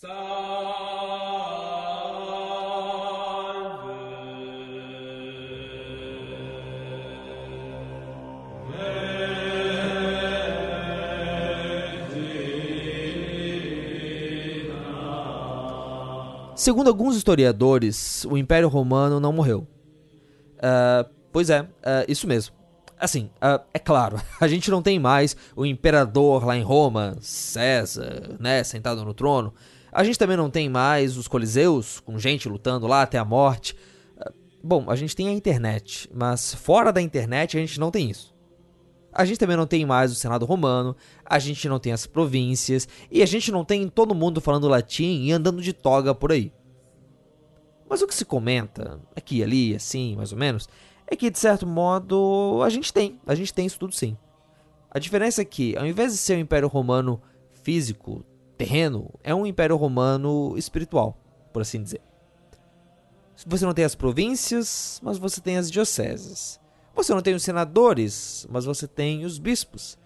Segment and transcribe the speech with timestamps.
[0.00, 0.14] Segundo
[16.88, 19.68] alguns historiadores, o Império Romano não morreu.
[20.56, 21.66] Uh, pois é, uh,
[22.08, 22.54] isso mesmo.
[22.98, 28.38] Assim, uh, é claro, a gente não tem mais o imperador lá em Roma, César,
[28.40, 29.52] né, sentado no trono.
[29.92, 33.74] A gente também não tem mais os coliseus, com gente lutando lá até a morte.
[34.62, 38.34] Bom, a gente tem a internet, mas fora da internet a gente não tem isso.
[39.12, 42.86] A gente também não tem mais o Senado romano, a gente não tem as províncias,
[43.10, 46.52] e a gente não tem todo mundo falando latim e andando de toga por aí.
[47.88, 50.68] Mas o que se comenta, aqui e ali, assim, mais ou menos,
[51.08, 54.16] é que de certo modo a gente tem, a gente tem isso tudo sim.
[54.88, 57.20] A diferença é que, ao invés de ser um império romano
[57.64, 58.24] físico,
[58.60, 61.16] terreno, é um império romano espiritual,
[61.50, 62.02] por assim dizer.
[63.46, 66.60] Você não tem as províncias, mas você tem as dioceses.
[66.94, 69.96] Você não tem os senadores, mas você tem os bispos.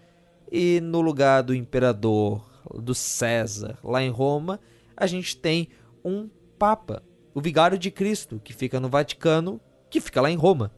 [0.49, 4.61] E no lugar do imperador, do César, lá em Roma,
[4.95, 5.67] a gente tem
[6.03, 10.71] um papa, o vigário de Cristo, que fica no Vaticano, que fica lá em Roma.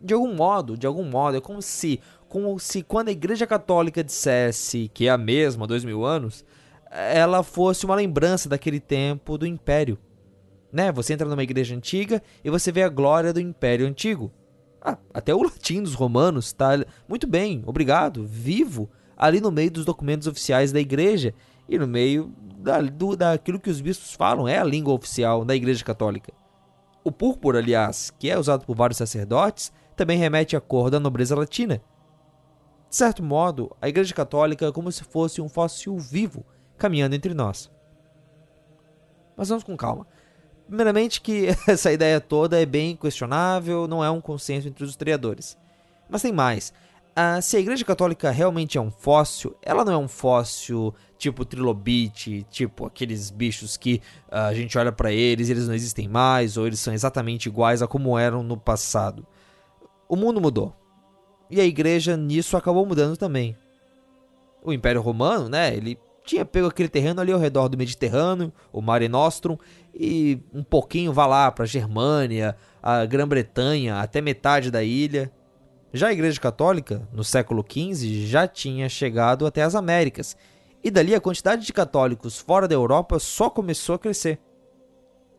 [0.00, 4.04] De algum modo, de algum modo, é como se, como se quando a Igreja Católica
[4.04, 6.44] dissesse que é a mesma há dois mil anos,
[6.90, 9.98] ela fosse uma lembrança daquele tempo do Império.
[10.72, 10.92] Né?
[10.92, 14.30] Você entra numa igreja antiga e você vê a glória do Império Antigo.
[14.80, 19.84] Ah, até o latim dos romanos está muito bem, obrigado, vivo, ali no meio dos
[19.84, 21.34] documentos oficiais da igreja
[21.68, 25.56] e no meio da, do, daquilo que os bispos falam, é a língua oficial da
[25.56, 26.32] igreja católica.
[27.02, 31.34] O púrpura, aliás, que é usado por vários sacerdotes, também remete à cor da nobreza
[31.34, 31.82] latina.
[32.88, 36.44] De certo modo, a igreja católica é como se fosse um fóssil vivo
[36.78, 37.70] caminhando entre nós.
[39.36, 40.06] Mas vamos com calma.
[40.66, 45.56] Primeiramente que essa ideia toda é bem questionável, não é um consenso entre os historiadores.
[46.08, 46.72] Mas tem mais.
[47.14, 51.44] Ah, se a Igreja Católica realmente é um fóssil, ela não é um fóssil tipo
[51.44, 54.00] trilobite, tipo aqueles bichos que
[54.30, 57.46] ah, a gente olha para eles e eles não existem mais, ou eles são exatamente
[57.46, 59.26] iguais a como eram no passado.
[60.08, 60.77] O mundo mudou.
[61.50, 63.56] E a igreja nisso acabou mudando também.
[64.62, 68.82] O Império Romano, né, ele tinha pego aquele terreno ali ao redor do Mediterrâneo, o
[68.82, 69.56] Mare Nostrum,
[69.94, 75.32] e um pouquinho vá lá para a Germânia, a Grã-Bretanha, até metade da ilha.
[75.90, 80.36] Já a Igreja Católica, no século XV, já tinha chegado até as Américas,
[80.84, 84.38] e dali a quantidade de católicos fora da Europa só começou a crescer.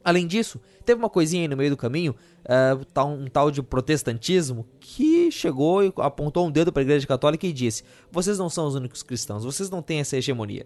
[0.10, 4.66] Além disso, teve uma coisinha aí no meio do caminho, uh, um tal de protestantismo,
[4.80, 8.66] que chegou e apontou um dedo para a Igreja Católica e disse: Vocês não são
[8.66, 10.66] os únicos cristãos, vocês não têm essa hegemonia.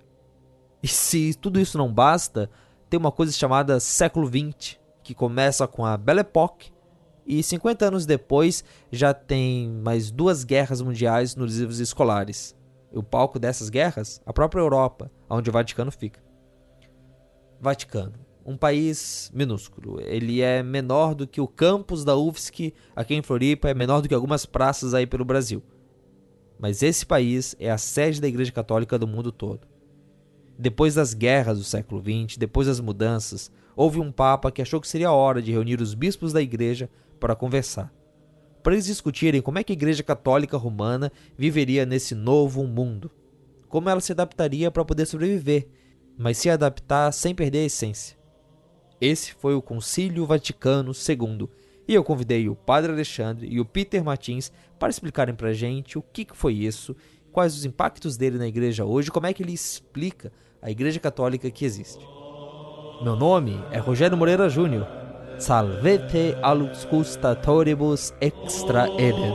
[0.81, 2.49] E se tudo isso não basta,
[2.89, 6.71] tem uma coisa chamada século XX, que começa com a Belle Époque,
[7.27, 12.55] e 50 anos depois já tem mais duas guerras mundiais nos livros escolares.
[12.93, 16.23] E o palco dessas guerras, a própria Europa, onde o Vaticano fica.
[17.59, 19.99] Vaticano, um país minúsculo.
[20.01, 24.07] Ele é menor do que o campus da UFSC aqui em Floripa, é menor do
[24.07, 25.63] que algumas praças aí pelo Brasil.
[26.59, 29.67] Mas esse país é a sede da Igreja Católica do mundo todo.
[30.57, 34.87] Depois das guerras do século XX, depois das mudanças, houve um Papa que achou que
[34.87, 36.89] seria hora de reunir os bispos da Igreja
[37.19, 37.93] para conversar.
[38.61, 43.11] Para eles discutirem como é que a Igreja Católica Romana viveria nesse novo mundo.
[43.67, 45.67] Como ela se adaptaria para poder sobreviver,
[46.17, 48.22] mas se adaptar sem perder a essência.
[49.03, 51.49] Esse foi o Concílio Vaticano II,
[51.85, 54.49] e eu convidei o Padre Alexandre e o Peter Martins
[54.79, 56.95] para explicarem para a gente o que foi isso,
[57.29, 60.31] quais os impactos dele na igreja hoje, como é que ele explica
[60.61, 61.99] a igreja católica que existe.
[63.01, 64.87] Meu nome é Rogério Moreira Júnior.
[65.37, 69.33] Salvete auscultatoribus extra edem.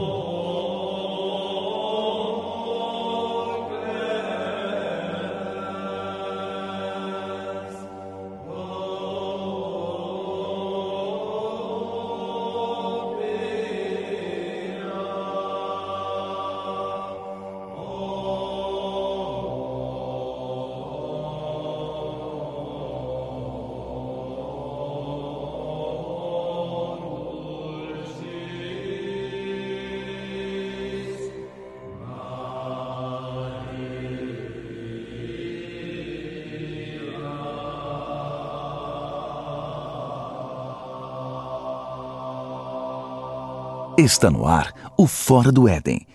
[44.09, 46.07] Está no ar o Fora do Éden.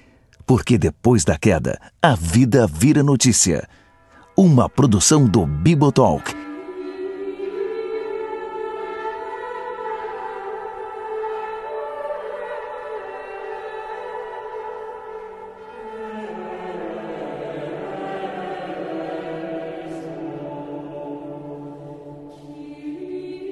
[0.48, 3.69] Porque depois da queda, a vida vira notícia.
[4.36, 6.34] uma produção do Bibotalk.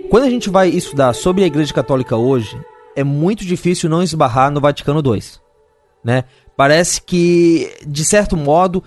[0.09, 2.59] Quando a gente vai estudar sobre a Igreja Católica hoje,
[2.95, 5.21] é muito difícil não esbarrar no Vaticano II,
[6.03, 6.23] né?
[6.55, 8.83] Parece que, de certo modo,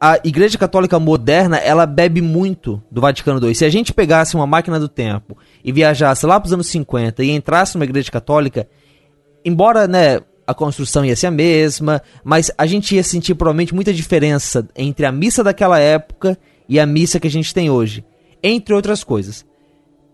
[0.00, 3.54] a Igreja Católica moderna, ela bebe muito do Vaticano II.
[3.54, 7.24] Se a gente pegasse uma máquina do tempo e viajasse lá para os anos 50
[7.24, 8.68] e entrasse numa igreja católica,
[9.44, 13.92] embora, né, a construção ia ser a mesma, mas a gente ia sentir provavelmente muita
[13.92, 18.04] diferença entre a missa daquela época e a missa que a gente tem hoje,
[18.42, 19.44] entre outras coisas.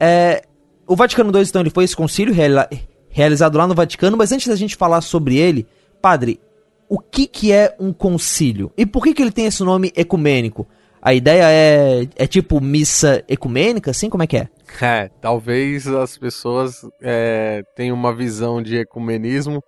[0.01, 0.43] É,
[0.87, 2.67] o Vaticano II, então, ele foi esse concílio reali
[3.09, 5.69] realizado lá no Vaticano, mas antes da gente falar sobre ele,
[6.03, 6.41] padre,
[6.89, 8.73] o que, que é um concílio?
[8.77, 10.67] E por que, que ele tem esse nome ecumênico?
[11.01, 14.11] A ideia é, é tipo missa ecumênica, assim?
[14.11, 14.49] Como é que é?
[14.81, 19.63] É, talvez as pessoas é, tenham uma visão de ecumenismo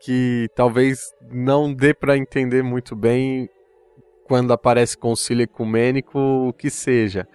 [0.00, 1.00] que talvez
[1.32, 3.48] não dê para entender muito bem
[4.26, 7.26] quando aparece concílio ecumênico, o que seja.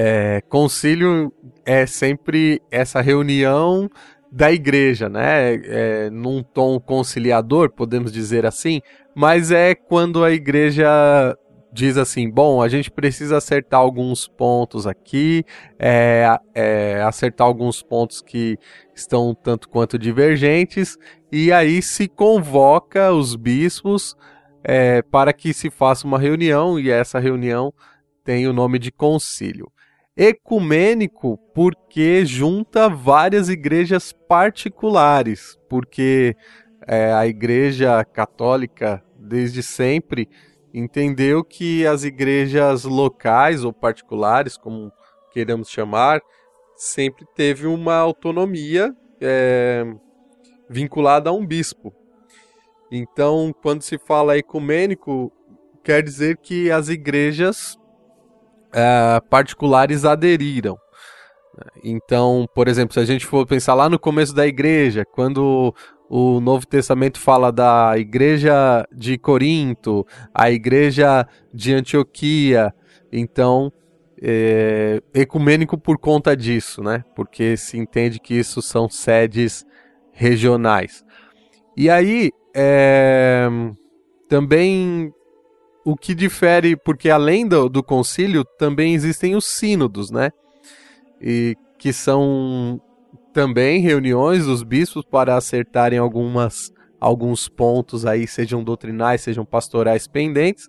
[0.00, 1.32] É, concílio
[1.66, 3.90] é sempre essa reunião
[4.30, 5.56] da igreja, né?
[5.56, 8.80] É, num tom conciliador, podemos dizer assim,
[9.12, 10.86] mas é quando a igreja
[11.72, 15.44] diz assim: bom, a gente precisa acertar alguns pontos aqui,
[15.80, 18.56] é, é, acertar alguns pontos que
[18.94, 20.96] estão tanto quanto divergentes,
[21.32, 24.16] e aí se convoca os bispos
[24.62, 27.74] é, para que se faça uma reunião, e essa reunião
[28.22, 29.68] tem o nome de concílio
[30.18, 36.34] ecumênico porque junta várias igrejas particulares, porque
[36.88, 40.28] é, a igreja católica desde sempre
[40.74, 44.90] entendeu que as igrejas locais ou particulares, como
[45.30, 46.20] queiramos chamar,
[46.74, 49.84] sempre teve uma autonomia é,
[50.68, 51.94] vinculada a um bispo.
[52.90, 55.30] Então, quando se fala ecumênico,
[55.84, 57.78] quer dizer que as igrejas
[58.68, 60.76] uh, particulares aderiram.
[61.82, 65.74] Então, por exemplo, se a gente for pensar lá no começo da igreja, quando
[66.08, 72.72] o Novo Testamento fala da igreja de Corinto, a igreja de Antioquia,
[73.12, 73.72] então
[74.22, 77.04] é, ecumênico por conta disso, né?
[77.14, 79.64] Porque se entende que isso são sedes
[80.12, 81.04] regionais.
[81.76, 83.48] E aí é,
[84.28, 85.12] também
[85.90, 90.30] o que difere, porque além do, do concílio, também existem os sínodos, né?
[91.18, 92.78] E que são
[93.32, 96.70] também reuniões dos bispos para acertarem algumas,
[97.00, 100.68] alguns pontos aí, sejam doutrinais, sejam pastorais pendentes.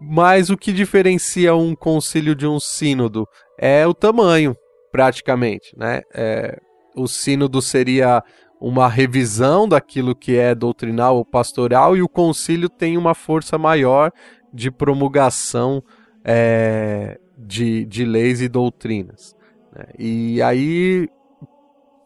[0.00, 3.26] Mas o que diferencia um concílio de um sínodo
[3.58, 4.54] é o tamanho,
[4.92, 6.02] praticamente, né?
[6.14, 6.56] É,
[6.94, 8.22] o sínodo seria
[8.60, 14.12] uma revisão daquilo que é doutrinal ou pastoral e o concílio tem uma força maior
[14.54, 15.82] de promulgação
[16.24, 19.36] é, de, de leis e doutrinas.
[19.74, 19.84] Né?
[19.98, 21.08] E aí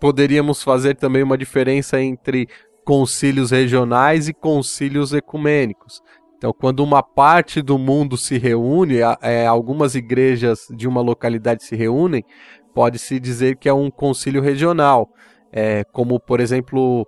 [0.01, 2.49] poderíamos fazer também uma diferença entre
[2.85, 6.03] concílios regionais e concílios ecumênicos.
[6.37, 11.75] Então, quando uma parte do mundo se reúne, é, algumas igrejas de uma localidade se
[11.75, 12.25] reúnem,
[12.73, 15.11] pode-se dizer que é um concílio regional.
[15.53, 17.07] É, como, por exemplo,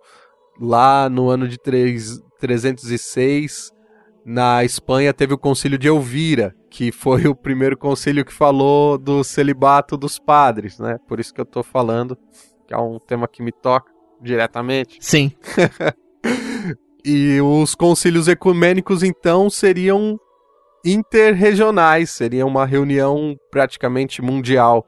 [0.60, 3.70] lá no ano de 3, 306,
[4.24, 9.24] na Espanha teve o concílio de Elvira, que foi o primeiro concílio que falou do
[9.24, 10.98] celibato dos padres, né?
[11.08, 12.16] Por isso que eu tô falando,
[12.66, 14.98] que é um tema que me toca diretamente.
[15.00, 15.32] Sim.
[17.04, 20.18] e os concílios ecumênicos, então, seriam
[20.84, 24.86] interregionais, seria uma reunião praticamente mundial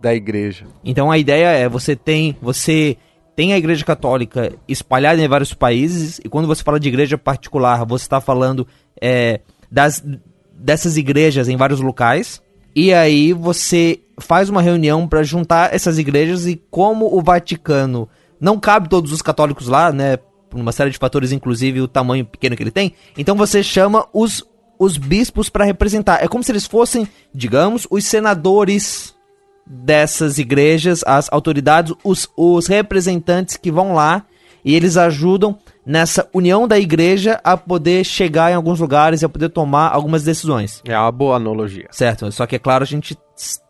[0.00, 0.66] da igreja.
[0.84, 2.96] Então a ideia é você tem, você
[3.34, 7.84] tem a igreja católica espalhada em vários países, e quando você fala de igreja particular,
[7.84, 8.66] você está falando
[9.00, 10.04] é, das,
[10.52, 12.42] dessas igrejas em vários locais,
[12.74, 18.08] e aí você faz uma reunião para juntar essas igrejas, e como o Vaticano
[18.40, 20.16] não cabe todos os católicos lá, né?
[20.16, 24.06] Por uma série de fatores, inclusive o tamanho pequeno que ele tem, então você chama
[24.12, 24.44] os,
[24.78, 26.22] os bispos para representar.
[26.22, 29.14] É como se eles fossem, digamos, os senadores
[29.72, 34.26] dessas igrejas, as autoridades, os, os representantes que vão lá
[34.64, 39.28] e eles ajudam nessa união da igreja a poder chegar em alguns lugares e a
[39.28, 40.82] poder tomar algumas decisões.
[40.84, 41.86] É uma boa analogia.
[41.92, 43.16] Certo, só que é claro, a gente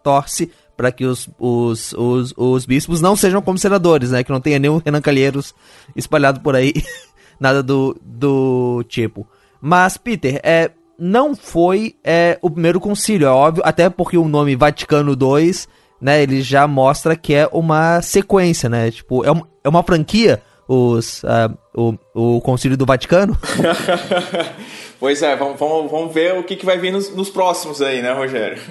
[0.02, 4.24] torce para que os, os, os, os bispos não sejam como senadores, né?
[4.24, 5.54] Que não tenha nenhum Renan Calheiros
[5.94, 6.72] espalhado por aí,
[7.38, 9.28] nada do, do tipo.
[9.60, 14.56] Mas, Peter, é, não foi é, o primeiro concílio, é óbvio, até porque o nome
[14.56, 15.52] Vaticano II,
[16.00, 18.90] né, ele já mostra que é uma sequência, né?
[18.90, 20.42] Tipo, é uma, é uma franquia
[20.72, 23.36] os, uh, o, o Concílio do Vaticano?
[25.00, 28.00] pois é, vamos, vamos, vamos ver o que, que vai vir nos, nos próximos aí,
[28.00, 28.62] né, Rogério?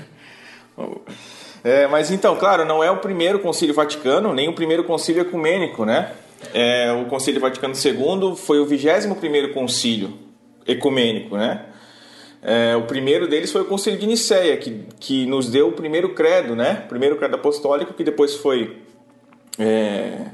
[1.62, 5.84] É, mas então, claro, não é o primeiro Concílio Vaticano, nem o primeiro Concílio Ecumênico,
[5.84, 6.14] né?
[6.54, 10.14] É, o Concílio Vaticano II foi o 21 primeiro Concílio
[10.66, 11.66] Ecumênico, né?
[12.42, 16.14] É, o primeiro deles foi o Concílio de Nicéia, que, que nos deu o primeiro
[16.14, 16.84] credo, né?
[16.86, 18.78] O primeiro credo apostólico, que depois foi
[19.58, 20.26] é,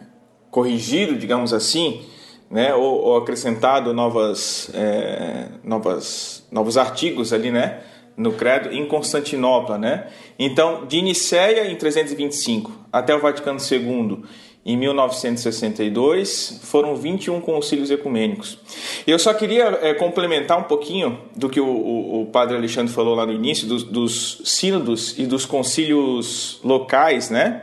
[0.51, 2.05] corrigido, digamos assim,
[2.49, 2.75] né?
[2.75, 7.81] ou, ou acrescentado novas, é, novas, novos artigos ali, né?
[8.15, 10.07] no credo em Constantinopla, né?
[10.39, 14.23] Então, de Nicéia em 325 até o Vaticano II
[14.65, 18.57] em 1962, foram 21 concílios ecumênicos.
[19.05, 23.13] Eu só queria é, complementar um pouquinho do que o, o, o, padre Alexandre falou
[23.13, 27.61] lá no início, dos, dos sínodos e dos concílios locais, né?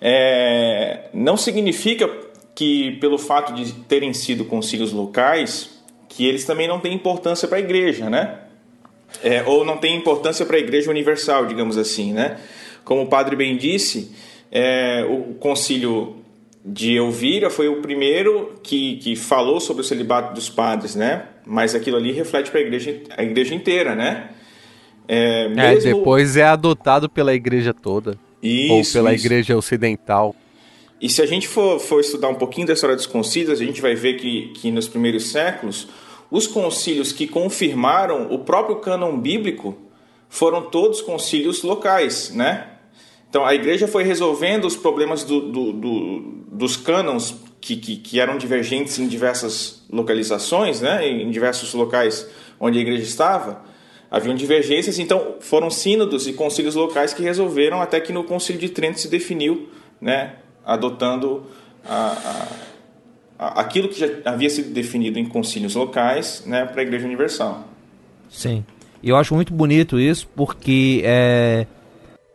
[0.00, 2.10] É, não significa
[2.56, 5.70] que, pelo fato de terem sido concílios locais,
[6.08, 8.40] que eles também não têm importância para a igreja, né?
[9.22, 12.40] É, ou não têm importância para a igreja universal, digamos assim, né?
[12.84, 14.12] Como o padre bem disse,
[14.50, 16.16] é, o concílio
[16.64, 21.26] de Elvira foi o primeiro que, que falou sobre o celibato dos padres, né?
[21.44, 24.30] Mas aquilo ali reflete para a igreja, a igreja inteira, né?
[25.06, 25.90] É, é mesmo...
[25.90, 28.18] é, depois é adotado pela igreja toda.
[28.42, 29.24] Isso, ou pela isso.
[29.24, 30.34] igreja ocidental.
[31.00, 33.80] E se a gente for, for estudar um pouquinho da história dos concílios, a gente
[33.80, 35.88] vai ver que, que nos primeiros séculos,
[36.30, 39.76] os concílios que confirmaram o próprio cânon bíblico
[40.28, 42.66] foram todos concílios locais, né?
[43.28, 46.20] Então a igreja foi resolvendo os problemas do, do, do,
[46.52, 51.06] dos cânons que, que, que, eram divergentes em diversas localizações, né?
[51.06, 52.28] em diversos locais
[52.60, 53.64] onde a igreja estava.
[54.08, 58.68] Haviam divergências, então foram sínodos e concílios locais que resolveram até que no concílio de
[58.68, 59.68] Trento se definiu,
[60.00, 60.36] né?
[60.64, 61.44] adotando
[61.84, 62.48] a,
[63.38, 66.64] a, a, aquilo que já havia sido definido em concílios locais né?
[66.64, 67.68] para a Igreja Universal.
[68.30, 68.64] Sim,
[69.02, 71.66] e eu acho muito bonito isso porque é,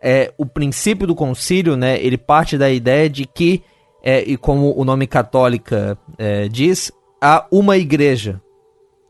[0.02, 3.64] é, o princípio do concílio, né, ele parte da ideia de que,
[4.04, 6.92] é, e como o nome católica é, diz,
[7.22, 8.42] há uma igreja.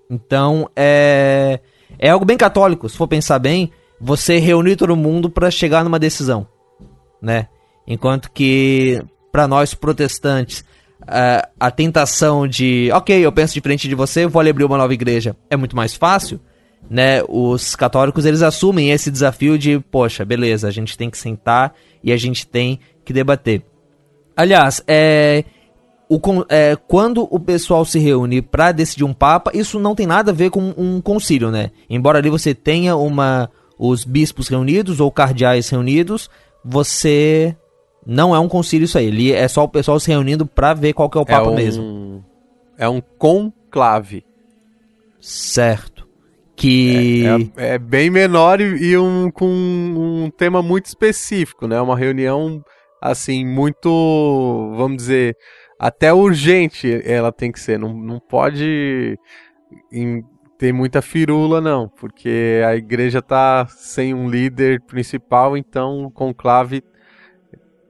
[0.09, 1.61] Então, é,
[1.97, 5.99] é algo bem católico, se for pensar bem, você reunir todo mundo para chegar numa
[5.99, 6.45] decisão,
[7.21, 7.47] né?
[7.87, 10.65] Enquanto que, para nós protestantes,
[11.07, 15.35] a, a tentação de, ok, eu penso diferente de você, vou abrir uma nova igreja,
[15.49, 16.39] é muito mais fácil
[16.89, 21.73] né, os católicos eles assumem esse desafio de, poxa, beleza, a gente tem que sentar
[22.03, 23.63] e a gente tem que debater.
[24.35, 25.43] Aliás, é,
[26.09, 26.19] o,
[26.49, 30.33] é, quando o pessoal se reúne para decidir um papa, isso não tem nada a
[30.33, 31.71] ver com um concílio, né?
[31.89, 36.29] Embora ali você tenha uma os bispos reunidos ou cardeais reunidos,
[36.63, 37.55] você
[38.05, 39.07] não é um concílio isso aí.
[39.07, 41.49] Ele é só o pessoal se reunindo para ver qual que é o papa é
[41.49, 42.25] um, mesmo.
[42.77, 44.23] É um conclave.
[45.19, 46.00] Certo
[46.61, 47.25] que
[47.57, 51.81] é, é, é bem menor e, e, um com um tema muito específico, né?
[51.81, 52.63] Uma reunião
[53.01, 53.89] assim muito,
[54.77, 55.35] vamos dizer,
[55.79, 57.79] até urgente ela tem que ser.
[57.79, 59.17] Não, não pode
[59.91, 60.23] em,
[60.59, 66.83] ter muita firula não, porque a igreja tá sem um líder principal, então o conclave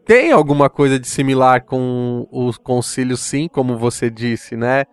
[0.05, 4.85] tem alguma coisa de similar com os concílios, sim, como você disse, né?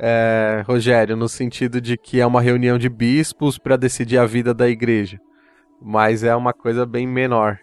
[0.00, 4.54] É, Rogério, no sentido de que é uma reunião de bispos para decidir a vida
[4.54, 5.20] da igreja.
[5.80, 7.58] Mas é uma coisa bem menor.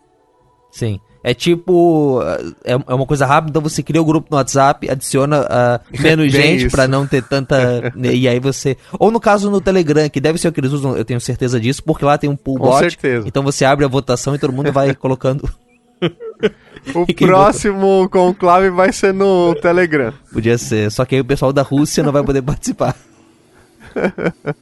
[0.71, 0.99] Sim.
[1.23, 2.21] É tipo.
[2.63, 5.79] É, é uma coisa rápida, então você cria o um grupo no WhatsApp, adiciona uh,
[6.01, 7.91] menos gente para não ter tanta.
[7.97, 8.77] e aí você.
[8.99, 11.59] Ou no caso no Telegram, que deve ser o que eles usam, eu tenho certeza
[11.59, 12.79] disso, porque lá tem um pool Com bot.
[12.79, 13.27] Certeza.
[13.27, 15.49] Então você abre a votação e todo mundo vai colocando.
[16.93, 20.13] O próximo conclave vai ser no Telegram.
[20.31, 22.95] Podia ser, só que aí o pessoal da Rússia não vai poder participar.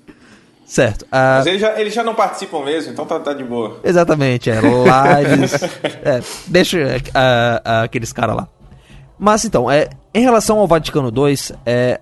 [0.65, 1.03] Certo.
[1.03, 1.07] Uh...
[1.11, 3.79] Mas eles já, eles já não participam mesmo, então tá, tá de boa.
[3.83, 4.59] Exatamente, é.
[4.59, 5.53] Lá eles.
[6.03, 8.47] é, deixa uh, uh, aqueles caras lá.
[9.17, 12.01] Mas então, é, em relação ao Vaticano II, é,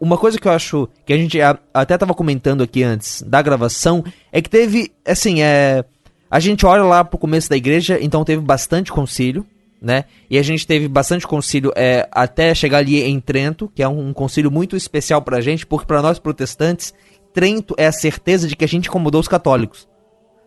[0.00, 1.38] uma coisa que eu acho que a gente
[1.72, 5.84] até tava comentando aqui antes da gravação é que teve, assim, é
[6.30, 9.46] a gente olha lá pro começo da igreja, então teve bastante concílio,
[9.80, 10.04] né?
[10.28, 14.08] E a gente teve bastante concílio é, até chegar ali em Trento, que é um,
[14.08, 16.92] um concílio muito especial pra gente, porque para nós protestantes,
[17.32, 19.86] Trento é a certeza de que a gente incomodou os católicos,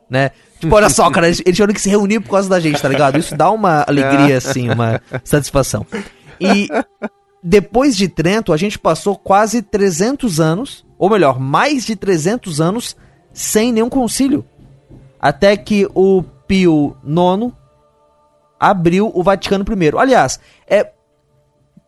[0.10, 0.32] né?
[0.60, 2.90] Tipo, olha só, cara, eles, eles tiveram que se reunir por causa da gente, tá
[2.90, 3.18] ligado?
[3.18, 5.86] Isso dá uma alegria, assim, uma satisfação.
[6.40, 6.68] E
[7.42, 12.98] depois de Trento, a gente passou quase 300 anos, ou melhor, mais de 300 anos
[13.32, 14.44] sem nenhum concílio.
[15.20, 17.54] Até que o Pio IX
[18.60, 19.98] abriu o Vaticano I.
[19.98, 20.92] Aliás, é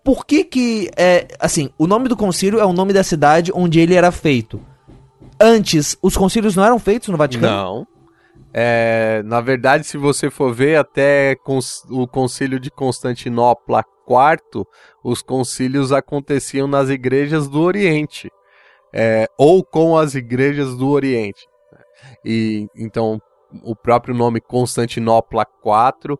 [0.03, 3.79] por que que é assim, o nome do concílio é o nome da cidade onde
[3.79, 4.59] ele era feito.
[5.39, 7.51] Antes, os concílios não eram feitos no Vaticano?
[7.51, 7.87] Não.
[8.53, 11.35] É, na verdade, se você for ver até
[11.89, 14.65] o concílio de Constantinopla IV,
[15.03, 18.29] os concílios aconteciam nas igrejas do Oriente,
[18.93, 21.47] é, ou com as igrejas do Oriente.
[22.23, 23.21] E então
[23.63, 26.17] o próprio nome Constantinopla IV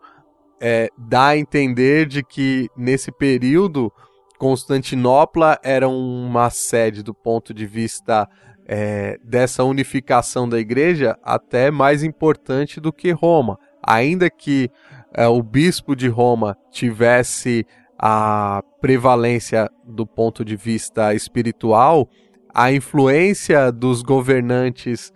[0.60, 3.92] é, dá a entender de que nesse período
[4.38, 8.28] Constantinopla era uma sede do ponto de vista
[8.68, 13.58] é, dessa unificação da igreja até mais importante do que Roma.
[13.84, 14.70] Ainda que
[15.14, 17.66] é, o bispo de Roma tivesse
[17.98, 22.10] a prevalência do ponto de vista espiritual,
[22.54, 25.14] a influência dos governantes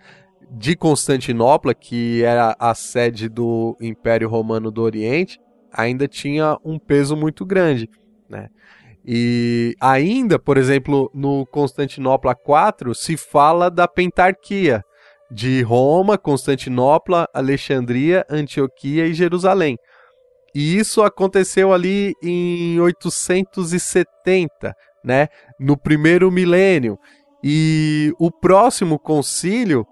[0.50, 5.38] de Constantinopla, que era a sede do Império Romano do Oriente,
[5.72, 7.88] ainda tinha um peso muito grande.
[8.28, 8.48] Né?
[9.04, 14.82] E ainda, por exemplo, no Constantinopla IV se fala da pentarquia
[15.30, 19.76] de Roma, Constantinopla, Alexandria, Antioquia e Jerusalém.
[20.54, 24.74] E isso aconteceu ali em 870,
[25.04, 25.28] né,
[25.60, 26.96] no primeiro milênio.
[27.44, 29.86] E o próximo concílio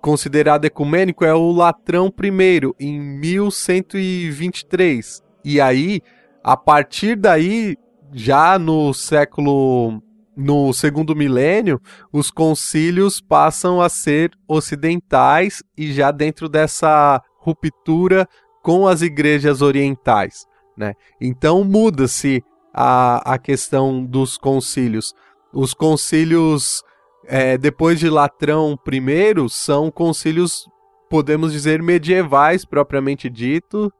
[0.00, 5.22] considerado ecumênico é o Latrão I, em 1123.
[5.44, 6.00] E aí,
[6.42, 7.76] a partir daí,
[8.12, 10.02] já no século
[10.36, 11.80] no segundo milênio,
[12.12, 18.28] os concílios passam a ser ocidentais e já dentro dessa ruptura
[18.62, 20.46] com as igrejas orientais.
[20.76, 20.94] Né?
[21.20, 25.12] Então muda-se a, a questão dos concílios.
[25.52, 26.84] Os concílios,
[27.28, 30.66] é, depois de Latrão I, são concílios,
[31.10, 33.92] podemos dizer, medievais, propriamente dito,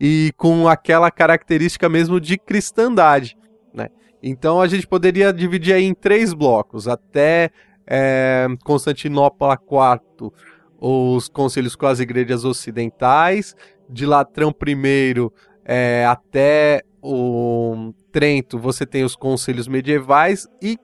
[0.00, 3.36] e com aquela característica mesmo de cristandade.
[3.72, 3.88] Né?
[4.20, 7.50] Então a gente poderia dividir aí em três blocos, até
[7.86, 10.32] é, Constantinopla IV,
[10.80, 13.54] os conselhos com as igrejas ocidentais,
[13.88, 15.30] de Latrão I
[15.64, 20.76] é, até o Trento você tem os conselhos medievais e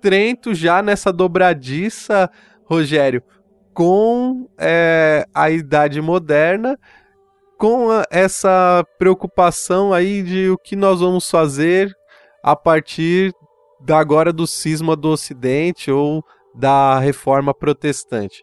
[0.00, 2.30] Trento já nessa dobradiça,
[2.64, 3.22] Rogério,
[3.74, 6.78] com é, a Idade Moderna
[7.60, 11.94] com a, essa preocupação aí de o que nós vamos fazer
[12.42, 13.34] a partir
[13.78, 18.42] da agora do cisma do Ocidente ou da reforma protestante.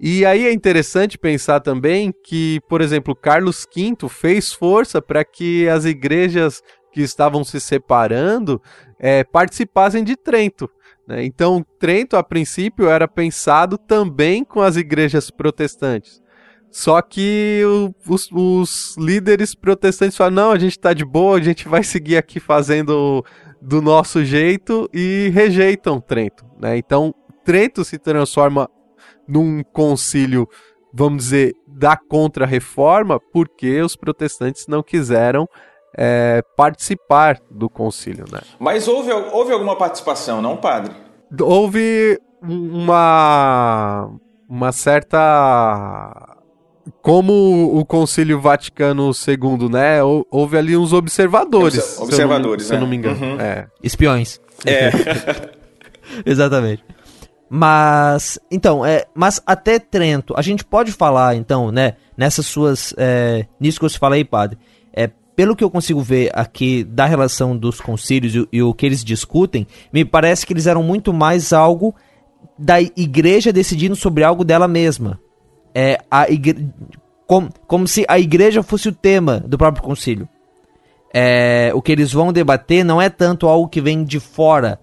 [0.00, 5.68] E aí é interessante pensar também que, por exemplo, Carlos V fez força para que
[5.68, 8.60] as igrejas que estavam se separando
[8.98, 10.70] é, participassem de Trento.
[11.06, 11.24] Né?
[11.24, 16.22] Então, Trento, a princípio, era pensado também com as igrejas protestantes.
[16.70, 17.62] Só que
[18.08, 22.16] os, os, líderes protestantes falam: não, a gente tá de boa, a gente vai seguir
[22.16, 23.24] aqui fazendo
[23.62, 26.44] do nosso jeito e rejeitam Trento.
[26.60, 26.76] Né?
[26.76, 27.14] Então,
[27.44, 28.68] Trento se transforma
[29.28, 30.48] num concílio,
[30.92, 35.46] vamos dizer, da contra-reforma, porque os protestantes não quiseram
[35.96, 38.24] é, participar do concílio.
[38.30, 38.40] Né?
[38.58, 40.92] Mas houve, houve alguma participação, não, padre?
[41.40, 44.10] Houve uma,
[44.48, 46.34] uma certa
[47.00, 50.02] como o Concílio Vaticano II, né?
[50.02, 51.98] Houve ali uns observadores.
[51.98, 53.24] Observadores, se eu não, se eu não me engano.
[53.24, 53.40] Uhum.
[53.40, 53.66] É.
[53.82, 54.40] Espiões.
[54.66, 54.90] É.
[56.26, 56.84] Exatamente.
[57.48, 63.46] Mas, então, é, mas até Trento, a gente pode falar, então, né, nessas suas, é,
[63.60, 64.58] nisso que você fala aí, padre,
[64.92, 68.86] é, pelo que eu consigo ver aqui da relação dos concílios e, e, o que
[68.86, 71.94] eles discutem, me parece que eles eram muito mais algo
[72.58, 75.18] da igreja decidindo sobre algo dela mesma
[75.74, 76.68] é, a igre...
[77.26, 80.28] como, como se a igreja fosse o tema do próprio concílio.
[81.12, 84.80] É, o que eles vão debater não é tanto algo que vem de fora,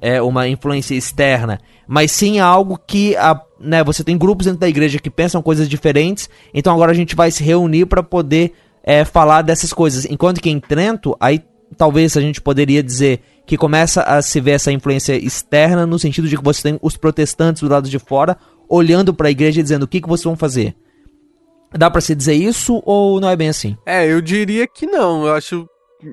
[0.00, 4.68] é uma influência externa, mas sim algo que a, né, você tem grupos dentro da
[4.68, 8.52] igreja que pensam coisas diferentes, então agora a gente vai se reunir para poder
[8.84, 10.04] é, falar dessas coisas.
[10.04, 11.42] Enquanto que em Trento, aí
[11.76, 16.28] talvez a gente poderia dizer que começa a se ver essa influência externa no sentido
[16.28, 18.36] de que você tem os protestantes do lado de fora
[18.68, 20.76] olhando para a igreja e dizendo o que, que vocês vão fazer.
[21.72, 23.76] Dá para se dizer isso ou não é bem assim?
[23.84, 25.26] É, eu diria que não.
[25.26, 25.68] Eu acho,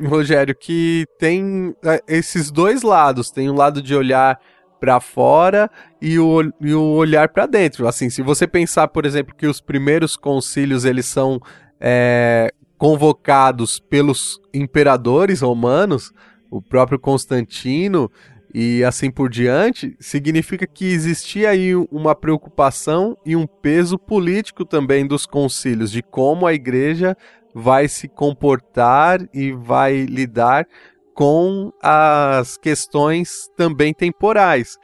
[0.06, 3.30] Rogério, que tem é, esses dois lados.
[3.30, 4.40] Tem um lado de olhar
[4.80, 5.70] para fora
[6.02, 7.88] e o, e o olhar para dentro.
[7.88, 11.40] Assim, se você pensar, por exemplo, que os primeiros concílios eles são
[11.80, 16.12] é, convocados pelos imperadores romanos,
[16.50, 18.10] o próprio Constantino
[18.56, 25.06] e assim por diante, significa que existia aí uma preocupação e um peso político também
[25.06, 27.16] dos concílios, de como a igreja
[27.54, 30.66] vai se comportar e vai lidar
[31.14, 34.76] com as questões também temporais.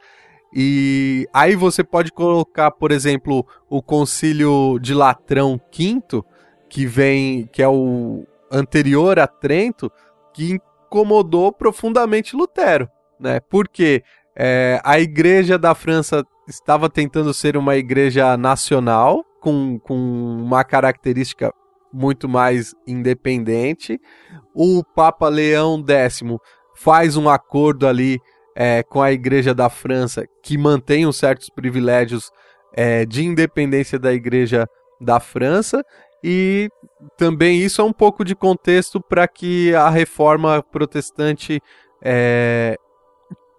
[0.54, 6.22] E aí você pode colocar, por exemplo, o concílio de Latrão V,
[6.68, 9.90] que vem, que é o anterior a Trento,
[10.32, 13.40] que incomodou profundamente Lutero, né?
[13.40, 14.02] Porque
[14.36, 21.52] é, a igreja da França estava tentando ser uma igreja nacional, com, com uma característica
[21.92, 24.00] muito mais independente.
[24.54, 26.22] O Papa Leão X
[26.76, 28.18] faz um acordo ali
[28.56, 32.30] é, com a Igreja da França que mantém certos privilégios
[32.74, 34.66] é, de independência da Igreja
[35.00, 35.82] da França.
[36.22, 36.68] E
[37.16, 41.60] também isso é um pouco de contexto para que a reforma protestante
[42.02, 42.76] é,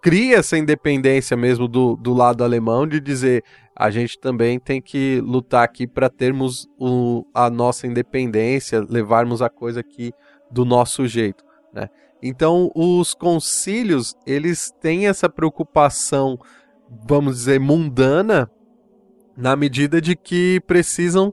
[0.02, 3.44] crie essa independência mesmo do, do lado alemão de dizer
[3.74, 9.48] a gente também tem que lutar aqui para termos o, a nossa independência, levarmos a
[9.48, 10.12] coisa aqui
[10.50, 11.42] do nosso jeito,
[11.72, 11.88] né?
[12.22, 16.38] Então, os concílios, eles têm essa preocupação,
[17.08, 18.50] vamos dizer, mundana,
[19.34, 21.32] na medida de que precisam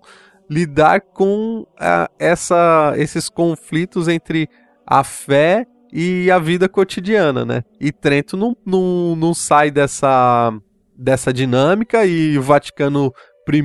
[0.50, 4.50] lidar com uh, essa, esses conflitos entre
[4.86, 7.64] a fé e a vida cotidiana, né?
[7.80, 10.54] E Trento não, não, não sai dessa,
[10.98, 13.14] dessa dinâmica e o Vaticano
[13.50, 13.64] I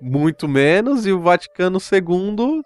[0.00, 2.62] muito menos e o Vaticano II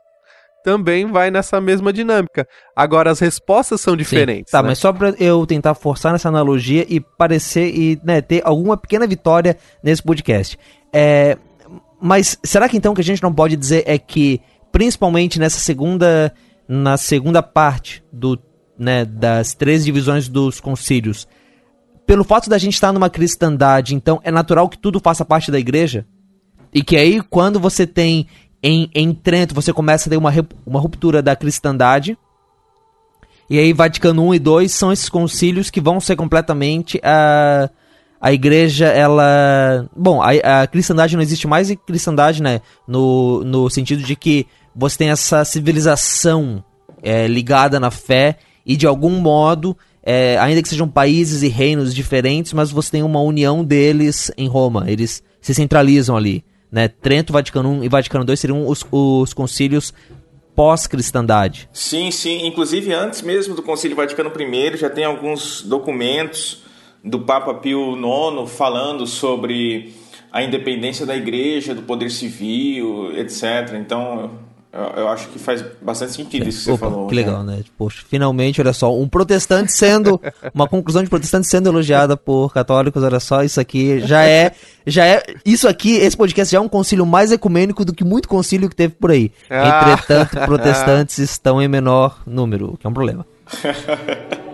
[0.67, 2.45] também vai nessa mesma dinâmica.
[2.75, 4.51] Agora as respostas são diferentes.
[4.51, 4.57] Sim.
[4.57, 4.71] Tá, né?
[4.71, 9.07] mas só para eu tentar forçar nessa analogia e parecer e né, ter alguma pequena
[9.07, 10.59] vitória nesse podcast.
[10.93, 11.39] É,
[12.07, 14.41] mas será que então que a gente não pode dizer é que
[14.71, 16.33] principalmente nessa segunda
[16.69, 18.39] na segunda parte do
[18.79, 21.27] né, das três divisões dos concílios
[22.07, 25.59] pelo fato da gente estar numa cristandade, então é natural que tudo faça parte da
[25.59, 26.07] igreja?
[26.73, 28.29] E que aí, quando você tem
[28.63, 30.33] em, em Trento, você começa a ter uma,
[30.65, 32.17] uma ruptura da cristandade.
[33.51, 37.69] E aí, Vaticano 1 e 2 são esses concílios que vão ser completamente a.
[38.21, 39.89] A igreja, ela.
[39.95, 42.61] Bom, a, a cristandade não existe mais e cristandade, né?
[42.87, 46.65] No, no sentido de que você tem essa civilização
[47.03, 51.95] é, ligada na fé e de algum modo é, ainda que sejam países e reinos
[51.95, 54.85] diferentes, mas você tem uma união deles em Roma.
[54.87, 56.45] Eles se centralizam ali.
[56.71, 56.89] Né?
[56.89, 59.93] Trento, Vaticano I e Vaticano II seriam os, os concílios
[60.55, 61.69] pós-cristandade.
[61.73, 62.47] Sim, sim.
[62.47, 66.66] Inclusive, antes mesmo do Concílio Vaticano I, já tem alguns documentos
[67.07, 69.95] do Papa Pio IX falando sobre
[70.33, 73.75] a independência da igreja, do poder civil, etc.
[73.81, 74.33] Então,
[74.73, 77.09] eu, eu, acho que faz bastante sentido isso que Opa, você falou.
[77.09, 77.63] Que legal, né?
[77.79, 80.21] Poxa, finalmente, olha só, um protestante sendo.
[80.53, 84.53] uma conclusão de protestante sendo elogiada por católicos, olha só, isso aqui já é.
[84.85, 85.23] Já é.
[85.45, 88.77] Isso aqui, esse podcast já é um concílio mais ecumênico do que muito concílio que
[88.77, 89.31] teve por aí.
[89.49, 89.93] Ah.
[89.93, 93.25] Entretanto, protestantes estão em menor número, o que é um problema.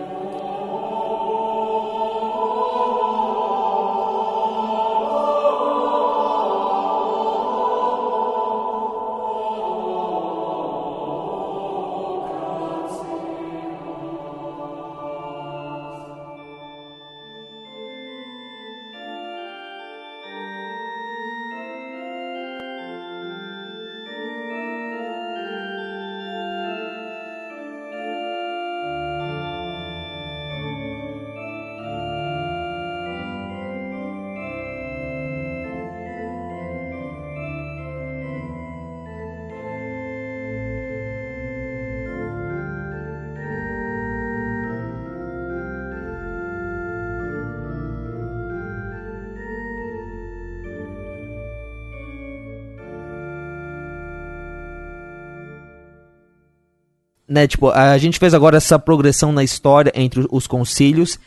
[57.33, 61.19] né, tipo, a gente fez agora essa progressão na história entre os concílios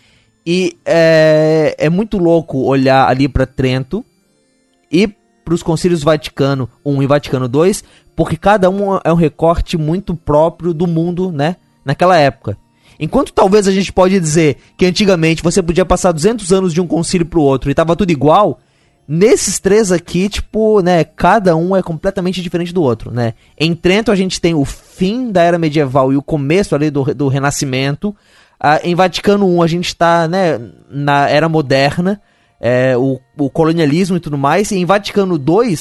[0.47, 4.05] e é, é muito louco olhar ali para Trento
[4.91, 5.09] e
[5.45, 7.73] para os concílios Vaticano I e Vaticano II,
[8.15, 12.57] porque cada um é um recorte muito próprio do mundo, né, naquela época.
[13.01, 16.87] Enquanto talvez a gente pode dizer que antigamente você podia passar 200 anos de um
[16.87, 18.61] concílio para o outro e tava tudo igual,
[19.09, 23.35] Nesses três aqui, tipo, né, cada um é completamente diferente do outro, né?
[23.57, 27.05] Em Trento a gente tem o fim da era medieval e o começo ali do,
[27.15, 28.17] do Renascimento.
[28.59, 30.59] Ah, em Vaticano I a gente está, né,
[30.91, 32.21] na era moderna,
[32.61, 34.73] é, o, o, colonialismo e tudo mais.
[34.73, 35.79] E em Vaticano II,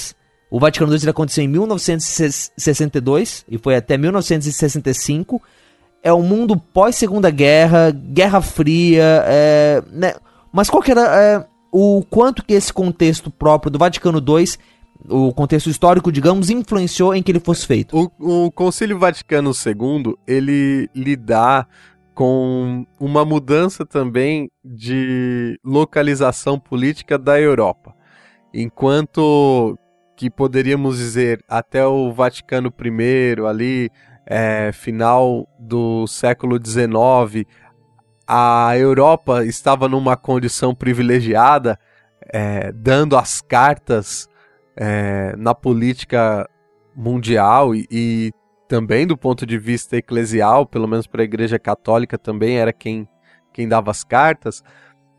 [0.52, 5.42] o Vaticano II aconteceu em 1962 e foi até 1965.
[6.04, 10.14] é o mundo pós Segunda Guerra, Guerra Fria, é, né?
[10.54, 14.46] Mas qual que era é, o quanto que esse contexto próprio do Vaticano II,
[15.10, 18.12] o contexto histórico, digamos, influenciou em que ele fosse feito?
[18.20, 21.68] O, o Concílio Vaticano II, ele lidar
[22.14, 27.94] com uma mudança também de localização política da Europa.
[28.54, 29.78] Enquanto
[30.16, 33.90] que poderíamos dizer até o Vaticano I ali,
[34.26, 37.46] é, final do século XIX,
[38.28, 41.80] a Europa estava numa condição privilegiada,
[42.34, 44.28] é, dando as cartas
[44.76, 46.50] é, na política
[46.96, 48.32] mundial e, e,
[48.68, 53.08] também do ponto de vista eclesial, pelo menos para a Igreja Católica também era quem,
[53.54, 54.64] quem dava as cartas.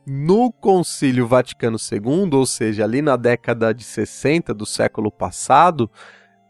[0.05, 5.91] No Concílio Vaticano II, ou seja, ali na década de 60 do século passado,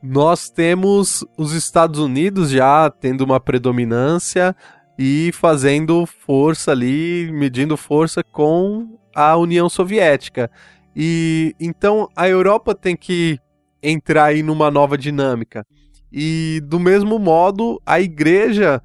[0.02, 4.54] nós temos os Estados Unidos já tendo uma predominância
[4.98, 10.50] e fazendo força ali, medindo força com a União Soviética.
[10.94, 13.38] E então a Europa tem que
[13.82, 15.66] entrar aí numa nova dinâmica.
[16.10, 18.82] E do mesmo modo, a igreja,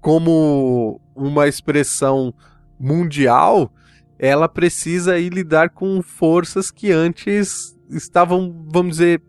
[0.00, 2.32] como uma expressão
[2.78, 3.72] mundial,
[4.18, 9.22] ela precisa aí lidar com forças que antes estavam, vamos dizer,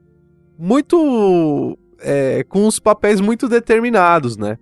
[0.57, 1.77] muito.
[2.03, 4.57] É, com os papéis muito determinados, né?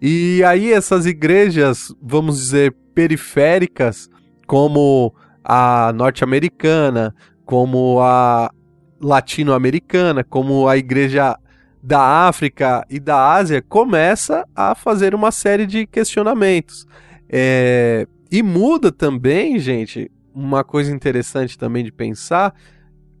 [0.00, 4.10] E aí essas igrejas, vamos dizer, periféricas,
[4.46, 8.50] como a norte-americana, como a
[9.00, 11.38] latino-americana, como a igreja
[11.82, 16.86] da África e da Ásia, começa a fazer uma série de questionamentos.
[17.28, 22.54] É, e muda também, gente, uma coisa interessante também de pensar,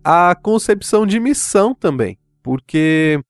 [0.02, 2.18] a concepção de missão também.
[2.42, 3.20] Porque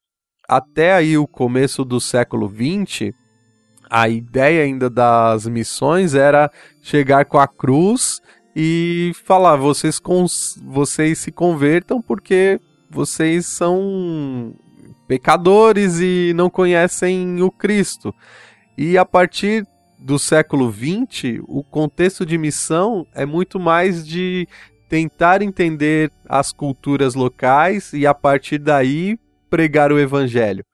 [0.49, 3.13] até aí o começo do século XX,
[3.91, 8.21] a ideia ainda das missões era chegar com a cruz
[8.55, 10.01] e falar: vocês,
[10.65, 14.55] vocês se convertam porque vocês são
[15.07, 18.15] pecadores e não conhecem o Cristo.
[18.77, 19.67] E a partir
[19.99, 24.47] do século XX, o contexto de missão é muito mais de
[24.89, 29.19] tentar entender as culturas locais e a partir daí
[29.51, 30.65] pregar o evangelho.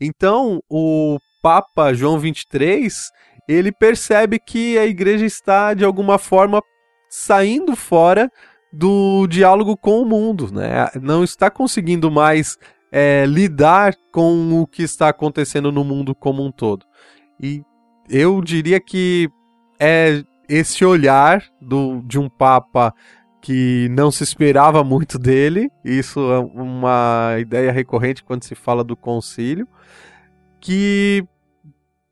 [0.00, 3.10] Então, o Papa João 23,
[3.48, 6.62] ele percebe que a igreja está de alguma forma
[7.08, 8.30] saindo fora
[8.72, 10.88] do diálogo com o mundo, né?
[11.00, 12.58] Não está conseguindo mais
[12.92, 16.84] é, lidar com o que está acontecendo no mundo como um todo.
[17.40, 17.62] E
[18.08, 19.28] eu diria que
[19.78, 22.94] é esse olhar do, de um Papa
[23.42, 28.96] que não se esperava muito dele, isso é uma ideia recorrente quando se fala do
[28.96, 29.68] concílio,
[30.66, 31.24] que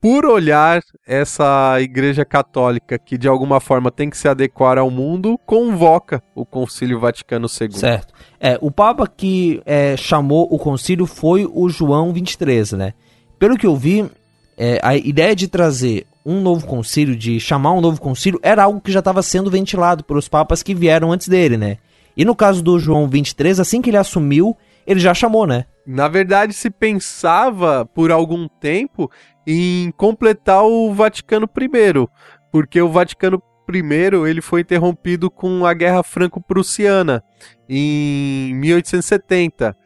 [0.00, 5.36] por olhar essa igreja católica que de alguma forma tem que se adequar ao mundo,
[5.44, 7.72] convoca o Concílio Vaticano II.
[7.72, 8.14] Certo.
[8.38, 12.94] É, o Papa que é, chamou o concílio foi o João 23, né?
[13.40, 14.08] Pelo que eu vi,
[14.56, 18.80] é, a ideia de trazer um novo concílio, de chamar um novo concílio, era algo
[18.80, 21.78] que já estava sendo ventilado pelos papas que vieram antes dele, né?
[22.16, 24.56] E no caso do João 23, assim que ele assumiu,
[24.86, 25.64] ele já chamou, né?
[25.86, 29.10] Na verdade, se pensava por algum tempo
[29.46, 32.08] em completar o Vaticano I,
[32.50, 37.22] porque o Vaticano I ele foi interrompido com a Guerra Franco-Prussiana
[37.68, 39.76] em 1870.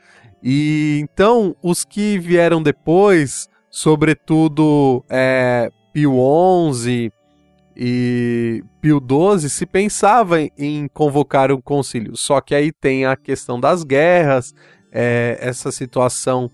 [0.42, 6.16] E então os que vieram depois sobretudo é, Pio
[6.72, 7.12] XI
[7.76, 12.16] e Pio XII, se pensava em convocar um concílio.
[12.16, 14.52] Só que aí tem a questão das guerras,
[14.92, 16.50] é, essa situação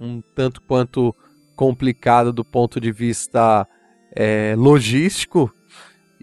[0.00, 1.14] um tanto quanto
[1.56, 3.66] complicada do ponto de vista
[4.14, 5.52] é, logístico.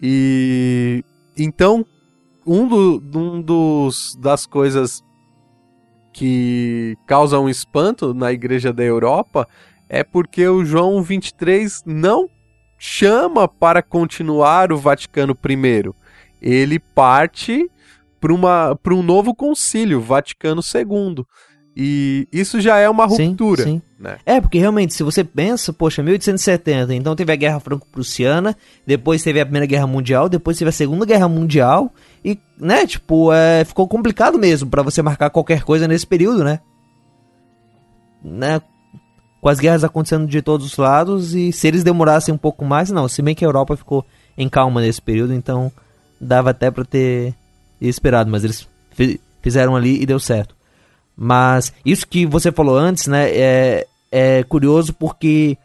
[0.00, 1.04] E
[1.36, 1.84] então,
[2.46, 5.02] um, do, um dos, das coisas
[6.12, 9.46] que causam um espanto na igreja da Europa
[9.88, 12.28] é porque o João 23 não
[12.78, 15.92] chama para continuar o Vaticano I.
[16.40, 17.70] Ele parte
[18.20, 21.24] para um novo concílio, Vaticano II.
[21.78, 23.62] E isso já é uma ruptura.
[23.62, 23.82] Sim, sim.
[24.00, 24.16] Né?
[24.24, 29.40] É, porque realmente, se você pensa, poxa, 1870, então teve a Guerra Franco-Prussiana, depois teve
[29.40, 31.92] a Primeira Guerra Mundial, depois teve a Segunda Guerra Mundial,
[32.24, 36.60] e, né, tipo, é, ficou complicado mesmo para você marcar qualquer coisa nesse período, né?
[38.22, 38.60] né?
[39.46, 42.90] com as guerras acontecendo de todos os lados e se eles demorassem um pouco mais,
[42.90, 44.04] não, se bem que a Europa ficou
[44.36, 45.70] em calma nesse período, então
[46.20, 47.32] dava até para ter
[47.80, 48.68] esperado, mas eles
[49.42, 50.56] fizeram ali e deu certo.
[51.16, 55.56] Mas isso que você falou antes, né, é, é curioso porque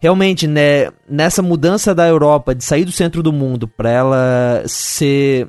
[0.00, 5.48] realmente, né, nessa mudança da Europa de sair do centro do mundo para ela ser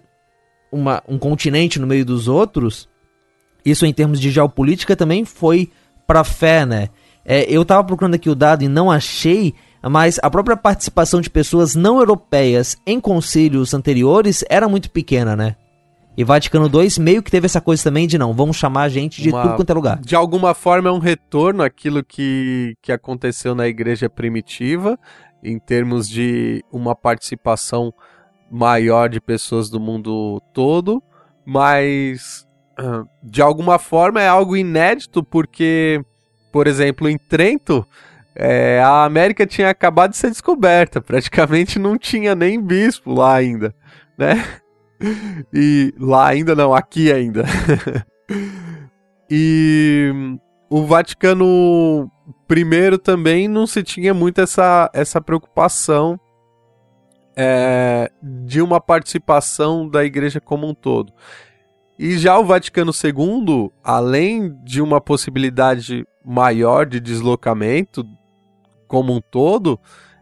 [0.71, 2.87] uma, um continente no meio dos outros,
[3.65, 5.71] isso em termos de geopolítica também foi
[6.05, 6.89] para fé, né?
[7.25, 11.29] É, eu estava procurando aqui o dado e não achei, mas a própria participação de
[11.29, 15.55] pessoas não europeias em concílios anteriores era muito pequena, né?
[16.17, 19.21] E Vaticano II meio que teve essa coisa também de não, vamos chamar a gente
[19.21, 19.99] de Uma, tudo quanto é lugar.
[19.99, 24.97] De alguma forma é um retorno àquilo que, que aconteceu na igreja primitiva,
[25.43, 27.93] em termos de uma participação
[28.49, 31.03] maior de pessoas do mundo todo,
[31.45, 32.47] mas
[33.23, 36.03] de alguma forma é algo inédito porque,
[36.51, 37.85] por exemplo, em Trento,
[38.35, 43.73] é, a América tinha acabado de ser descoberta, praticamente não tinha nem bispo lá ainda,
[44.17, 44.43] né?
[45.53, 47.45] E lá ainda não, aqui ainda.
[49.29, 50.11] e
[50.69, 52.11] o Vaticano
[52.49, 56.19] I também não se tinha muito essa, essa preocupação
[57.35, 61.13] é, de uma participação da igreja como um todo.
[61.99, 68.05] E já o Vaticano II, além de uma possibilidade maior de deslocamento
[68.87, 69.79] como um todo,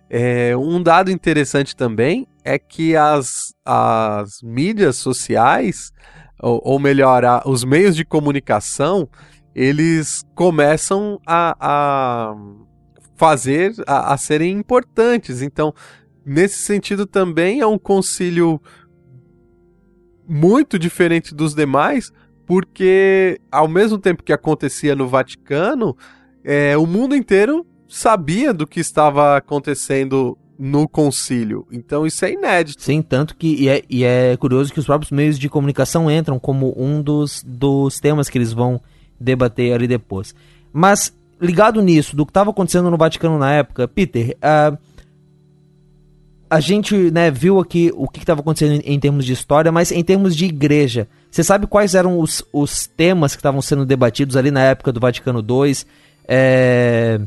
[0.10, 5.92] é, um dado interessante também é que as, as mídias sociais,
[6.40, 9.10] ou, ou melhor, a, os meios de comunicação,
[9.56, 12.36] eles começam a, a
[13.16, 15.42] fazer, a, a serem importantes.
[15.42, 15.74] Então,
[16.24, 18.62] nesse sentido também é um concílio
[20.28, 22.12] muito diferente dos demais,
[22.46, 25.98] porque ao mesmo tempo que acontecia no Vaticano,
[26.44, 31.68] é, o mundo inteiro sabia do que estava acontecendo no concílio.
[31.72, 32.82] Então isso é inédito.
[32.82, 36.40] Sim, tanto que e é, e é curioso que os próprios meios de comunicação entram
[36.40, 38.82] como um dos, dos temas que eles vão
[39.20, 40.34] debater ali depois.
[40.72, 44.78] Mas ligado nisso, do que estava acontecendo no Vaticano na época, Peter, uh,
[46.50, 49.92] a gente né, viu aqui o que estava acontecendo em, em, termos de história, mas
[49.92, 54.38] em termos de igreja, você sabe quais eram os, os temas que estavam sendo debatidos
[54.38, 55.76] ali na época do Vaticano II?
[56.28, 57.20] É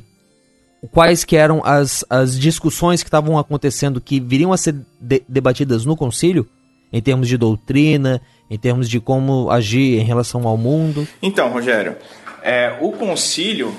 [0.93, 5.85] quais que eram as, as discussões que estavam acontecendo que viriam a ser de, debatidas
[5.85, 6.47] no concílio,
[6.93, 11.07] em termos de doutrina, em termos de como agir em relação ao mundo?
[11.21, 11.97] Então, Rogério,
[12.43, 13.75] é, o concílio,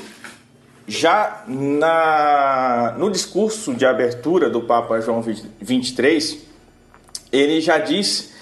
[0.88, 5.24] já na, no discurso de abertura do Papa João
[5.62, 6.38] 23,
[7.32, 8.34] ele já diz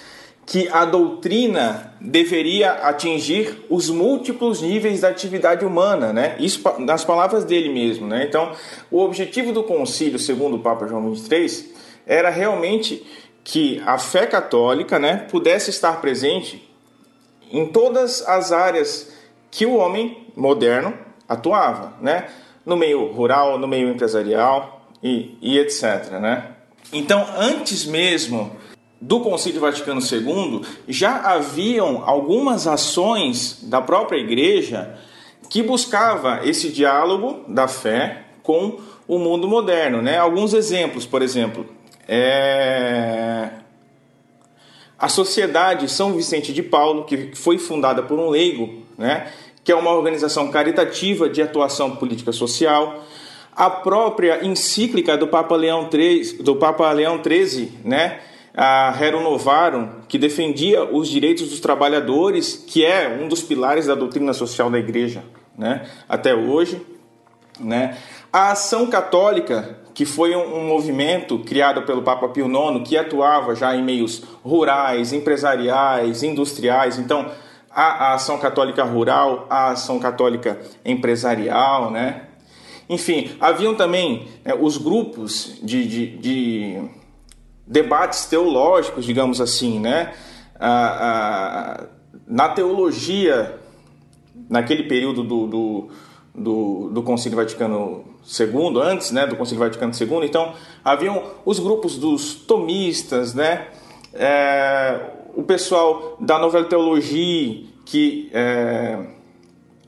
[0.48, 6.36] que a doutrina deveria atingir os múltiplos níveis da atividade humana, né?
[6.40, 8.24] Isso nas palavras dele mesmo, né?
[8.26, 8.52] Então,
[8.90, 11.70] o objetivo do concílio, segundo o Papa João XXIII,
[12.06, 13.06] era realmente
[13.44, 16.66] que a fé católica, né, pudesse estar presente
[17.52, 19.12] em todas as áreas
[19.50, 20.94] que o homem moderno
[21.28, 22.26] atuava, né?
[22.64, 26.52] No meio rural, no meio empresarial e, e etc, né?
[26.90, 28.56] Então, antes mesmo
[29.00, 34.98] do Concílio Vaticano II já haviam algumas ações da própria Igreja
[35.48, 40.18] que buscava esse diálogo da fé com o mundo moderno, né?
[40.18, 41.66] Alguns exemplos, por exemplo,
[42.06, 43.48] é...
[44.98, 49.32] a Sociedade São Vicente de Paulo, que foi fundada por um leigo, né?
[49.64, 53.04] Que é uma organização caritativa de atuação política social.
[53.54, 58.20] A própria encíclica do Papa Leão XIII, do Papa Leão XIII, né?
[58.60, 63.94] A Rerum Novarum, que defendia os direitos dos trabalhadores, que é um dos pilares da
[63.94, 65.22] doutrina social da igreja
[65.56, 66.84] né, até hoje.
[67.60, 67.96] Né?
[68.32, 73.76] A Ação Católica, que foi um, movimento criado pelo Papa Pio IX, que atuava já
[73.76, 76.98] em meios rurais, empresariais, industriais.
[76.98, 77.30] Então,
[77.70, 82.22] a, a Ação Católica Rural, a Ação Católica Empresarial, né?
[82.88, 86.97] Enfim, haviam também né, os grupos de, de, de
[87.68, 90.14] debates teológicos, digamos assim, né?
[92.26, 93.58] na teologia,
[94.48, 95.88] naquele período do, do,
[96.34, 100.52] do, do Concílio Vaticano II, antes né, do Concílio Vaticano II, então
[100.84, 103.68] haviam os grupos dos tomistas, né?
[104.12, 105.00] É,
[105.34, 108.98] o pessoal da Novela Teologia, que é,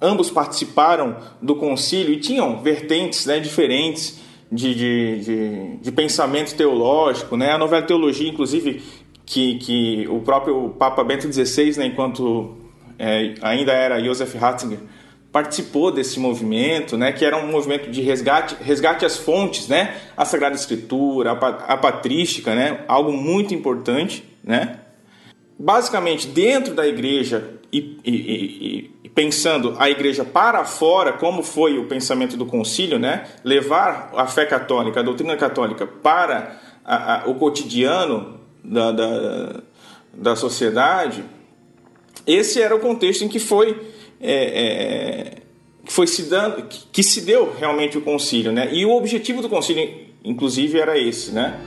[0.00, 4.20] ambos participaram do concílio e tinham vertentes né, diferentes
[4.50, 7.52] de, de, de, de pensamento teológico, né?
[7.52, 8.82] A novela Teologia, inclusive,
[9.24, 12.56] que, que o próprio Papa Bento XVI, né, enquanto
[12.98, 14.78] é, ainda era Joseph Ratzinger,
[15.30, 20.24] participou desse movimento, né, que era um movimento de resgate, resgate às fontes, né, a
[20.24, 24.80] Sagrada Escritura, a patrística, né, algo muito importante, né.
[25.56, 31.84] Basicamente, dentro da igreja e, e, e, pensando a igreja para fora, como foi o
[31.84, 33.26] pensamento do concílio, né?
[33.44, 39.60] levar a fé católica, a doutrina católica para a, a, o cotidiano da, da,
[40.14, 41.22] da, sociedade,
[42.26, 43.78] esse era o contexto em que foi,
[44.18, 45.32] é, é,
[45.84, 48.52] foi se dando, que se deu realmente o concílio.
[48.52, 48.70] Né?
[48.72, 49.86] E o objetivo do concílio,
[50.24, 51.60] inclusive, era esse, né?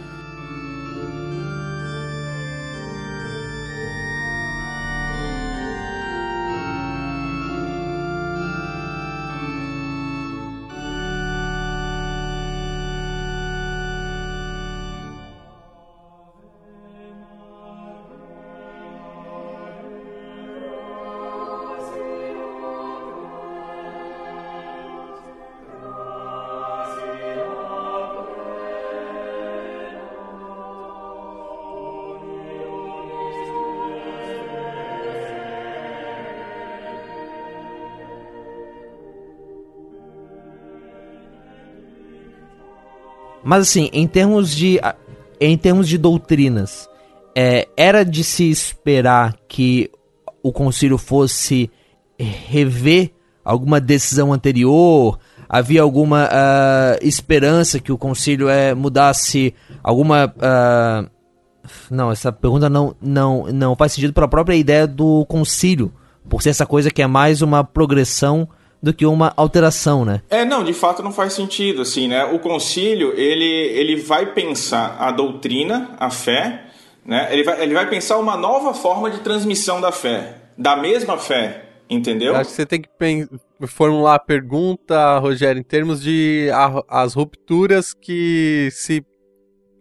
[43.44, 44.80] Mas assim, em termos de
[45.40, 46.90] em termos de doutrinas,
[47.36, 49.90] é, era de se esperar que
[50.42, 51.70] o concílio fosse
[52.18, 53.12] rever
[53.44, 55.20] alguma decisão anterior?
[55.50, 60.34] Havia alguma uh, esperança que o concílio é, mudasse alguma.
[60.38, 61.10] Uh,
[61.90, 65.94] não, essa pergunta não, não, não faz sentido pela própria ideia do concílio,
[66.28, 68.48] por ser essa coisa que é mais uma progressão
[68.84, 70.22] do que uma alteração, né?
[70.30, 72.26] É, não, de fato não faz sentido, assim, né?
[72.26, 76.66] O concílio, ele, ele vai pensar a doutrina, a fé,
[77.06, 77.30] né?
[77.32, 81.64] Ele vai, ele vai pensar uma nova forma de transmissão da fé, da mesma fé,
[81.90, 82.36] entendeu?
[82.36, 82.90] Acho que você tem que
[83.68, 89.02] formular a pergunta, Rogério, em termos de a, as rupturas que se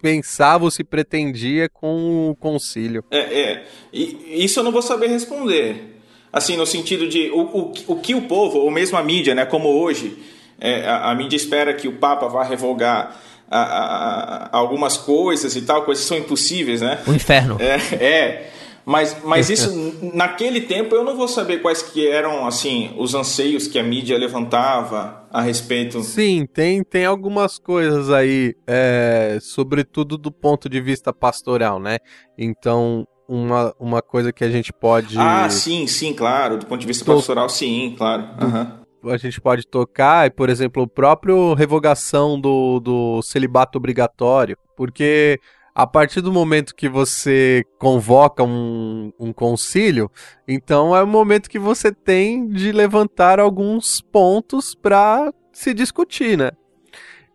[0.01, 3.03] pensava ou se pretendia com o concílio.
[3.11, 3.65] É, é.
[3.93, 5.92] E, isso eu não vou saber responder
[6.33, 9.45] assim, no sentido de o, o, o que o povo, ou mesmo a mídia, né,
[9.45, 10.17] como hoje,
[10.59, 13.21] é, a, a, mídia espera que o Papa vá revogar
[13.51, 17.01] a, a, algumas coisas e tal, coisas que são impossíveis, né?
[17.07, 17.59] O inferno.
[17.61, 18.53] É, é.
[18.85, 19.71] Mas, mas isso,
[20.13, 24.19] naquele tempo, eu não vou saber quais que eram, assim, os anseios que a mídia
[24.19, 26.03] levantava a respeito.
[26.03, 31.99] Sim, tem, tem algumas coisas aí, é, sobretudo do ponto de vista pastoral, né?
[32.37, 35.19] Então, uma, uma coisa que a gente pode.
[35.19, 36.59] Ah, sim, sim, claro.
[36.59, 37.15] Do ponto de vista to...
[37.15, 38.25] pastoral, sim, claro.
[38.41, 39.11] Uhum.
[39.11, 45.41] A gente pode tocar, por exemplo, o próprio revogação do, do celibato obrigatório, porque
[45.75, 50.11] a partir do momento que você convoca um, um concílio,
[50.47, 56.51] então é o momento que você tem de levantar alguns pontos para se discutir, né?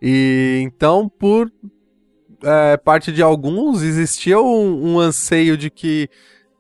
[0.01, 1.51] E então, por
[2.47, 6.09] é, parte de alguns, existia um, um, anseio de que,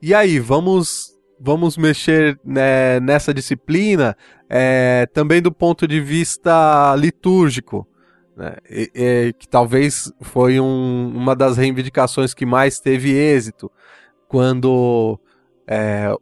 [0.01, 4.15] e aí, vamos, vamos mexer né, nessa disciplina,
[4.49, 7.87] é, também do ponto de vista litúrgico,
[8.35, 13.71] né, e, e, que talvez foi um, uma das reivindicações que mais teve êxito,
[14.27, 15.17] quando
[15.65, 16.13] é,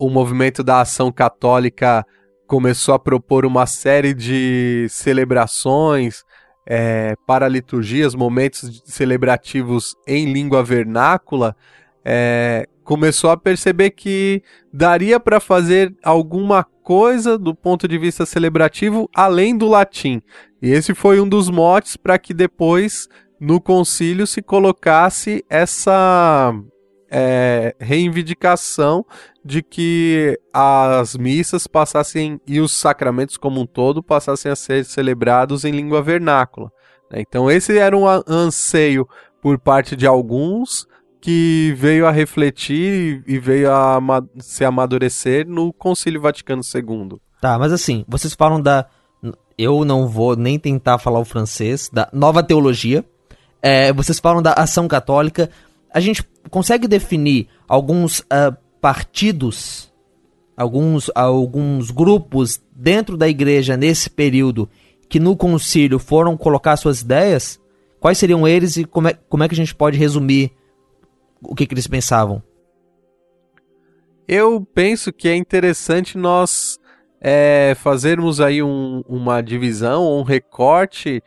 [0.00, 2.04] o movimento da ação católica
[2.44, 6.24] começou a propor uma série de celebrações
[6.66, 11.56] é, para liturgias, momentos celebrativos em língua vernácula,
[12.04, 14.42] é, começou a perceber que
[14.72, 20.20] daria para fazer alguma coisa do ponto de vista celebrativo além do latim.
[20.60, 23.08] E esse foi um dos motes para que depois
[23.40, 26.54] no concílio se colocasse essa
[27.12, 29.04] é, reivindicação
[29.44, 35.66] de que as missas passassem e os sacramentos como um todo passassem a ser celebrados
[35.66, 36.72] em língua vernácula.
[37.10, 37.20] Né?
[37.20, 39.06] Então esse era um anseio
[39.42, 40.86] por parte de alguns
[41.20, 44.00] que veio a refletir e veio a
[44.40, 47.20] se amadurecer no Concílio Vaticano II.
[47.40, 48.86] Tá, mas assim, vocês falam da.
[49.58, 53.04] Eu não vou nem tentar falar o francês, da nova teologia.
[53.60, 55.48] É, vocês falam da ação católica
[55.92, 59.92] a gente consegue definir alguns uh, partidos,
[60.56, 64.68] alguns, alguns grupos dentro da igreja nesse período
[65.08, 67.60] que no concílio foram colocar suas ideias?
[68.00, 70.52] Quais seriam eles e como é, como é que a gente pode resumir
[71.40, 72.42] o que, que eles pensavam?
[74.26, 76.78] Eu penso que é interessante nós
[77.20, 81.22] é, fazermos aí um, uma divisão, um recorte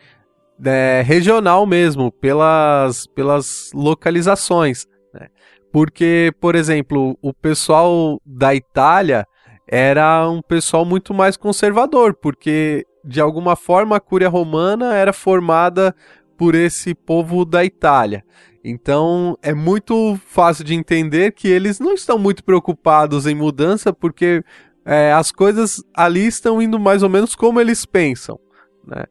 [0.63, 4.87] é, regional mesmo, pelas, pelas localizações.
[5.13, 5.27] Né?
[5.71, 9.27] Porque, por exemplo, o pessoal da Itália
[9.67, 15.95] era um pessoal muito mais conservador, porque de alguma forma a Cúria Romana era formada
[16.37, 18.23] por esse povo da Itália.
[18.63, 24.43] Então é muito fácil de entender que eles não estão muito preocupados em mudança, porque
[24.83, 28.39] é, as coisas ali estão indo mais ou menos como eles pensam.
[28.85, 29.05] Né?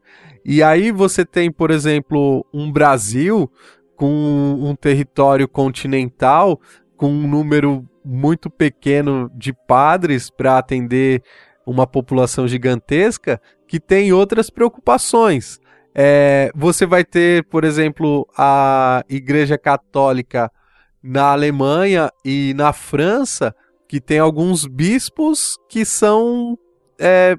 [0.45, 3.51] E aí você tem, por exemplo, um Brasil
[3.97, 6.61] com um território continental
[6.97, 11.22] com um número muito pequeno de padres para atender
[11.66, 15.59] uma população gigantesca que tem outras preocupações.
[15.95, 20.51] É, você vai ter, por exemplo, a Igreja Católica
[21.03, 23.55] na Alemanha e na França,
[23.88, 26.59] que tem alguns bispos que são
[26.99, 27.36] é,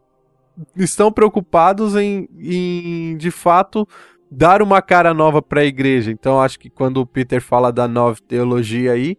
[0.75, 3.87] estão preocupados em, em, de fato,
[4.29, 6.11] dar uma cara nova para a igreja.
[6.11, 9.17] Então, acho que quando o Peter fala da nova teologia aí,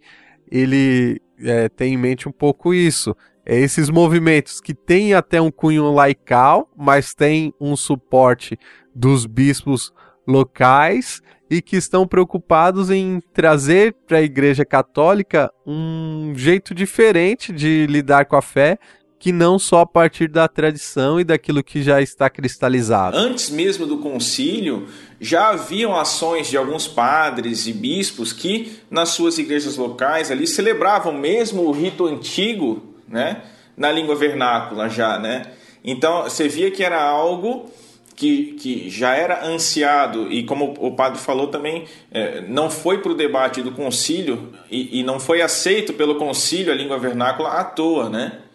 [0.50, 3.16] ele é, tem em mente um pouco isso.
[3.44, 8.58] É esses movimentos que têm até um cunho laical, mas tem um suporte
[8.94, 9.92] dos bispos
[10.26, 17.86] locais e que estão preocupados em trazer para a Igreja Católica um jeito diferente de
[17.88, 18.78] lidar com a fé,
[19.26, 23.16] que não só a partir da tradição e daquilo que já está cristalizado.
[23.16, 24.86] Antes mesmo do concílio,
[25.20, 31.12] já haviam ações de alguns padres e bispos que nas suas igrejas locais ali celebravam
[31.12, 33.42] mesmo o rito antigo, né,
[33.76, 35.42] na língua vernácula já, né?
[35.82, 37.68] Então, você via que era algo
[38.14, 43.10] que, que já era ansiado e como o padre falou também é, não foi para
[43.10, 47.64] o debate do concílio e, e, não foi aceito pelo concílio a língua vernácula à
[47.64, 48.45] toa, né?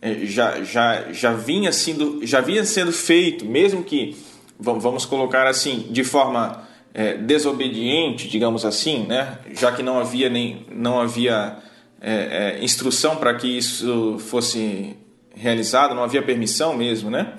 [0.00, 4.16] É, já, já, já vinha sendo já vinha sendo feito, mesmo que
[4.58, 9.38] vamos colocar assim de forma é, desobediente, digamos assim, né?
[9.54, 11.58] Já que não havia nem não havia
[12.00, 14.96] é, é instrução para que isso fosse
[15.34, 17.34] realizado, não havia permissão mesmo, né?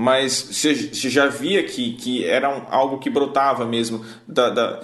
[0.00, 4.80] mas você já via que, que era um, algo que brotava mesmo da, da,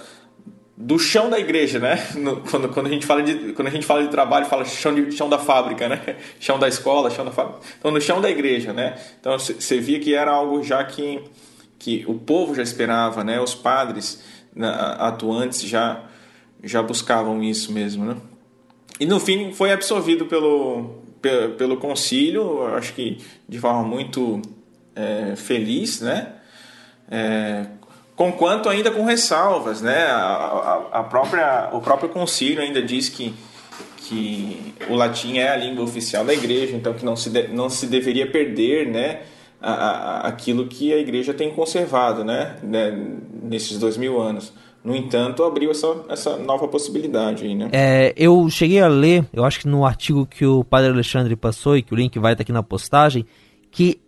[0.77, 2.07] do chão da igreja, né?
[2.15, 4.93] No, quando, quando, a gente fala de, quando a gente fala de trabalho, fala chão,
[4.93, 6.17] de, chão da fábrica, né?
[6.39, 7.59] Chão da escola, chão da fábrica.
[7.79, 8.95] Então, no chão da igreja, né?
[9.19, 11.23] Então, você via que era algo já que,
[11.79, 13.41] que o povo já esperava, né?
[13.41, 14.23] Os padres
[14.55, 14.69] né,
[14.99, 16.03] atuantes já,
[16.63, 18.15] já buscavam isso mesmo, né?
[18.99, 23.17] E no fim foi absorvido pelo, pelo, pelo concílio, acho que
[23.49, 24.41] de forma muito
[24.95, 26.33] é, feliz, né?
[27.09, 27.65] É,
[28.17, 30.07] conquanto ainda com ressalvas, né?
[30.07, 30.17] A,
[30.91, 33.33] a, a, própria, o próprio concílio ainda diz que,
[33.97, 37.69] que o latim é a língua oficial da igreja, então que não se, de, não
[37.69, 39.21] se deveria perder, né?
[39.61, 42.57] A, aquilo que a igreja tem conservado, né?
[42.61, 42.91] né?
[43.43, 44.51] Nesses dois mil anos.
[44.83, 47.69] No entanto, abriu essa, essa nova possibilidade aí, né?
[47.71, 51.77] É, eu cheguei a ler, eu acho que no artigo que o padre Alexandre passou
[51.77, 53.25] e que o link vai estar aqui na postagem,
[53.69, 53.99] que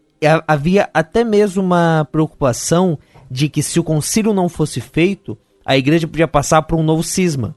[0.48, 2.98] havia até mesmo uma preocupação
[3.30, 7.04] de que se o concílio não fosse feito, a igreja podia passar por um novo
[7.04, 7.56] cisma,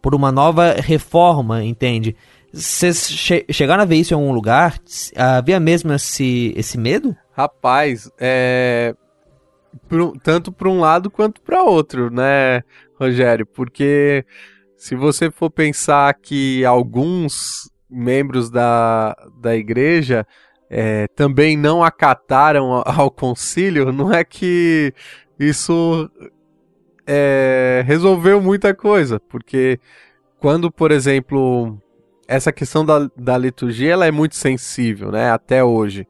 [0.00, 2.16] por uma nova reforma, entende?
[2.52, 4.80] Vocês che chegaram a ver isso em algum lugar?
[5.14, 7.14] Havia mesmo esse, esse medo?
[7.32, 8.94] Rapaz, é.
[10.22, 12.62] Tanto para um lado quanto para outro, né,
[12.98, 13.44] Rogério?
[13.44, 14.24] Porque
[14.74, 20.26] se você for pensar que alguns membros da, da igreja
[20.70, 24.92] é, também não acataram ao concílio, não é que
[25.38, 26.10] isso
[27.06, 29.78] é, resolveu muita coisa, porque
[30.38, 31.80] quando, por exemplo,
[32.26, 36.06] essa questão da, da liturgia ela é muito sensível, né, até hoje.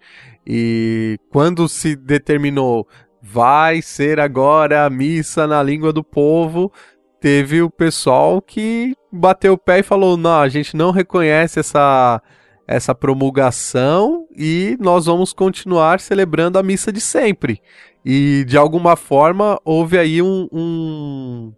[0.47, 2.87] E quando se determinou
[3.21, 6.73] vai ser agora a missa na língua do povo,
[7.21, 12.23] teve o pessoal que bateu o pé e falou: não, a gente não reconhece essa
[12.67, 17.63] essa promulgação e nós vamos continuar celebrando a missa de sempre.
[18.05, 21.53] E de alguma forma houve aí um, um,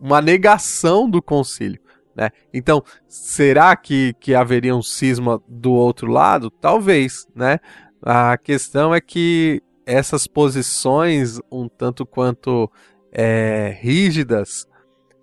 [0.00, 1.80] uma negação do concílio.
[2.16, 2.30] Né?
[2.52, 6.50] Então, será que, que haveria um cisma do outro lado?
[6.50, 7.26] Talvez.
[7.34, 7.58] Né?
[8.00, 12.70] A questão é que essas posições, um tanto quanto
[13.12, 14.66] é, rígidas,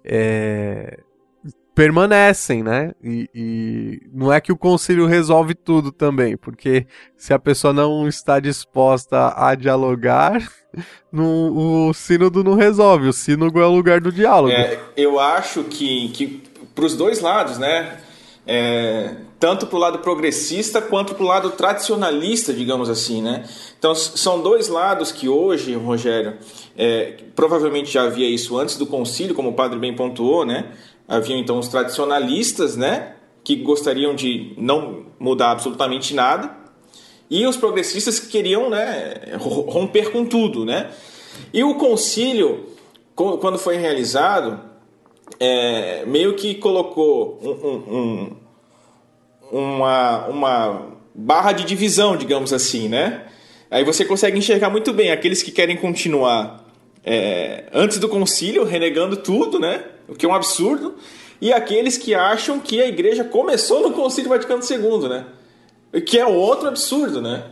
[0.03, 0.99] é,
[1.81, 2.91] permanecem, né?
[3.03, 6.85] E, e, não é que o concílio resolve tudo também, porque
[7.17, 10.47] se a pessoa não está disposta a dialogar,
[11.11, 14.53] o sínodo não resolve, o sínodo é o lugar do diálogo.
[14.53, 16.43] É, eu acho que, que
[16.75, 17.97] para os dois lados, né?
[18.45, 23.43] É, tanto para o lado progressista quanto para o lado tradicionalista, digamos assim, né?
[23.79, 26.35] Então são dois lados que hoje, Rogério,
[26.77, 30.65] é, provavelmente já havia isso antes do concílio, como o padre bem pontuou, né?
[31.11, 36.55] Haviam então os tradicionalistas, né, que gostariam de não mudar absolutamente nada,
[37.29, 40.89] e os progressistas que queriam, né, romper com tudo, né?
[41.53, 42.65] E o concílio,
[43.13, 44.57] quando foi realizado,
[45.37, 48.31] é, meio que colocou um,
[49.51, 53.25] um, uma, uma barra de divisão, digamos assim, né?
[53.69, 56.65] Aí você consegue enxergar muito bem aqueles que querem continuar
[57.03, 59.83] é, antes do concílio, renegando tudo, né?
[60.11, 60.95] O que é um absurdo,
[61.39, 65.25] e aqueles que acham que a igreja começou no concílio Vaticano II, né?
[65.93, 67.45] O que é outro absurdo, né?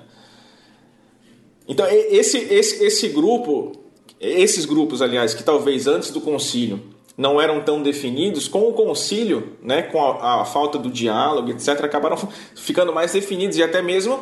[1.66, 3.72] Então, esse, esse, esse grupo,
[4.20, 6.82] esses grupos, aliás, que talvez antes do concílio
[7.18, 11.84] não eram tão definidos, com o concílio, né, com a, a, falta do diálogo, etc.,
[11.84, 12.18] acabaram
[12.56, 14.22] ficando mais definidos e até mesmo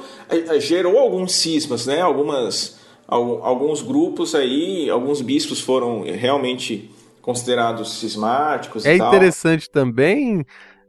[0.60, 6.90] gerou alguns cismas, né, algumas, alguns grupos aí, alguns bispos foram realmente
[7.28, 8.86] considerados cismáticos.
[8.86, 10.46] É interessante também,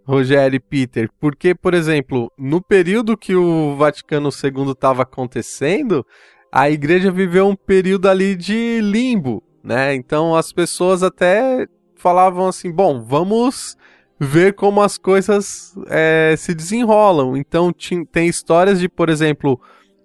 [0.06, 6.06] Rogério e Peter, porque, por exemplo, no período que o Vaticano II estava acontecendo,
[6.52, 9.96] a igreja viveu um período ali de limbo, né?
[9.96, 11.66] Então as pessoas até
[11.96, 13.76] falavam assim: bom, vamos
[14.16, 17.36] ver como as coisas é, se desenrolam.
[17.36, 17.74] Então
[18.12, 19.60] tem histórias de, por exemplo,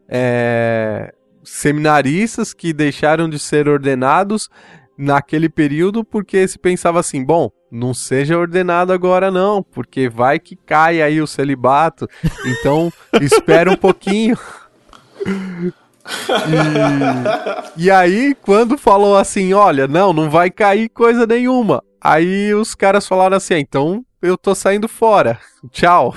[0.10, 1.14] é,
[1.44, 4.50] seminaristas que deixaram de ser ordenados
[4.98, 10.56] naquele período porque se pensava assim: bom, não seja ordenado agora não, porque vai que
[10.56, 12.08] cai aí o celibato.
[12.46, 12.92] Então
[13.22, 14.38] espera um pouquinho.
[17.78, 21.82] E, e aí, quando falou assim, olha, não, não vai cair coisa nenhuma.
[22.02, 25.40] Aí os caras falaram assim, ah, então eu tô saindo fora.
[25.72, 26.14] Tchau.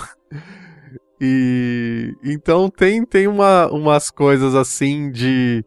[1.20, 5.64] E então tem, tem uma, umas coisas assim de.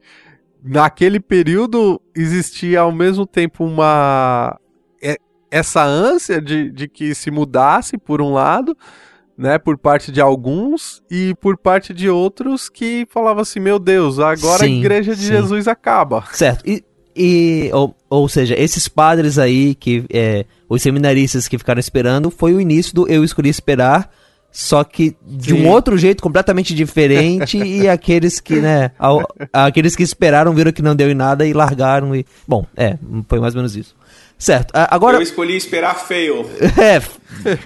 [0.63, 4.59] Naquele período existia ao mesmo tempo uma.
[5.01, 5.17] É,
[5.49, 8.75] essa ânsia de, de que se mudasse, por um lado,
[9.37, 14.19] né, por parte de alguns e por parte de outros que falavam assim, meu Deus,
[14.19, 15.27] agora sim, a igreja de sim.
[15.29, 16.25] Jesus acaba.
[16.33, 16.61] Certo.
[16.67, 16.83] E,
[17.15, 22.53] e ou, ou seja, esses padres aí que é, os seminaristas que ficaram esperando foi
[22.53, 24.11] o início do eu escolhi esperar,
[24.51, 25.61] só que de sim.
[25.61, 30.81] um outro jeito completamente diferente e aqueles que, né, ao, aqueles que esperaram viram que
[30.81, 32.97] não deu em nada e largaram e bom, é,
[33.27, 33.95] foi mais ou menos isso.
[34.37, 34.71] Certo.
[34.73, 35.17] Agora.
[35.17, 36.49] Eu escolhi esperar fail.
[36.79, 37.01] é.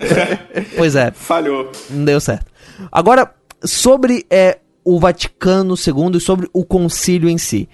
[0.75, 1.11] pois é.
[1.11, 1.71] Falhou.
[1.89, 2.47] Não deu certo.
[2.91, 3.31] Agora,
[3.63, 7.69] sobre é, o Vaticano II e sobre o concílio em si.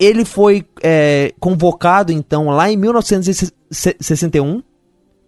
[0.00, 4.62] Ele foi é, convocado, então, lá em 1961,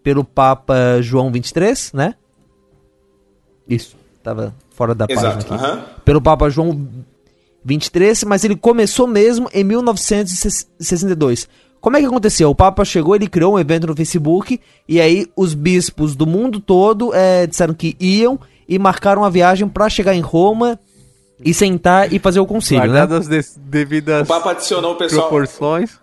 [0.03, 2.15] pelo Papa João XXIII, né?
[3.69, 5.85] Isso, tava fora da Exato, página aqui.
[6.05, 6.89] Pelo Papa João
[7.67, 11.49] XXIII, mas ele começou mesmo em 1962
[11.81, 12.51] como é que aconteceu?
[12.51, 16.61] O Papa chegou, ele criou um evento no Facebook e aí os bispos do mundo
[16.61, 18.39] todo é, disseram que iam
[18.69, 20.79] e marcaram a viagem para chegar em Roma
[21.43, 23.39] e sentar e fazer o concílio, Guardadas né?
[23.39, 25.99] As devidas o Papa adicionou o pessoal, proporções.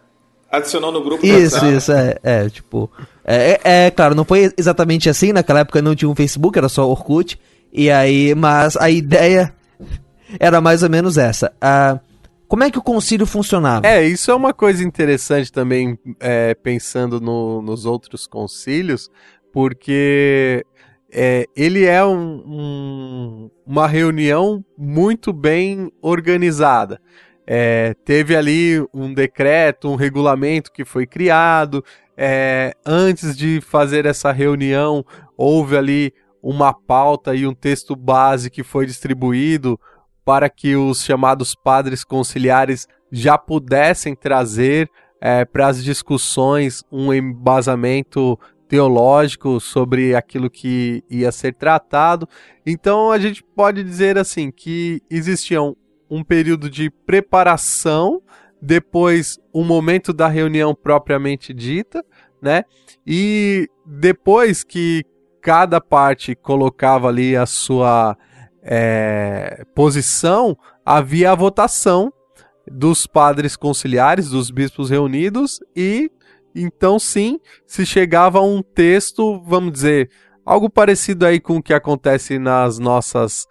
[0.52, 1.24] Adicionou no grupo.
[1.24, 2.90] Isso, isso, é, é tipo...
[3.28, 6.70] É, é, é, claro, não foi exatamente assim, naquela época não tinha um Facebook, era
[6.70, 7.38] só Orkut,
[7.74, 9.54] e aí, mas a ideia
[10.40, 11.52] era mais ou menos essa.
[11.58, 12.00] Uh,
[12.48, 13.86] como é que o concílio funcionava?
[13.86, 19.12] É, isso é uma coisa interessante também, é, pensando no, nos outros concílios,
[19.52, 20.66] porque
[21.12, 27.02] é, ele é um, um, uma reunião muito bem organizada.
[27.50, 31.84] É, teve ali um decreto, um regulamento que foi criado.
[32.18, 35.06] É, antes de fazer essa reunião,
[35.38, 39.80] houve ali uma pauta e um texto base que foi distribuído
[40.26, 44.90] para que os chamados padres conciliares já pudessem trazer
[45.22, 48.38] é, para as discussões um embasamento
[48.68, 52.28] teológico sobre aquilo que ia ser tratado.
[52.66, 55.60] Então a gente pode dizer assim que existia
[56.10, 58.22] um, período de preparação,
[58.62, 62.04] depois o um momento da reunião propriamente dita,
[62.42, 62.64] né?
[63.06, 65.04] E depois que
[65.42, 68.18] cada parte colocava ali a sua
[68.62, 72.12] é, posição, havia a votação
[72.70, 76.12] dos padres conciliares, dos bispos reunidos, e
[76.54, 80.10] então sim se chegava a um texto, vamos dizer,
[80.46, 83.46] algo parecido aí com o que acontece nas nossas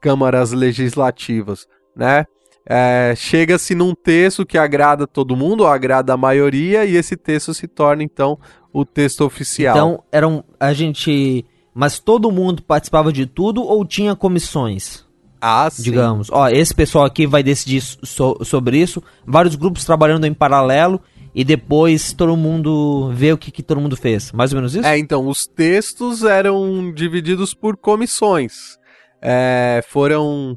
[0.00, 2.24] câmaras legislativas, né?
[2.64, 7.66] É, Chega-se num texto que agrada todo mundo, agrada a maioria, e esse texto se
[7.66, 8.38] torna então
[8.72, 9.76] o texto oficial.
[9.76, 15.04] Então, eram, a gente mas todo mundo participava de tudo ou tinha comissões?
[15.40, 15.82] Ah, sim.
[15.82, 21.00] Digamos, ó, esse pessoal aqui vai decidir so sobre isso, vários grupos trabalhando em paralelo
[21.34, 24.30] e depois todo mundo vê o que, que todo mundo fez.
[24.32, 24.86] Mais ou menos isso?
[24.86, 28.78] É, então, os textos eram divididos por comissões.
[29.20, 30.56] É, foram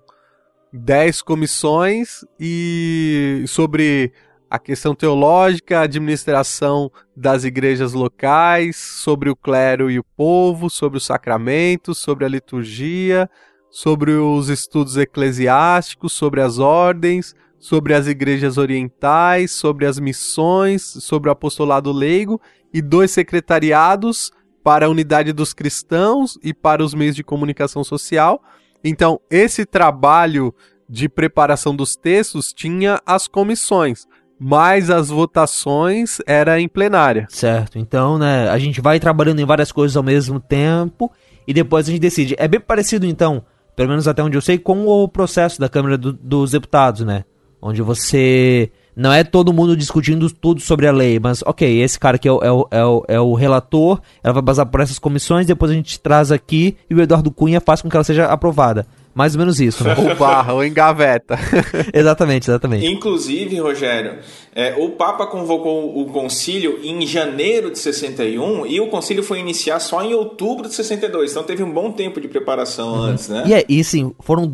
[0.75, 4.11] 10 comissões e sobre
[4.49, 10.97] a questão teológica, a administração das igrejas locais, sobre o clero e o povo, sobre
[10.97, 13.29] os sacramentos, sobre a liturgia,
[13.71, 21.29] sobre os estudos eclesiásticos, sobre as ordens, sobre as igrejas orientais, sobre as missões, sobre
[21.29, 22.39] o apostolado leigo
[22.73, 24.31] e dois secretariados
[24.63, 28.41] para a unidade dos cristãos e para os meios de comunicação social.
[28.87, 30.53] Então, esse trabalho
[30.87, 34.05] de preparação dos textos tinha as comissões,
[34.39, 37.25] mas as votações era em plenária.
[37.29, 37.79] Certo.
[37.79, 41.11] Então, né, a gente vai trabalhando em várias coisas ao mesmo tempo
[41.47, 42.35] e depois a gente decide.
[42.37, 43.43] É bem parecido, então,
[43.75, 47.25] pelo menos até onde eu sei, com o processo da Câmara do, dos Deputados, né?
[47.59, 48.71] Onde você.
[48.95, 52.31] Não é todo mundo discutindo tudo sobre a lei, mas ok, esse cara que é
[52.31, 55.69] o, é o, é o, é o relator, ela vai passar por essas comissões, depois
[55.69, 58.87] a gente traz aqui e o Eduardo Cunha faz com que ela seja aprovada.
[59.15, 59.95] Mais ou menos isso, né?
[59.97, 61.39] ou barra, ou engaveta.
[61.93, 62.85] exatamente, exatamente.
[62.85, 64.19] Inclusive, Rogério,
[64.53, 69.79] é, o Papa convocou o concílio em janeiro de 61 e o concílio foi iniciar
[69.79, 71.31] só em outubro de 62.
[71.31, 73.01] Então teve um bom tempo de preparação uhum.
[73.03, 73.43] antes, né?
[73.47, 74.45] E, é, e sim, foram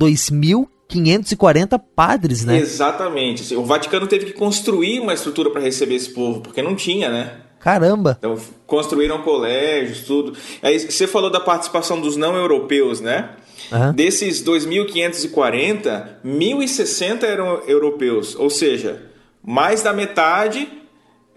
[0.92, 2.58] 2.540 padres, né?
[2.58, 3.56] Exatamente.
[3.56, 7.38] O Vaticano teve que construir uma estrutura para receber esse povo, porque não tinha, né?
[7.60, 8.18] Caramba!
[8.18, 10.34] Então, construíram colégios, tudo.
[10.62, 13.30] Aí você falou da participação dos não europeus, né?
[13.72, 13.94] Uhum.
[13.94, 19.04] Desses 2.540, 1.060 eram europeus, ou seja,
[19.44, 20.68] mais da metade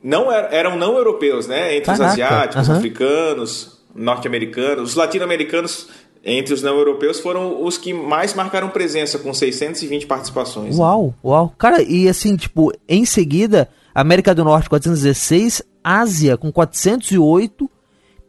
[0.03, 1.77] não eram não europeus, né?
[1.77, 2.05] Entre Caraca.
[2.05, 2.77] os asiáticos, uhum.
[2.77, 5.89] africanos, norte-americanos, os latino-americanos
[6.25, 10.79] entre os não europeus foram os que mais marcaram presença, com 620 participações.
[10.79, 11.53] Uau, uau.
[11.59, 17.71] Cara, e assim, tipo, em seguida, América do Norte 416, Ásia com 408,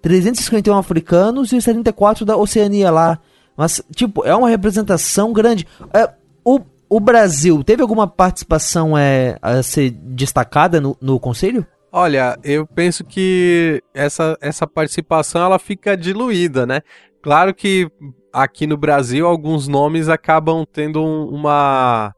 [0.01, 3.17] 351 africanos e 74 da Oceania lá.
[3.55, 5.65] Mas, tipo, é uma representação grande.
[5.93, 6.09] É,
[6.43, 11.65] o, o Brasil teve alguma participação é, a ser destacada no, no conselho?
[11.91, 16.81] Olha, eu penso que essa, essa participação ela fica diluída, né?
[17.25, 17.89] Claro que
[18.31, 22.13] aqui no Brasil alguns nomes acabam tendo uma.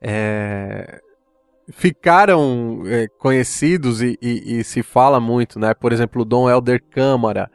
[0.00, 1.00] É,
[1.72, 5.74] ficaram é, conhecidos e, e, e, se fala muito, né?
[5.74, 7.50] Por exemplo, o Dom Helder Câmara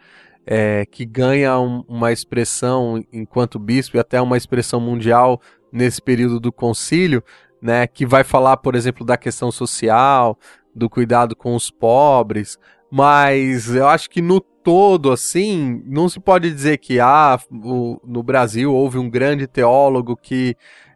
[0.46, 5.40] é, que ganha um, uma expressão enquanto bispo e até uma expressão mundial
[5.72, 7.24] nesse período do concílio,
[7.62, 10.38] né, que vai falar, por exemplo, da questão social,
[10.76, 12.58] do cuidado com os pobres,
[12.92, 18.22] mas eu acho que no todo, assim, não se pode dizer que ah, o, no
[18.22, 20.56] Brasil houve um grande teólogo que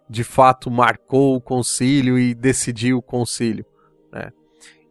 [0.09, 3.65] de fato marcou o concílio e decidiu o concílio.
[4.11, 4.29] Né?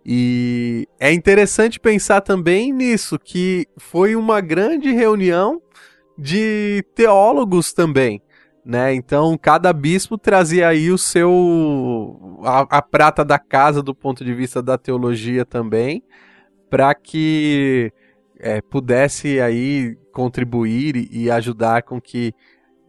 [0.05, 5.61] E é interessante pensar também nisso, que foi uma grande reunião
[6.17, 8.23] de teólogos também.
[8.65, 8.95] Né?
[8.95, 14.33] Então, cada bispo trazia aí o seu a, a prata da casa do ponto de
[14.33, 16.03] vista da teologia também,
[16.71, 17.93] para que
[18.39, 22.33] é, pudesse aí contribuir e, e ajudar com que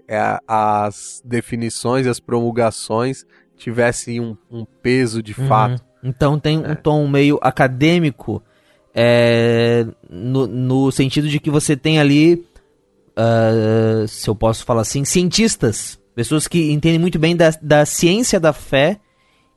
[0.07, 3.25] é, as definições, as promulgações
[3.57, 5.47] tivessem um, um peso de uhum.
[5.47, 6.75] fato então tem um é.
[6.75, 8.41] tom meio acadêmico,
[8.93, 12.45] é, no, no, sentido de que você tem ali,
[13.15, 18.39] uh, se eu posso falar assim, cientistas, pessoas que entendem muito bem da, da ciência
[18.39, 18.99] da fé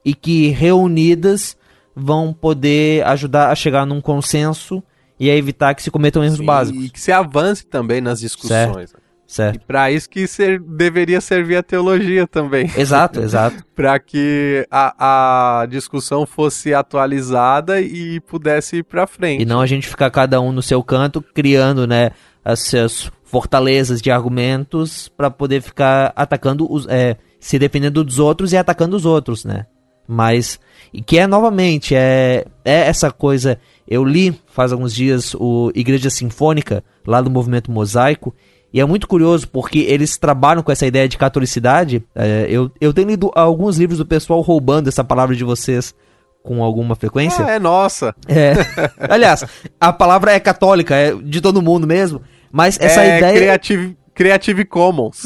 [0.04, 1.56] e que reunidas
[1.94, 4.82] vão poder ajudar a chegar num consenso
[5.18, 6.84] e a evitar que se cometam erros Sim, básicos.
[6.84, 8.90] E que se avance também nas discussões.
[8.90, 9.04] Certo.
[9.26, 9.56] Certo.
[9.56, 12.70] E para isso que ser, deveria servir a teologia também.
[12.76, 13.64] Exato, exato.
[13.74, 19.42] para que a, a discussão fosse atualizada e pudesse ir para frente.
[19.42, 22.10] E não a gente ficar cada um no seu canto criando, né,
[22.44, 28.52] as suas fortalezas de argumentos para poder ficar atacando os, é, se defendendo dos outros
[28.52, 29.66] e atacando os outros, né?
[30.06, 30.58] Mas
[30.92, 33.58] e que é novamente é, é essa coisa.
[33.86, 38.34] Eu li faz alguns dias o Igreja Sinfônica lá do movimento Mosaico
[38.72, 42.04] e é muito curioso porque eles trabalham com essa ideia de catolicidade.
[42.12, 45.94] É, eu, eu tenho lido alguns livros do pessoal roubando essa palavra de vocês
[46.42, 47.46] com alguma frequência.
[47.46, 48.14] Ah, é nossa.
[48.26, 48.52] É.
[49.08, 49.44] Aliás,
[49.80, 52.20] a palavra é católica, é de todo mundo mesmo.
[52.50, 53.34] Mas essa é ideia.
[53.34, 55.22] Creative, Creative Commons.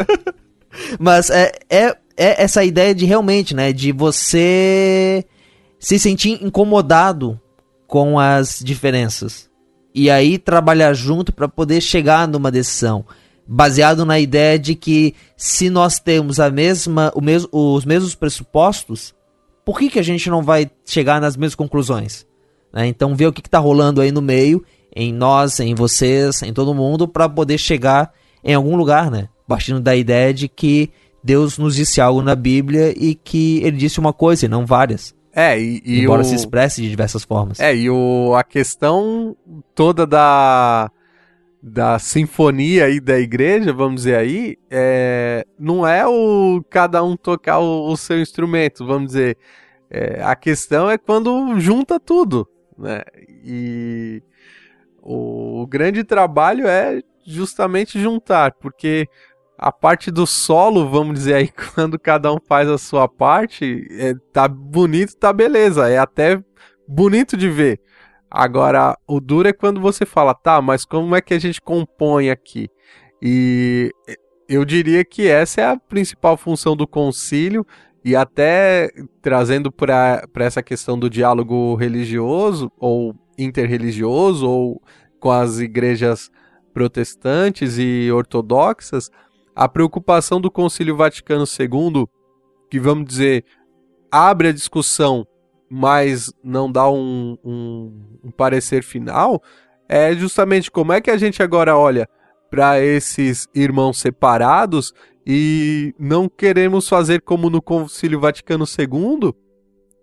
[0.98, 3.72] mas é, é, é essa ideia de realmente, né?
[3.72, 5.24] De você
[5.78, 7.40] se sentir incomodado
[7.86, 9.48] com as diferenças
[9.94, 13.04] e aí trabalhar junto para poder chegar numa decisão
[13.52, 19.12] baseado na ideia de que se nós temos a mesma, o mesmo, os mesmos pressupostos,
[19.64, 22.24] por que, que a gente não vai chegar nas mesmas conclusões?
[22.72, 22.86] Né?
[22.86, 26.72] Então ver o que está rolando aí no meio, em nós, em vocês, em todo
[26.72, 28.12] mundo, para poder chegar
[28.44, 29.28] em algum lugar, né?
[29.48, 30.90] Partindo da ideia de que
[31.22, 35.14] Deus nos disse algo na Bíblia e que ele disse uma coisa e não várias.
[35.32, 36.24] É, e, e embora o...
[36.24, 37.60] se expresse de diversas formas.
[37.60, 39.36] É, e o, a questão
[39.74, 40.90] toda da,
[41.62, 47.58] da sinfonia aí da igreja, vamos dizer aí, é, não é o cada um tocar
[47.58, 49.36] o, o seu instrumento, vamos dizer.
[49.90, 52.48] É, a questão é quando junta tudo,
[52.78, 53.02] né?
[53.44, 54.22] E
[55.02, 59.08] o, o grande trabalho é justamente juntar, porque
[59.62, 64.14] a parte do solo, vamos dizer aí, quando cada um faz a sua parte, é,
[64.32, 66.42] tá bonito, tá beleza, é até
[66.88, 67.78] bonito de ver.
[68.30, 72.30] Agora, o duro é quando você fala, tá, mas como é que a gente compõe
[72.30, 72.70] aqui?
[73.20, 73.92] E
[74.48, 77.66] eu diria que essa é a principal função do concílio,
[78.02, 78.90] e até
[79.20, 84.82] trazendo para essa questão do diálogo religioso, ou interreligioso, ou
[85.18, 86.30] com as igrejas
[86.72, 89.10] protestantes e ortodoxas,
[89.54, 92.06] a preocupação do Concílio Vaticano II,
[92.70, 93.44] que vamos dizer,
[94.10, 95.26] abre a discussão,
[95.68, 99.42] mas não dá um, um, um parecer final,
[99.88, 102.08] é justamente como é que a gente agora olha
[102.50, 104.92] para esses irmãos separados
[105.26, 109.32] e não queremos fazer como no Concílio Vaticano II,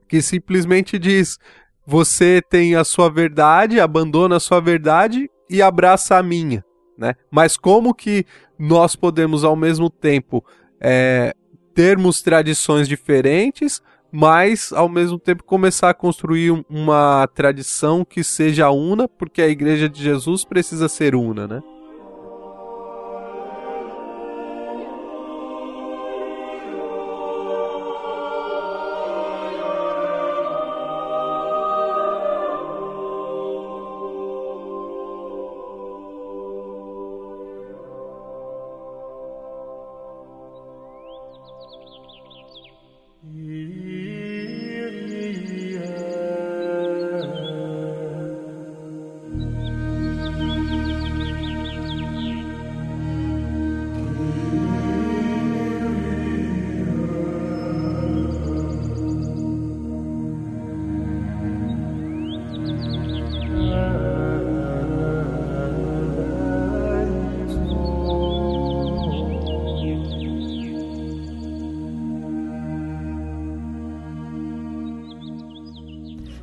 [0.08, 1.38] que simplesmente diz:
[1.86, 6.64] você tem a sua verdade, abandona a sua verdade e abraça a minha
[6.98, 7.16] né?
[7.30, 8.26] Mas como que
[8.58, 10.44] nós podemos ao mesmo tempo
[10.80, 11.36] é,
[11.74, 13.82] termos tradições diferentes,
[14.12, 19.88] mas ao mesmo tempo começar a construir uma tradição que seja una, porque a Igreja
[19.88, 21.62] de Jesus precisa ser una, né?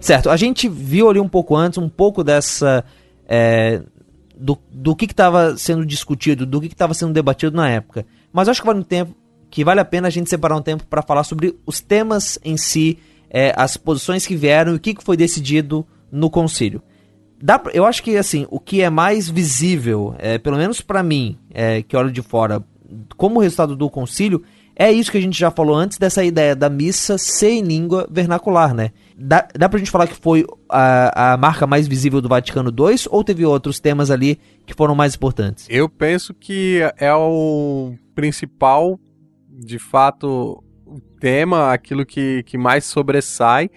[0.05, 2.85] Certo, a gente viu ali um pouco antes, um pouco dessa.
[3.27, 3.81] É,
[4.37, 8.05] do, do que estava sendo discutido, do que estava sendo debatido na época.
[8.31, 9.15] Mas acho que vale um tempo
[9.49, 12.55] que vale a pena a gente separar um tempo para falar sobre os temas em
[12.59, 12.99] si,
[13.31, 16.83] é, as posições que vieram e o que, que foi decidido no concílio.
[17.43, 21.39] Dá, eu acho que assim, o que é mais visível, é, pelo menos para mim,
[21.51, 22.63] é, que olho de fora,
[23.17, 24.43] como resultado do concílio,
[24.77, 28.07] é isso que a gente já falou antes dessa ideia da missa ser em língua
[28.11, 28.91] vernacular, né?
[29.17, 32.97] Dá, dá pra gente falar que foi a, a marca mais visível do Vaticano II
[33.11, 35.67] ou teve outros temas ali que foram mais importantes?
[35.71, 38.99] Eu penso que é o principal,
[39.49, 40.63] de fato,
[41.21, 43.71] tema, aquilo que, que mais sobressai,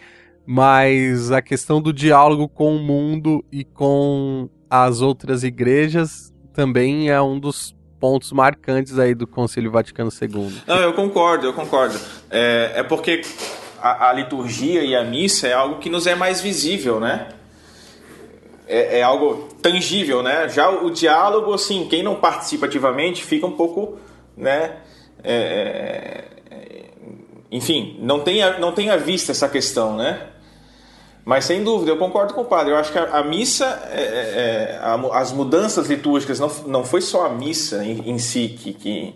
[0.45, 7.21] mas a questão do diálogo com o mundo e com as outras igrejas também é
[7.21, 10.61] um dos pontos marcantes aí do Concílio Vaticano II.
[10.65, 11.99] Não, eu concordo, eu concordo.
[12.29, 13.21] É, é porque
[13.81, 17.29] a, a, liturgia e a missa é algo que nos é mais visível, né?
[18.67, 20.49] É, é, algo tangível, né?
[20.49, 23.97] Já o, diálogo, assim, quem não participa ativamente fica um pouco,
[24.35, 24.77] né?
[25.23, 26.87] É, é
[27.49, 30.27] enfim, não tem, a, não tem a vista essa questão, né?
[31.23, 32.73] Mas sem dúvida, eu concordo com o padre.
[32.73, 36.83] Eu acho que a, a missa, é, é, é a, as mudanças litúrgicas, não, não
[36.83, 39.15] foi só a missa em, em si que, que,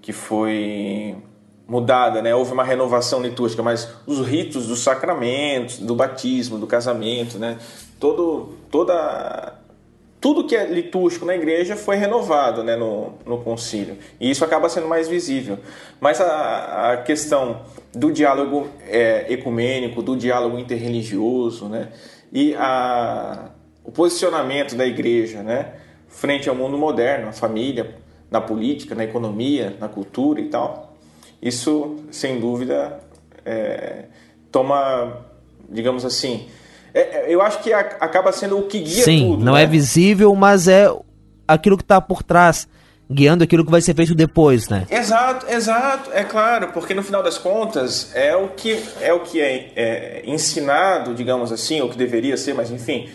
[0.00, 1.16] que foi
[1.70, 2.34] mudada, né?
[2.34, 7.58] Houve uma renovação litúrgica, mas os ritos dos sacramentos, do batismo, do casamento, né?
[8.00, 9.54] Todo, toda,
[10.20, 12.74] tudo que é litúrgico na igreja foi renovado, né?
[12.74, 15.60] No, no concílio e isso acaba sendo mais visível.
[16.00, 17.60] Mas a, a questão
[17.94, 21.90] do diálogo é, ecumênico, do diálogo interreligioso, né?
[22.32, 23.48] E a,
[23.84, 25.74] o posicionamento da igreja, né?
[26.08, 27.94] Frente ao mundo moderno, a família,
[28.28, 30.89] na política, na economia, na cultura e tal
[31.42, 33.00] isso, sem dúvida,
[33.44, 34.04] é,
[34.52, 35.24] toma,
[35.68, 36.46] digamos assim,
[36.92, 39.44] é, é eu acho que acaba sendo o que guia Sim, tudo.
[39.44, 39.62] não né?
[39.62, 40.88] é visível, mas é
[41.46, 42.68] aquilo que está por trás,
[43.10, 44.86] guiando aquilo que vai ser feito depois, né?
[44.90, 49.40] Exato, exato, é claro, porque no final das contas é o que é o que
[49.40, 53.08] é, é ensinado, digamos assim, ou que deveria ser, mas enfim,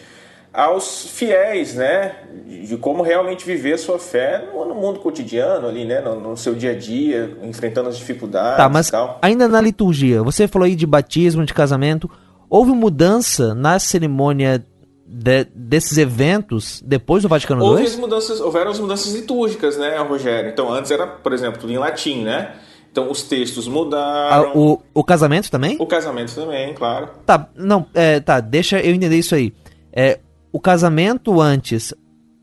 [0.56, 2.16] aos fiéis, né?
[2.46, 6.02] De como realmente viver a sua fé no, mundo cotidiano ali, né?
[6.02, 8.58] No, no, seu dia a dia, enfrentando as dificuldades.
[8.58, 8.92] Tá, mas
[9.22, 12.10] ainda na liturgia, você falou aí de batismo, de casamento.
[12.50, 14.64] Houve mudança na cerimônia
[15.06, 17.88] de, desses eventos depois do Vaticano Houve II?
[17.88, 20.50] As mudanças, houveram as mudanças litúrgicas, né, Rogério?
[20.50, 22.54] Então, antes era, por exemplo, tudo em latim, né?
[22.92, 24.52] Então, os textos mudaram.
[24.52, 25.76] Ah, o, o casamento também?
[25.80, 27.10] O casamento também, claro.
[27.26, 29.54] Tá, não, é, tá, deixa eu entender isso aí.
[29.92, 30.20] É,
[30.56, 31.94] o casamento antes,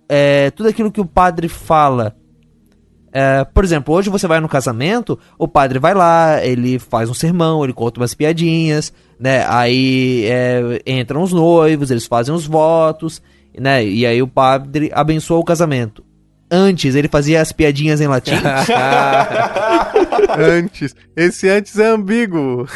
[0.07, 2.15] é, tudo aquilo que o padre fala.
[3.11, 7.15] É, por exemplo, hoje você vai no casamento, o padre vai lá, ele faz um
[7.15, 9.47] sermão, ele conta umas piadinhas, né?
[9.49, 13.23] Aí é, entram os noivos, eles fazem os votos,
[13.59, 13.83] né?
[13.83, 16.05] E aí o padre abençoa o casamento.
[16.51, 18.33] Antes, ele fazia as piadinhas em latim.
[20.39, 20.95] antes.
[21.17, 22.67] Esse antes é ambíguo.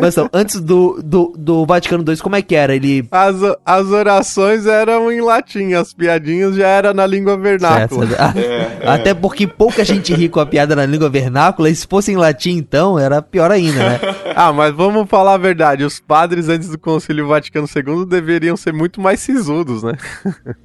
[0.00, 2.74] Mas então, antes do, do, do Vaticano II, como é que era?
[2.74, 3.06] Ele.
[3.10, 8.06] As, as orações eram em latim, as piadinhas já eram na língua vernácula.
[8.06, 8.38] Certo.
[8.38, 8.88] É, é.
[8.88, 12.16] Até porque pouca gente ri com a piada na língua vernácula, e se fosse em
[12.16, 14.00] latim, então, era pior ainda, né?
[14.34, 15.84] ah, mas vamos falar a verdade.
[15.84, 19.94] Os padres antes do Concílio Vaticano II deveriam ser muito mais sisudos, né?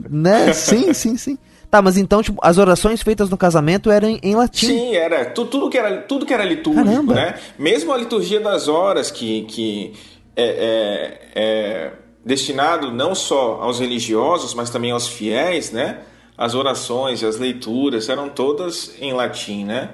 [0.09, 0.53] né?
[0.53, 1.37] Sim, sim, sim.
[1.69, 4.67] Tá, mas então, tipo, as orações feitas no casamento eram em, em latim.
[4.67, 5.25] Sim, era.
[5.25, 7.13] Tudo, tudo, que era tudo que era litúrgico, Caramba.
[7.13, 7.35] né?
[7.59, 9.93] Mesmo a liturgia das horas, que, que
[10.35, 10.45] é,
[11.35, 11.91] é, é
[12.23, 15.99] destinado não só aos religiosos, mas também aos fiéis, né?
[16.37, 19.89] As orações e as leituras eram todas em latim, né?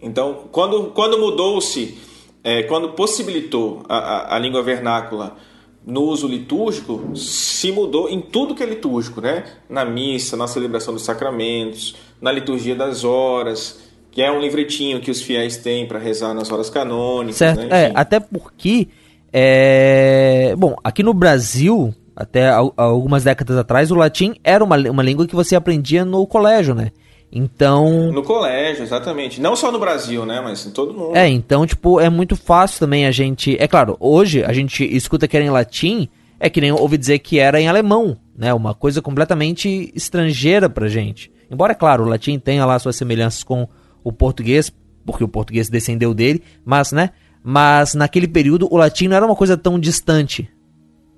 [0.00, 1.98] Então, quando, quando mudou-se,
[2.44, 5.36] é, quando possibilitou a, a, a língua vernácula
[5.84, 9.44] no uso litúrgico se mudou em tudo que é litúrgico, né?
[9.68, 13.80] Na missa, na celebração dos sacramentos, na liturgia das horas,
[14.10, 17.36] que é um livretinho que os fiéis têm para rezar nas horas canônicas.
[17.36, 17.86] Certo, né?
[17.86, 18.88] é, até porque,
[19.32, 20.54] é...
[20.56, 25.34] bom, aqui no Brasil, até algumas décadas atrás, o latim era uma, uma língua que
[25.34, 26.92] você aprendia no colégio, né?
[27.32, 28.12] Então.
[28.12, 29.40] No colégio, exatamente.
[29.40, 30.42] Não só no Brasil, né?
[30.42, 31.16] Mas em todo mundo.
[31.16, 33.56] É, então, tipo, é muito fácil também a gente.
[33.58, 37.20] É claro, hoje a gente escuta que era em latim, é que nem ouvi dizer
[37.20, 38.52] que era em alemão, né?
[38.52, 41.32] Uma coisa completamente estrangeira pra gente.
[41.50, 43.66] Embora, é claro, o latim tenha lá suas semelhanças com
[44.04, 44.70] o português,
[45.06, 47.10] porque o português descendeu dele, mas, né?
[47.42, 50.50] Mas naquele período o latim não era uma coisa tão distante.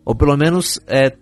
[0.05, 1.13] Ou pelo menos, é,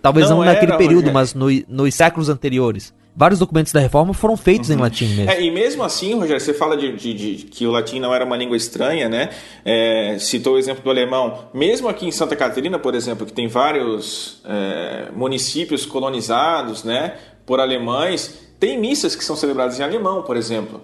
[0.00, 4.36] talvez não, não naquele período, mas no, nos séculos anteriores vários documentos da reforma foram
[4.36, 4.76] feitos uhum.
[4.76, 5.30] em latim mesmo.
[5.30, 8.24] É, e mesmo assim, Rogério, você fala de, de, de, que o latim não era
[8.24, 9.30] uma língua estranha, né?
[9.64, 11.46] É, citou o exemplo do alemão.
[11.52, 17.60] Mesmo aqui em Santa Catarina, por exemplo, que tem vários é, municípios colonizados, né, por
[17.60, 20.80] alemães, tem missas que são celebradas em alemão, por exemplo.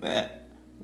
[0.00, 0.28] Né?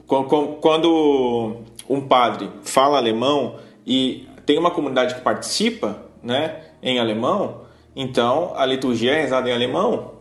[0.06, 1.56] Quando
[1.88, 7.62] um padre fala alemão e tem uma comunidade que participa, né, em alemão,
[7.94, 10.17] então a liturgia é rezada em alemão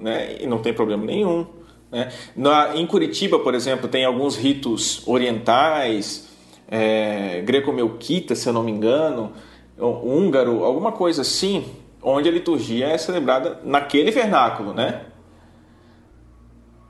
[0.00, 0.38] né?
[0.40, 1.46] e não tem problema nenhum.
[1.90, 2.10] Né?
[2.34, 6.28] Na, em Curitiba, por exemplo, tem alguns ritos orientais,
[6.68, 9.32] é, greco-melquita, se eu não me engano,
[9.78, 11.64] húngaro, alguma coisa assim,
[12.02, 15.02] onde a liturgia é celebrada naquele vernáculo, né?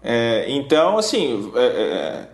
[0.03, 2.29] É, então, assim, é, é,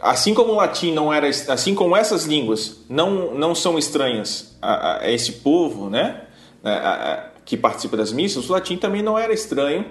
[0.00, 5.02] assim como o latim não era, assim como essas línguas não, não são estranhas a,
[5.02, 6.22] a esse povo, né?
[6.62, 9.84] A, que participa das missas, o latim também não era estranho,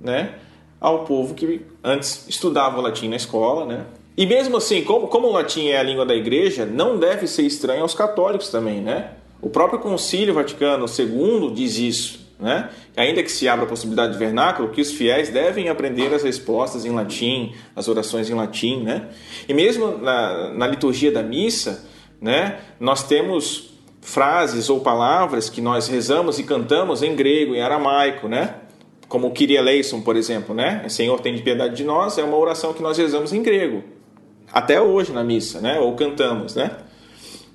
[0.00, 0.34] né,
[0.80, 3.86] ao povo que antes estudava o latim na escola, né?
[4.16, 7.42] E mesmo assim, como, como o latim é a língua da igreja, não deve ser
[7.42, 9.12] estranho aos católicos também, né?
[9.42, 12.70] O próprio Concílio Vaticano II diz isso, né?
[12.96, 16.86] Ainda que se abra a possibilidade de vernáculo, que os fiéis devem aprender as respostas
[16.86, 19.08] em latim, as orações em latim, né?
[19.46, 21.86] E mesmo na, na liturgia da missa,
[22.18, 22.58] né?
[22.80, 23.75] Nós temos
[24.06, 28.54] frases ou palavras que nós rezamos e cantamos em grego, em aramaico, né?
[29.08, 30.88] Como o Kyrie eleison, por exemplo, né?
[30.88, 33.82] Senhor, tem de piedade de nós, é uma oração que nós rezamos em grego.
[34.52, 35.80] Até hoje na missa, né?
[35.80, 36.70] Ou cantamos, né?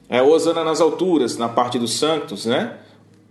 [0.10, 2.80] É Osana nas alturas, na parte dos santos, né?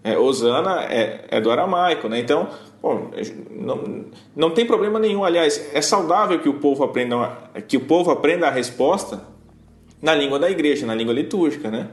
[0.02, 2.18] É, Osana é, é do aramaico, né?
[2.20, 2.48] Então,
[2.80, 3.10] bom,
[3.50, 5.24] não, não tem problema nenhum.
[5.24, 7.36] Aliás, é saudável que o povo aprenda
[7.68, 9.22] que o povo aprenda a resposta
[10.00, 11.90] na língua da igreja, na língua litúrgica, né?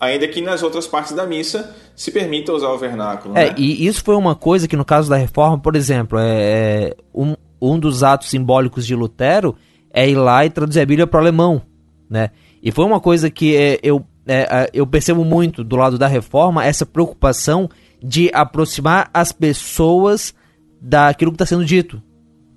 [0.00, 3.36] Ainda que nas outras partes da missa se permita usar o vernáculo.
[3.36, 3.54] É, né?
[3.58, 7.36] e isso foi uma coisa que no caso da reforma, por exemplo, é, é um,
[7.60, 9.54] um dos atos simbólicos de Lutero
[9.92, 11.60] é ir lá e traduzir a Bíblia para o alemão,
[12.08, 12.30] né?
[12.62, 16.64] E foi uma coisa que é, eu, é, eu percebo muito do lado da reforma,
[16.64, 17.68] essa preocupação
[18.02, 20.34] de aproximar as pessoas
[20.80, 22.02] daquilo que está sendo dito.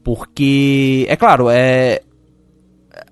[0.04, 2.02] Porque, é claro, é,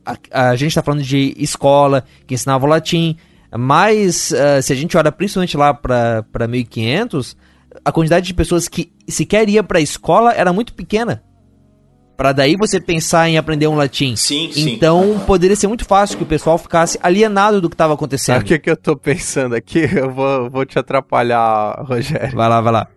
[0.06, 3.16] a, a gente está falando de escola que ensinava o latim,
[3.58, 7.36] Mas uh, se a gente olha principalmente lá para 1500,
[7.84, 11.24] a quantidade de pessoas que sequer ia para a escola era muito pequena.
[12.16, 14.16] Para daí você pensar em aprender um latim.
[14.16, 14.74] Sim, sim.
[14.74, 18.36] Então poderia ser muito fácil que o pessoal ficasse alienado do que estava acontecendo.
[18.36, 19.90] Sabe o que, que eu tô pensando aqui?
[19.92, 22.36] Eu vou, vou te atrapalhar, Rogério.
[22.36, 22.88] Vai lá, vai lá.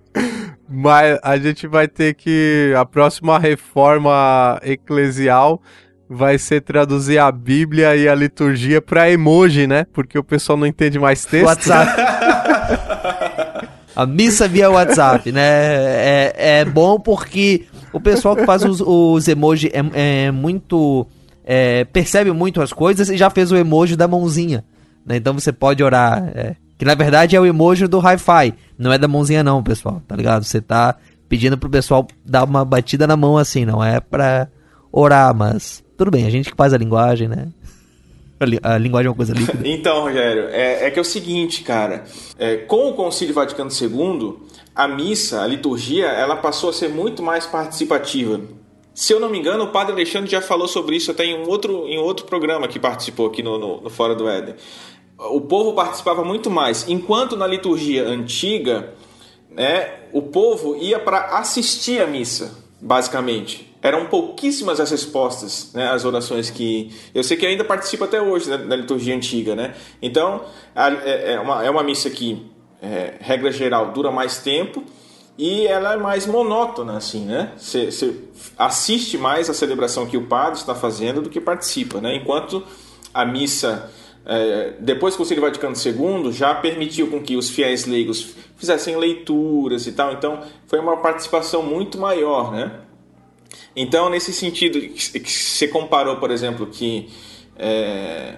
[0.69, 2.75] Mas a gente vai ter que.
[2.77, 5.63] A próxima reforma eclesial
[6.09, 9.87] vai ser traduzir a Bíblia e a liturgia para emoji, né?
[9.93, 11.47] Porque o pessoal não entende mais texto.
[11.47, 11.93] WhatsApp.
[13.95, 15.41] a missa via WhatsApp, né?
[15.43, 21.07] É, é bom porque o pessoal que faz os, os emojis é, é muito.
[21.47, 24.65] É, percebe muito as coisas e já fez o emoji da mãozinha.
[25.05, 25.17] Né?
[25.17, 26.29] Então você pode orar.
[26.35, 28.55] É, que na verdade é o emoji do hi-fi.
[28.77, 30.03] Não é da mãozinha, não, pessoal.
[30.09, 30.43] Tá ligado?
[30.43, 30.97] Você tá
[31.29, 34.49] pedindo pro pessoal dar uma batida na mão assim, não é pra
[34.91, 37.49] orar, mas tudo bem, a gente que faz a linguagem, né?
[38.63, 39.63] A, linguagem é uma coisa líquida.
[39.67, 42.05] então, Rogério, é, é, que é o seguinte, cara.
[42.39, 44.37] É, com o Concílio Vaticano II,
[44.75, 48.41] a missa, a liturgia, ela passou a ser muito mais participativa.
[48.93, 51.49] Se eu não me engano, o padre Alexandre já falou sobre isso até em um
[51.49, 54.57] outro, em outro programa que participou aqui no, no, no Fora do Éden.
[55.17, 56.89] O povo participava muito mais.
[56.89, 58.93] Enquanto na liturgia antiga,
[59.51, 66.07] né, o povo ia para assistir a missa, basicamente eram pouquíssimas as respostas né, às
[66.07, 69.75] orações que eu sei que ainda participa até hoje né, da liturgia antiga, né?
[70.01, 70.43] Então
[70.75, 74.83] é, é, uma, é uma missa que é, regra geral dura mais tempo
[75.37, 77.53] e ela é mais monótona, assim, né?
[77.59, 78.23] Você
[78.57, 82.17] assiste mais a celebração que o padre está fazendo do que participa, né?
[82.17, 82.63] Enquanto
[83.13, 83.91] a missa
[84.25, 88.97] é, depois que o Concílio Vaticano II já permitiu com que os fiéis leigos fizessem
[88.97, 92.81] leituras e tal, então foi uma participação muito maior, né?
[93.75, 97.09] Então, nesse sentido, que você comparou, por exemplo, que
[97.57, 98.37] é,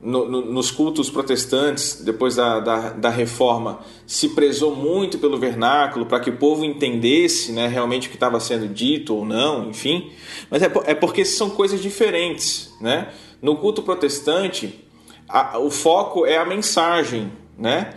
[0.00, 6.06] no, no, nos cultos protestantes, depois da, da, da, reforma, se prezou muito pelo vernáculo
[6.06, 10.10] para que o povo entendesse né, realmente o que estava sendo dito ou não, enfim.
[10.50, 12.72] Mas é, é porque são coisas diferentes.
[12.80, 13.08] Né?
[13.42, 14.82] No culto protestante,
[15.28, 17.30] a, o foco é a mensagem.
[17.58, 17.94] Né?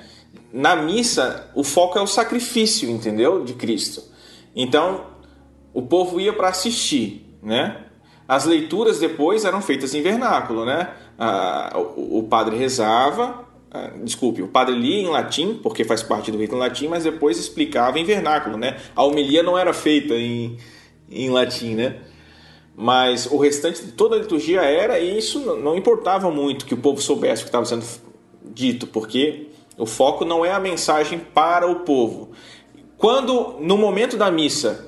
[0.51, 3.45] Na missa, o foco é o sacrifício, entendeu?
[3.45, 4.03] De Cristo.
[4.53, 5.12] Então,
[5.73, 7.77] o povo ia para assistir, né?
[8.27, 10.89] As leituras depois eram feitas em vernáculo, né?
[11.17, 16.31] Ah, o, o, padre rezava, ah, desculpe, o padre lia em latim, porque faz parte
[16.31, 18.77] do rito em latim, mas depois explicava em vernáculo, né?
[18.95, 20.57] A homilia não era feita em,
[21.09, 21.97] em latim, né?
[22.75, 26.77] Mas o restante de toda a liturgia era, e isso não importava muito que o
[26.77, 27.85] povo soubesse o que estava sendo
[28.43, 29.47] dito, porque
[29.77, 32.31] o foco não é a mensagem para o povo.
[32.97, 34.87] Quando, no momento da missa,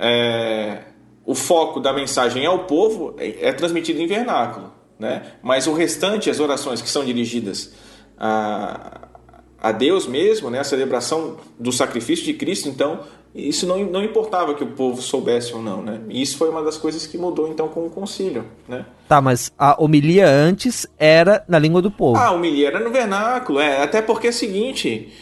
[0.00, 0.78] é,
[1.26, 5.22] o foco da mensagem ao povo é, é transmitido em vernáculo, né?
[5.42, 7.74] Mas o restante, as orações que são dirigidas
[8.18, 9.08] a,
[9.60, 10.58] a Deus mesmo, né?
[10.58, 13.00] A celebração do sacrifício de Cristo, então
[13.34, 16.00] isso não, não importava que o povo soubesse ou não, né?
[16.08, 18.86] E isso foi uma das coisas que mudou então com o concílio, né?
[19.06, 22.18] Tá, mas a homilia antes era na língua do povo.
[22.18, 23.82] Ah, a homilia era no vernáculo, é.
[23.82, 25.12] Até porque é o seguinte,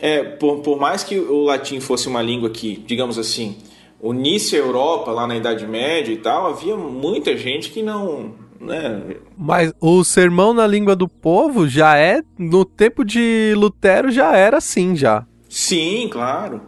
[0.00, 3.56] é, por, por mais que o latim fosse uma língua que, digamos assim,
[4.00, 8.34] unisse a Europa lá na Idade Média e tal, havia muita gente que não.
[8.60, 9.16] Né?
[9.36, 12.22] Mas o sermão na língua do povo já é.
[12.38, 15.24] No tempo de Lutero já era assim, já.
[15.48, 16.60] Sim, claro.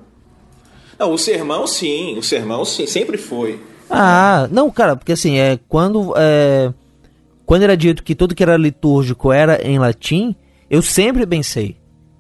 [0.99, 3.61] Não, o sermão sim, o sermão sim, sempre foi.
[3.89, 6.15] Ah, não, cara, porque assim, é quando.
[6.17, 6.73] É,
[7.45, 10.37] quando era dito que tudo que era litúrgico era em latim,
[10.71, 11.77] eu sempre pensei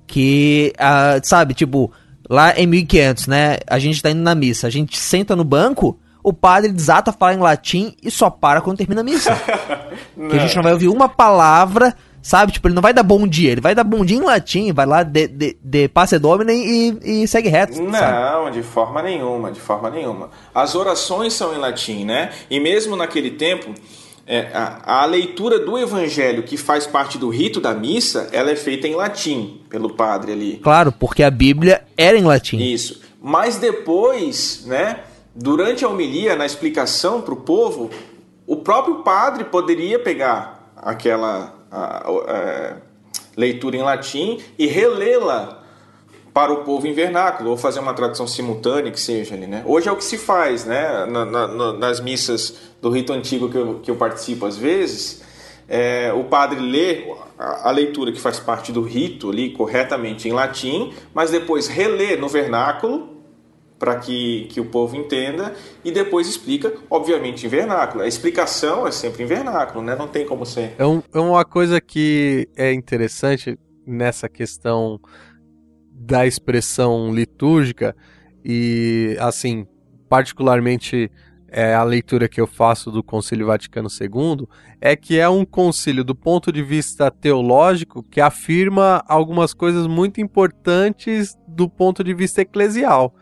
[0.07, 1.93] que, ah, sabe, tipo,
[2.31, 3.59] lá em 1500, né?
[3.67, 7.13] A gente tá indo na missa, a gente senta no banco, o padre desata a
[7.13, 9.35] falar em latim e só para quando termina a missa.
[10.31, 12.53] que a gente não vai ouvir uma palavra, sabe?
[12.53, 14.87] Tipo, ele não vai dar bom dia, ele vai dar bom dia em latim, vai
[14.87, 17.83] lá de, de, de passe domine e, e segue reto.
[17.83, 18.53] Não, sabe?
[18.53, 20.31] de forma nenhuma, de forma nenhuma.
[20.55, 22.31] As orações são em latim, né?
[22.49, 23.75] E mesmo naquele tempo,
[24.31, 28.55] é, a, a, leitura do evangelho que faz parte do rito da missa, ela é
[28.55, 30.61] feita em latim pelo padre ali.
[30.63, 32.59] Claro, porque a Bíblia era em latim.
[32.59, 33.01] Isso.
[33.21, 35.01] Mas depois, né,
[35.35, 37.91] durante a homilia, na explicação para o povo,
[38.47, 42.77] o próprio padre poderia pegar aquela a, a, é,
[43.37, 45.60] leitura em latim e relê-la
[46.33, 49.63] para o povo em vernáculo, ou fazer uma tradução simultânea que seja ali, né?
[49.67, 51.05] Hoje é o que se faz, né?
[51.07, 55.23] Na, na, nas missas do rito antigo que eu, que eu participo às vezes,
[55.69, 60.33] é, o padre lê a, a, leitura que faz parte do rito ali corretamente em
[60.33, 63.21] latim, mas depois relê no vernáculo
[63.79, 68.05] para que, que o povo entenda e depois explica, obviamente, em vernáculo.
[68.05, 69.97] A explicação é sempre em vernáculo, né?
[69.97, 70.75] Não tem como ser.
[70.77, 75.01] É, um, é uma coisa que é interessante nessa questão
[76.01, 77.95] da expressão litúrgica
[78.43, 79.67] e, assim,
[80.09, 81.11] particularmente
[81.47, 84.49] é, a leitura que eu faço do Concílio Vaticano II
[84.81, 90.21] é que é um concílio do ponto de vista teológico que afirma algumas coisas muito
[90.23, 93.15] importantes do ponto de vista eclesial.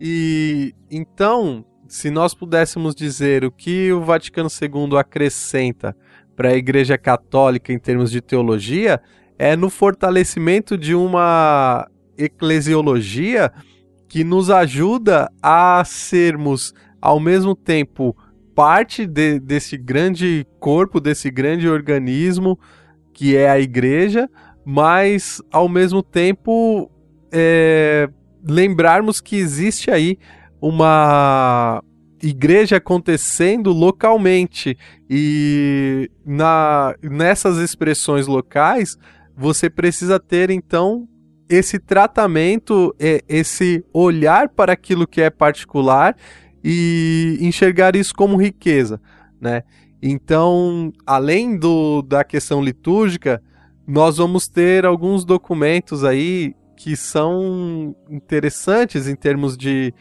[0.00, 5.94] E então, se nós pudéssemos dizer o que o Vaticano II acrescenta
[6.34, 9.00] para a Igreja Católica em termos de teologia,
[9.38, 11.86] é no fortalecimento de uma
[12.18, 13.50] eclesiologia
[14.08, 18.16] que nos ajuda a sermos, ao mesmo tempo,
[18.54, 22.58] parte de, desse grande corpo, desse grande organismo
[23.12, 24.28] que é a igreja,
[24.64, 26.90] mas ao mesmo tempo
[27.32, 28.08] é,
[28.46, 30.18] lembrarmos que existe aí
[30.60, 31.82] uma
[32.22, 34.76] igreja acontecendo localmente.
[35.08, 38.96] E na, nessas expressões locais
[39.36, 41.08] você precisa ter então
[41.48, 42.94] esse tratamento,
[43.28, 46.16] esse olhar para aquilo que é particular
[46.62, 49.00] e enxergar isso como riqueza,
[49.40, 49.62] né?
[50.02, 53.42] Então, além do, da questão litúrgica,
[53.86, 59.92] nós vamos ter alguns documentos aí que são interessantes em termos de,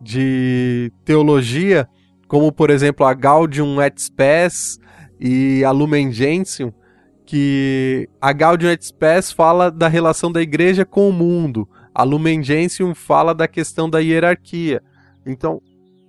[0.00, 1.88] de teologia,
[2.28, 4.78] como por exemplo a Gaudium et Spes
[5.18, 6.72] e a Lumen Gentium,
[7.26, 12.42] que a Gaudium et Spes fala da relação da igreja com o mundo, a Lumen
[12.42, 14.80] Gentium fala da questão da hierarquia.
[15.26, 15.60] Então,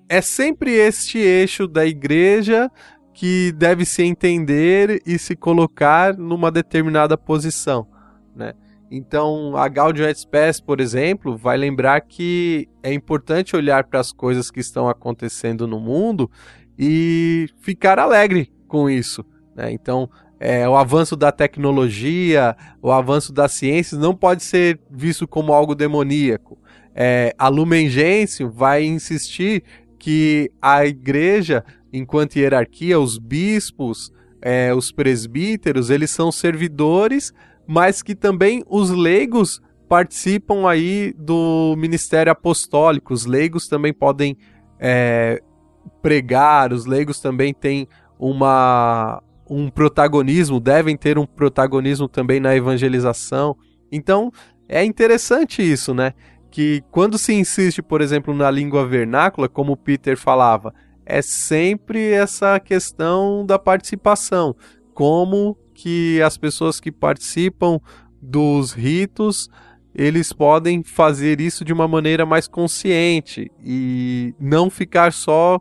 [0.08, 2.72] é sempre este eixo da igreja
[3.14, 7.88] que deve se entender e se colocar numa determinada posição,
[8.36, 8.54] né?
[8.90, 14.14] Então, a Gaudium et Spes, por exemplo, vai lembrar que é importante olhar para as
[14.14, 16.32] coisas que estão acontecendo no mundo
[16.80, 19.26] e ficar alegre com isso.
[19.54, 19.74] Né?
[19.74, 25.54] Então, é, o avanço da tecnologia, o avanço das ciências não pode ser visto como
[25.54, 26.58] algo demoníaco.
[26.94, 29.64] É, a Lumen Gentium vai insistir
[30.00, 34.12] que a igreja, enquanto hierarquia, os bispos,
[34.42, 37.34] é, os presbíteros, eles são servidores
[37.68, 43.14] mas que também os leigos participam aí do ministério apostólico.
[43.14, 44.38] Os leigos também podem
[44.80, 45.42] é,
[46.02, 47.88] pregar, os leigos também têm
[48.18, 53.56] uma, um protagonismo, devem ter um protagonismo também na evangelização.
[53.92, 54.32] Então
[54.68, 56.14] é interessante isso, né?
[56.50, 60.74] Que quando se insiste, por exemplo, na língua vernácula, como o Peter falava,
[61.06, 64.56] é sempre essa questão da participação,
[64.94, 67.80] como que as pessoas que participam
[68.22, 69.50] dos ritos
[69.98, 75.60] eles podem fazer isso de uma maneira mais consciente e não ficar só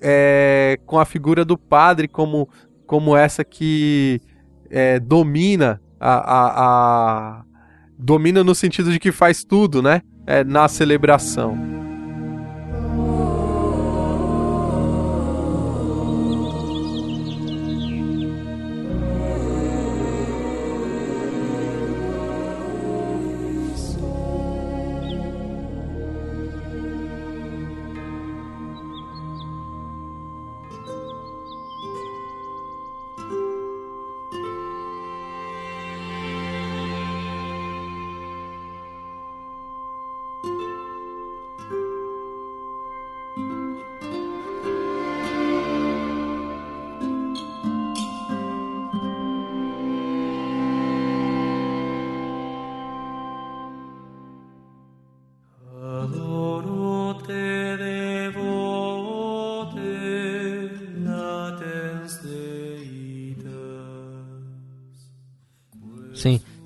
[0.00, 2.48] é, com a figura do padre como,
[2.88, 4.18] como essa que
[4.70, 6.52] é, domina a, a,
[7.38, 7.44] a,
[7.98, 10.00] domina no sentido de que faz tudo, né?
[10.26, 11.77] É, na celebração.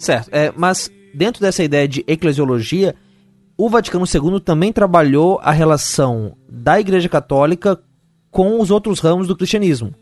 [0.04, 0.28] Certo.
[0.32, 2.94] É, mas dentro dessa ideia de eclesiologia,
[3.56, 7.78] o Vaticano II também trabalhou a relação da Igreja Católica
[8.30, 9.94] com os outros ramos do cristianismo,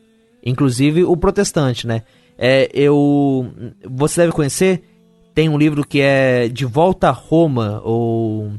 [0.44, 2.02] inclusive o protestante, né?
[2.38, 3.52] É, eu,
[3.88, 4.82] você deve conhecer,
[5.34, 8.52] tem um livro que é De Volta a Roma ou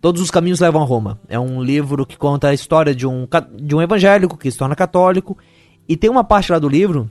[0.00, 1.18] Todos os caminhos levam a Roma.
[1.28, 3.26] É um livro que conta a história de um,
[3.56, 5.36] de um evangélico que se torna católico
[5.88, 7.10] e tem uma parte lá do livro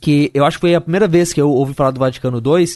[0.00, 2.66] que eu acho que foi a primeira vez que eu ouvi falar do Vaticano II,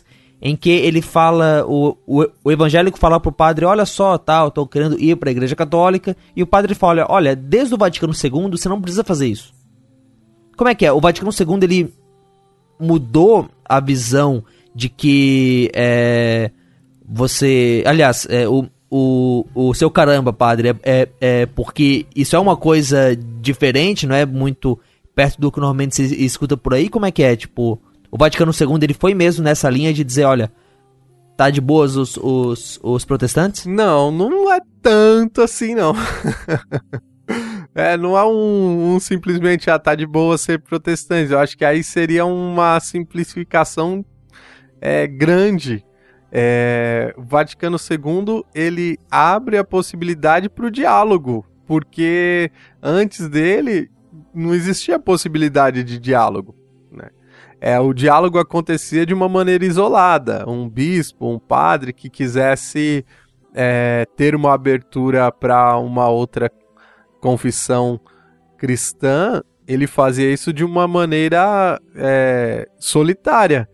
[0.42, 4.66] em que ele fala, o, o, o evangélico fala pro padre, olha só, tá, tô
[4.66, 8.50] querendo ir para a igreja católica, e o padre fala, olha, desde o Vaticano II
[8.50, 9.52] você não precisa fazer isso.
[10.56, 10.92] Como é que é?
[10.92, 11.92] O Vaticano II, ele
[12.78, 14.42] mudou a visão
[14.74, 16.50] de que é,
[17.06, 22.38] você, aliás, é, o, o, o seu caramba, padre, é, é, é, porque isso é
[22.38, 24.78] uma coisa diferente, não é muito
[25.20, 26.88] perto do que normalmente se escuta por aí?
[26.88, 27.36] Como é que é?
[27.36, 27.78] Tipo,
[28.10, 30.50] o Vaticano II ele foi mesmo nessa linha de dizer, olha,
[31.36, 33.66] tá de boas os, os, os protestantes?
[33.66, 35.92] Não, não é tanto assim, não.
[37.74, 41.32] é, não é um, um, simplesmente, ah, tá de boa ser protestante.
[41.32, 44.02] Eu acho que aí seria uma simplificação
[44.80, 45.84] é, grande.
[46.32, 52.50] É, o Vaticano II, ele abre a possibilidade para o diálogo, porque
[52.82, 53.90] antes dele
[54.34, 56.54] não existia possibilidade de diálogo.
[56.90, 57.10] Né?
[57.60, 60.44] É, o diálogo acontecia de uma maneira isolada.
[60.48, 63.04] Um bispo, um padre que quisesse
[63.54, 66.50] é, ter uma abertura para uma outra
[67.20, 68.00] confissão
[68.56, 73.68] cristã, ele fazia isso de uma maneira é, solitária.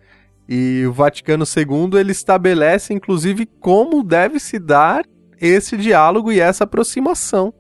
[0.49, 5.05] E o Vaticano II ele estabelece, inclusive, como deve se dar
[5.41, 7.53] esse diálogo e essa aproximação.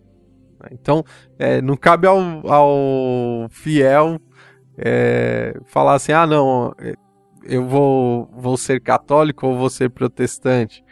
[0.70, 1.04] Então,
[1.38, 2.18] é, não cabe ao,
[2.50, 4.18] ao fiel
[4.76, 6.94] é, falar assim: ah, não, é,
[7.44, 10.84] eu vou, vou ser católico ou vou ser protestante,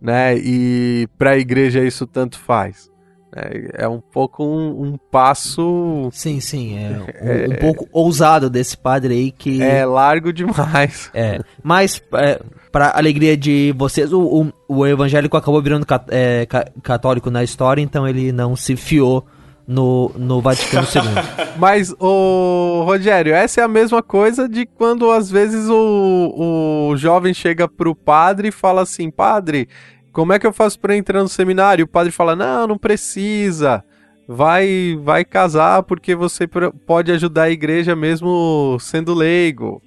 [0.00, 0.36] né?
[0.36, 2.91] E para a igreja isso tanto faz.
[3.34, 6.10] É, é um pouco um, um, passo.
[6.12, 6.78] Sim, sim.
[6.78, 7.02] É, um,
[7.48, 7.56] um, é.
[7.56, 9.62] pouco ousado desse padre aí que.
[9.62, 11.10] É largo demais.
[11.14, 11.40] É.
[11.62, 12.40] Mas, é,
[12.70, 14.20] para alegria de vocês, o,
[14.68, 16.46] o, o evangélico acabou virando cat, é,
[16.82, 19.26] católico na história, então ele não se fiou
[19.66, 21.02] no, no Vaticano II.
[21.58, 27.34] Mas, o Rogério, essa é a mesma coisa de quando às vezes o, o jovem
[27.34, 29.68] chega pro padre e fala assim: Padre,
[30.12, 31.84] como é que eu faço para entrar no seminário?
[31.84, 33.82] O padre fala: Não, não precisa.
[34.28, 36.46] Vai, vai casar porque você
[36.86, 39.82] pode ajudar a igreja mesmo sendo leigo.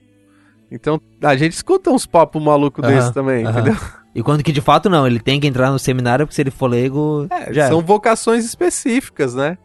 [0.69, 3.51] Então, a gente escuta uns papos malucos uhum, desse também, uhum.
[3.51, 3.75] entendeu?
[4.13, 6.51] E quando que de fato não, ele tem que entrar no seminário porque se ele
[6.51, 7.27] for leigo.
[7.29, 9.57] É, já são vocações específicas, né?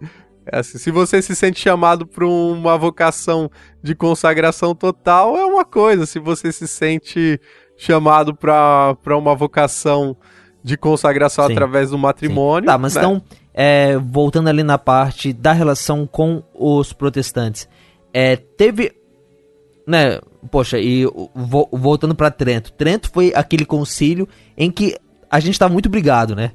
[0.50, 3.50] É assim, se você se sente chamado para uma vocação
[3.82, 6.06] de consagração total, é uma coisa.
[6.06, 7.38] Se você se sente
[7.78, 10.16] chamado para uma vocação
[10.62, 11.52] de consagração Sim.
[11.52, 12.68] através do matrimônio.
[12.68, 12.72] Sim.
[12.74, 13.00] Tá, mas né?
[13.00, 13.22] então,
[13.54, 17.68] é, voltando ali na parte da relação com os protestantes,
[18.12, 18.92] é, teve
[19.86, 22.72] né, poxa, e vo, voltando para Trento.
[22.72, 24.94] Trento foi aquele concílio em que
[25.30, 26.52] a gente tá muito brigado, né?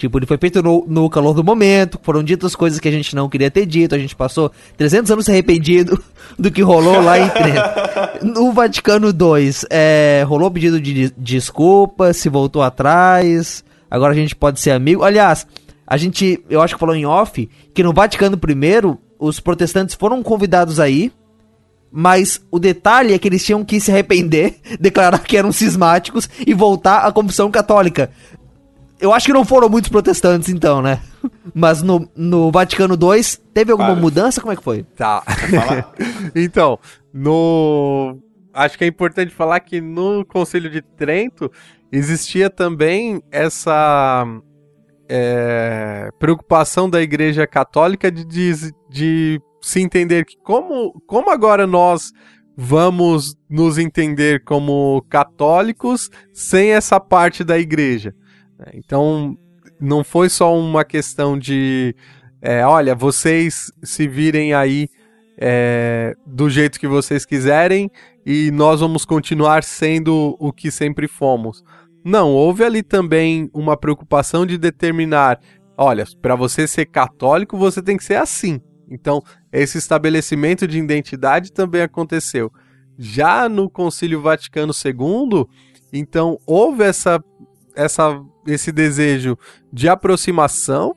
[0.00, 3.14] Tipo, ele foi feito no, no, calor do momento, foram ditas coisas que a gente
[3.14, 6.02] não queria ter dito, a gente passou 300 anos arrependido
[6.38, 8.24] do que rolou lá em Trento.
[8.24, 14.34] No Vaticano II, é, rolou pedido de, de desculpa, se voltou atrás, agora a gente
[14.34, 15.04] pode ser amigo.
[15.04, 15.46] Aliás,
[15.86, 20.22] a gente, eu acho que falou em off, que no Vaticano I, os protestantes foram
[20.22, 21.12] convidados aí,
[21.92, 26.54] mas o detalhe é que eles tinham que se arrepender, declarar que eram cismáticos e
[26.54, 28.10] voltar à confissão católica.
[29.00, 31.00] Eu acho que não foram muitos protestantes, então, né?
[31.54, 33.22] Mas no, no Vaticano II,
[33.54, 34.00] teve alguma Para.
[34.00, 34.40] mudança?
[34.40, 34.82] Como é que foi?
[34.96, 35.22] Tá.
[36.34, 36.78] então,
[37.12, 38.18] no.
[38.52, 41.50] Acho que é importante falar que no Conselho de Trento
[41.90, 44.26] existia também essa
[45.08, 52.12] é, preocupação da Igreja Católica de, de, de se entender que como, como agora nós
[52.56, 58.14] vamos nos entender como católicos sem essa parte da igreja.
[58.74, 59.36] Então,
[59.80, 61.94] não foi só uma questão de,
[62.42, 64.88] é, olha, vocês se virem aí
[65.38, 67.90] é, do jeito que vocês quiserem
[68.24, 71.64] e nós vamos continuar sendo o que sempre fomos.
[72.04, 75.40] Não, houve ali também uma preocupação de determinar,
[75.76, 78.60] olha, para você ser católico, você tem que ser assim.
[78.90, 79.22] Então,
[79.52, 82.50] esse estabelecimento de identidade também aconteceu.
[82.98, 85.46] Já no Concílio Vaticano II,
[85.92, 87.22] então houve essa,
[87.74, 89.38] essa, esse desejo
[89.72, 90.94] de aproximação,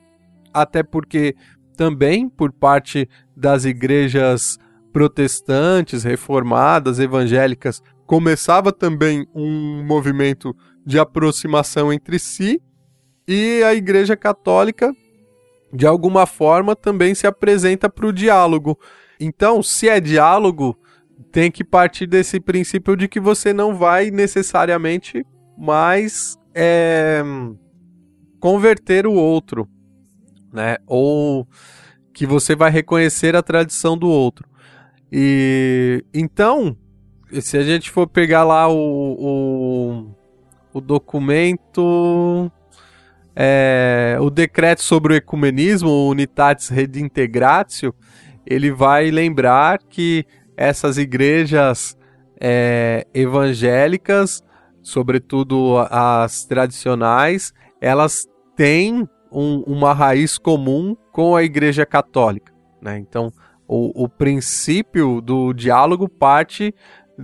[0.52, 1.34] até porque
[1.76, 4.58] também por parte das igrejas
[4.92, 10.54] protestantes, reformadas, evangélicas, começava também um movimento
[10.86, 12.62] de aproximação entre si,
[13.26, 14.94] e a Igreja Católica
[15.72, 18.78] de alguma forma também se apresenta para o diálogo.
[19.18, 20.78] Então, se é diálogo,
[21.32, 25.26] tem que partir desse princípio de que você não vai necessariamente
[25.58, 27.22] mais é,
[28.40, 29.68] converter o outro,
[30.52, 30.76] né?
[30.86, 31.46] Ou
[32.12, 34.48] que você vai reconhecer a tradição do outro.
[35.10, 36.76] E então,
[37.40, 38.76] se a gente for pegar lá o,
[40.72, 42.50] o, o documento
[43.36, 47.94] é, o decreto sobre o ecumenismo, o Unitatis Redintegratio,
[48.46, 50.24] ele vai lembrar que
[50.56, 51.96] essas igrejas
[52.40, 54.42] é, evangélicas,
[54.84, 62.52] sobretudo as tradicionais, elas têm um, uma raiz comum com a Igreja Católica.
[62.80, 62.98] Né?
[62.98, 63.32] Então,
[63.66, 66.72] o, o princípio do diálogo parte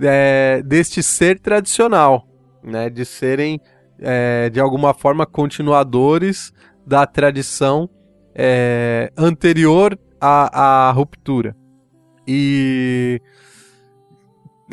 [0.01, 2.27] é, deste ser tradicional,
[2.63, 2.89] né?
[2.89, 3.61] de serem,
[3.99, 6.51] é, de alguma forma, continuadores
[6.85, 7.87] da tradição
[8.33, 11.55] é, anterior à, à ruptura.
[12.27, 13.21] E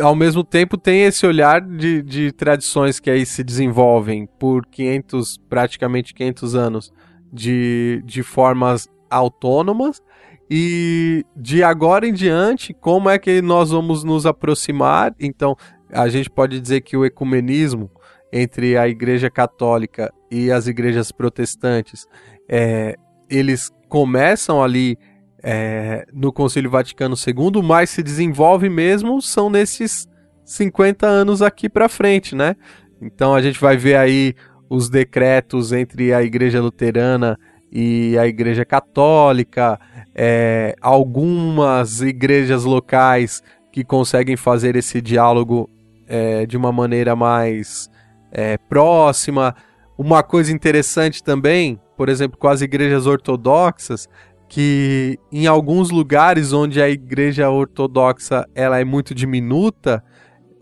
[0.01, 5.39] ao mesmo tempo tem esse olhar de, de tradições que aí se desenvolvem por 500,
[5.49, 6.93] praticamente 500 anos
[7.33, 10.03] de, de formas autônomas
[10.51, 15.15] e de agora em diante, como é que nós vamos nos aproximar?
[15.21, 15.55] Então,
[15.93, 17.91] a gente pode dizer que o ecumenismo
[18.33, 22.07] entre a Igreja Católica e as igrejas protestantes,
[22.49, 22.95] é,
[23.29, 24.99] eles começam ali
[25.43, 30.09] é, no Concílio Vaticano II, mas se desenvolve mesmo são nesses
[30.45, 32.57] 50 anos aqui para frente, né?
[33.01, 34.35] Então a gente vai ver aí
[34.69, 37.39] os decretos entre a Igreja Luterana
[37.71, 39.79] e a Igreja Católica,
[40.15, 43.43] é, algumas igrejas locais
[43.73, 45.71] que conseguem fazer esse diálogo
[46.07, 47.91] é, de uma maneira mais
[48.33, 49.55] é, próxima.
[49.97, 54.09] Uma coisa interessante também, por exemplo, com as igrejas ortodoxas,
[54.49, 60.03] que em alguns lugares onde a igreja ortodoxa ela é muito diminuta,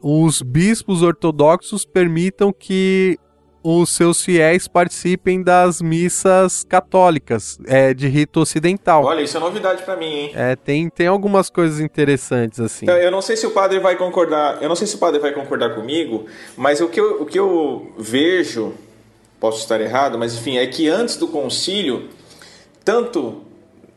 [0.02, 3.18] os bispos ortodoxos permitam que
[3.68, 9.04] os seus fiéis participem das missas católicas, é, de rito ocidental.
[9.04, 10.32] Olha, isso é novidade para mim, hein?
[10.36, 12.86] É, tem, tem algumas coisas interessantes, assim.
[12.88, 15.32] Eu não sei se o padre vai concordar, eu não sei se o padre vai
[15.32, 16.26] concordar comigo,
[16.56, 18.72] mas o que eu, o que eu vejo,
[19.40, 22.08] posso estar errado, mas enfim, é que antes do concílio,
[22.84, 23.42] tanto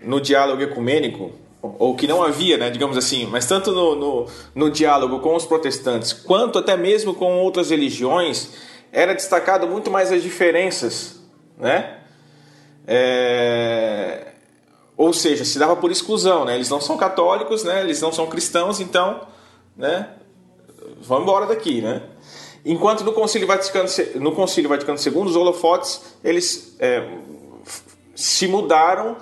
[0.01, 1.31] no diálogo ecumênico,
[1.61, 5.45] ou que não havia, né, digamos assim, mas tanto no, no, no diálogo com os
[5.45, 8.49] protestantes, quanto até mesmo com outras religiões,
[8.91, 11.19] era destacado muito mais as diferenças,
[11.57, 11.97] né?
[12.87, 14.27] É...
[14.97, 16.55] Ou seja, se dava por exclusão, né?
[16.55, 17.81] Eles não são católicos, né?
[17.81, 19.21] Eles não são cristãos, então,
[19.77, 20.09] né?
[21.01, 22.01] Vão embora daqui, né?
[22.65, 27.07] Enquanto no Concílio Vaticano, no Concílio Vaticano II, os holofotes, eles é,
[28.15, 29.15] se mudaram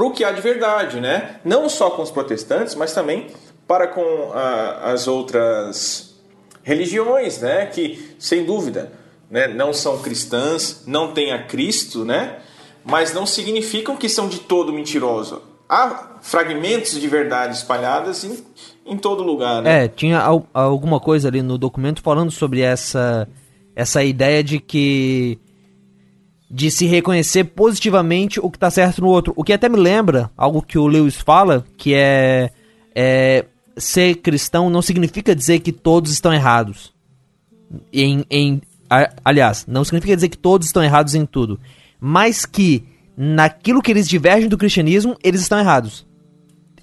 [0.00, 1.36] para o que há de verdade, né?
[1.44, 3.26] Não só com os protestantes, mas também
[3.68, 6.18] para com a, as outras
[6.62, 8.90] religiões, né, que sem dúvida,
[9.30, 12.38] né, não são cristãs, não têm a Cristo, né,
[12.82, 15.38] mas não significam que são de todo mentirosos.
[15.68, 18.42] Há fragmentos de verdade espalhadas em,
[18.86, 19.60] em todo lugar.
[19.60, 19.84] Né?
[19.84, 23.28] É, tinha al alguma coisa ali no documento falando sobre essa
[23.76, 25.38] essa ideia de que
[26.50, 29.32] de se reconhecer positivamente o que está certo no outro.
[29.36, 32.50] O que até me lembra algo que o Lewis fala, que é,
[32.94, 33.44] é
[33.76, 36.92] ser cristão não significa dizer que todos estão errados.
[37.92, 38.60] Em, em,
[39.24, 41.60] aliás, não significa dizer que todos estão errados em tudo.
[42.00, 42.84] Mas que
[43.16, 46.04] naquilo que eles divergem do cristianismo, eles estão errados.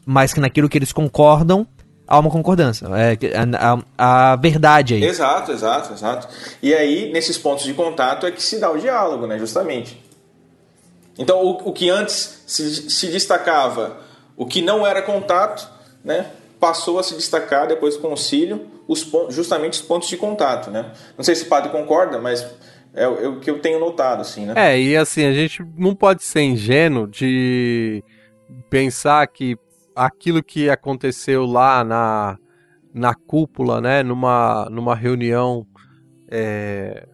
[0.06, 1.68] Mas que naquilo que eles concordam,
[2.08, 2.88] há uma concordância.
[2.96, 5.04] É, a, a, a, verdade aí.
[5.04, 6.28] Exato, exato, exato.
[6.62, 9.38] E aí, nesses pontos de contato, é que se dá o diálogo, né?
[9.38, 10.02] Justamente.
[11.18, 13.98] Então, o, o que antes se, se destacava,
[14.36, 15.68] o que não era contato,
[16.04, 16.28] né?
[16.60, 20.92] passou a se destacar depois do concílio os pontos, justamente os pontos de contato, né?
[21.18, 22.42] Não sei se o padre concorda, mas
[22.94, 24.54] é, é, o que eu tenho notado, assim, né?
[24.56, 28.04] É, e assim, a gente não pode ser ingênuo de
[28.70, 29.58] pensar que
[29.98, 32.38] aquilo que aconteceu lá na,
[32.94, 35.66] na cúpula, né, numa, numa reunião
[36.30, 37.08] é,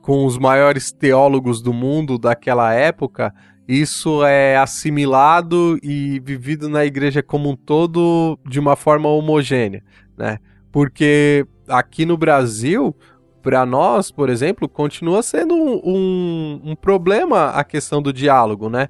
[0.00, 3.32] com os maiores teólogos do mundo daquela época,
[3.68, 9.84] isso é assimilado e vivido na igreja como um todo de uma forma homogênea,
[10.16, 10.38] né?
[10.72, 12.96] Porque aqui no Brasil,
[13.42, 18.88] para nós, por exemplo, continua sendo um, um, um, problema a questão do diálogo, né?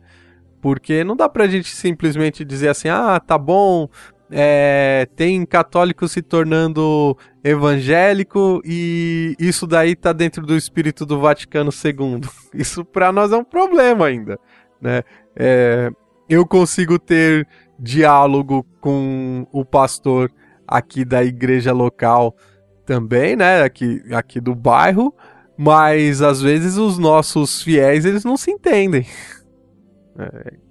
[0.62, 3.86] Porque não dá pra gente simplesmente dizer assim, ah, tá bom,
[4.30, 11.70] é, tem católico se tornando evangélico e isso daí tá dentro do espírito do Vaticano
[11.70, 12.22] II.
[12.54, 14.38] Isso para nós é um problema ainda
[14.82, 15.04] né?
[15.36, 15.90] É,
[16.28, 17.46] eu consigo ter
[17.78, 20.30] diálogo com o pastor
[20.66, 22.36] aqui da igreja local
[22.84, 23.62] também, né?
[23.62, 25.14] Aqui, aqui do bairro,
[25.56, 29.06] mas às vezes os nossos fiéis eles não se entendem.
[30.18, 30.61] Uh,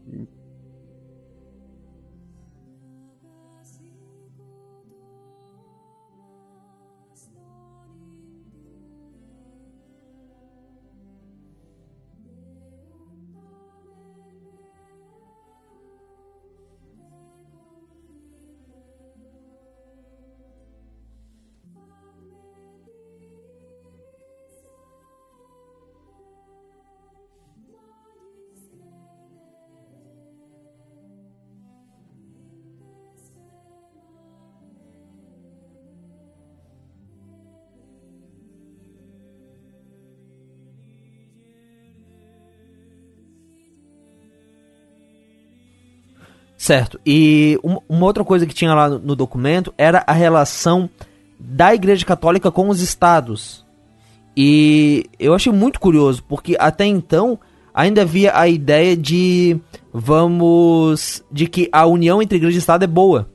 [46.62, 47.02] Certo.
[47.04, 47.60] E
[47.90, 50.88] uma outra coisa que tinha lá no documento era a relação
[51.40, 53.66] da Igreja Católica com os estados.
[54.38, 57.40] E eu achei muito curioso, porque até então
[57.74, 59.60] ainda havia a ideia de
[59.92, 63.28] vamos de que a união entre igreja e estado é boa.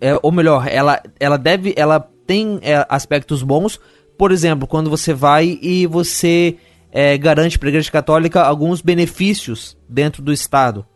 [0.00, 3.80] É, ou melhor, ela, ela deve ela tem é, aspectos bons.
[4.16, 6.56] Por exemplo, quando você vai e você
[6.92, 10.86] é, garante para a Igreja Católica alguns benefícios dentro do Estado.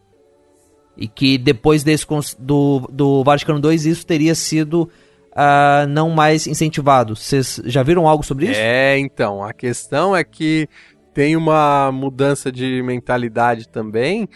[0.97, 2.07] E que depois desse,
[2.39, 4.89] do, do Vaticano II isso teria sido
[5.33, 7.15] uh, não mais incentivado.
[7.15, 8.61] Vocês já viram algo sobre isso?
[8.61, 9.45] É, então.
[9.45, 10.69] A questão é que
[11.13, 14.29] tem uma mudança de mentalidade também,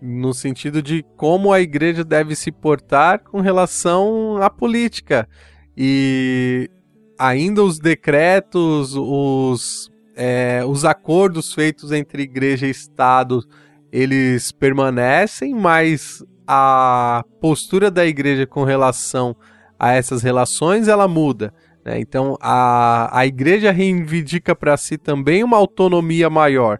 [0.00, 5.28] no sentido de como a igreja deve se portar com relação à política.
[5.76, 6.70] E
[7.18, 13.44] ainda os decretos, os, é, os acordos feitos entre igreja e Estado
[13.92, 19.36] eles permanecem, mas a postura da igreja com relação
[19.78, 21.52] a essas relações ela muda.
[21.84, 22.00] Né?
[22.00, 26.78] Então a, a igreja reivindica para si também uma autonomia maior,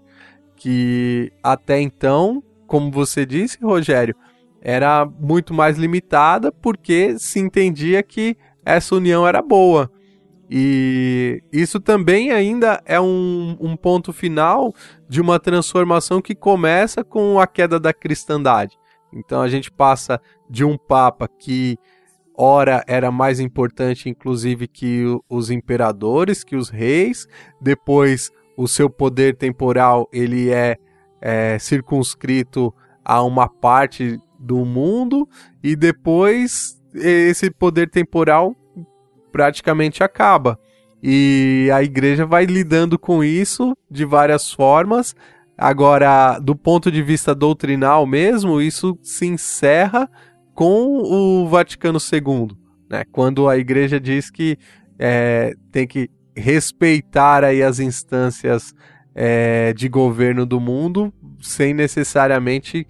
[0.56, 4.14] que até então, como você disse, Rogério,
[4.60, 9.90] era muito mais limitada porque se entendia que essa união era boa.
[10.52, 14.74] E isso também ainda é um, um ponto final
[15.08, 18.76] de uma transformação que começa com a queda da cristandade.
[19.12, 21.78] Então a gente passa de um papa que
[22.36, 27.28] ora era mais importante inclusive que os imperadores, que os reis,
[27.60, 30.76] depois o seu poder temporal ele é,
[31.20, 32.74] é circunscrito
[33.04, 35.28] a uma parte do mundo
[35.62, 38.56] e depois esse poder temporal
[39.30, 40.58] praticamente acaba.
[41.02, 45.14] E a igreja vai lidando com isso de várias formas.
[45.56, 50.10] Agora, do ponto de vista doutrinal mesmo, isso se encerra
[50.54, 52.56] com o Vaticano II,
[52.90, 53.04] né?
[53.12, 54.58] quando a igreja diz que
[54.98, 58.74] é, tem que respeitar aí as instâncias
[59.14, 62.86] é, de governo do mundo sem necessariamente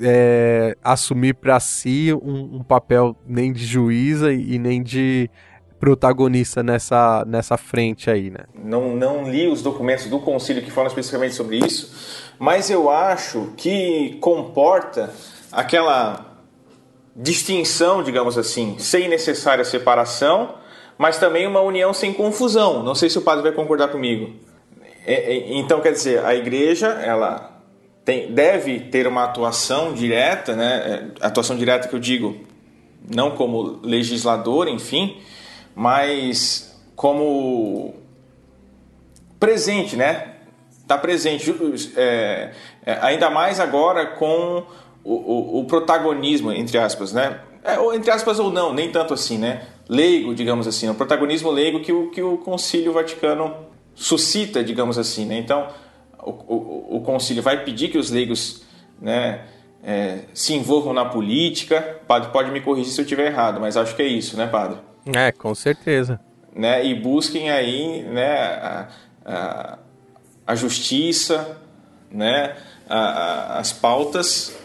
[0.00, 5.30] é, assumir para si um, um, papel nem de juíza e, e nem de
[5.78, 8.44] protagonista nessa, nessa frente aí, né?
[8.54, 11.92] Não, não li os documentos do concílio que falam especificamente sobre isso,
[12.38, 15.12] mas eu acho que comporta
[15.52, 16.34] aquela
[17.14, 20.54] distinção, digamos assim, sem necessária separação,
[20.98, 22.82] mas também uma união sem confusão.
[22.82, 24.32] Não sei se o padre vai concordar comigo.
[25.06, 27.60] É, é, então, quer dizer, a igreja, ela
[28.04, 31.10] tem, deve ter uma atuação direta, né?
[31.20, 32.36] É, atuação direta que eu digo,
[33.14, 35.18] não como legislador, enfim,
[35.74, 37.94] mas como
[39.40, 40.34] presente, né?
[40.80, 41.54] Está presente,
[41.96, 42.52] é,
[42.84, 44.64] é, ainda mais agora com
[45.02, 47.40] o, o, o, protagonismo, entre aspas, né?
[47.62, 49.66] É, ou entre aspas ou não, nem tanto assim, né?
[49.88, 53.54] Leigo, digamos assim, o protagonismo leigo que o, que o Concílio Vaticano
[53.94, 55.38] suscita, digamos assim, né?
[55.38, 55.68] Então,
[56.22, 58.62] o, o, o Concílio vai pedir que os leigos,
[59.00, 59.46] né?
[59.86, 62.00] É, se envolvam na política.
[62.06, 64.78] Padre, pode me corrigir se eu estiver errado, mas acho que é isso, né, padre?
[65.12, 66.20] É, com certeza.
[66.54, 66.86] Né?
[66.86, 68.88] E busquem aí né, a,
[69.24, 69.78] a,
[70.46, 71.58] a justiça,
[72.10, 72.56] né,
[72.88, 74.56] a, a, as pautas,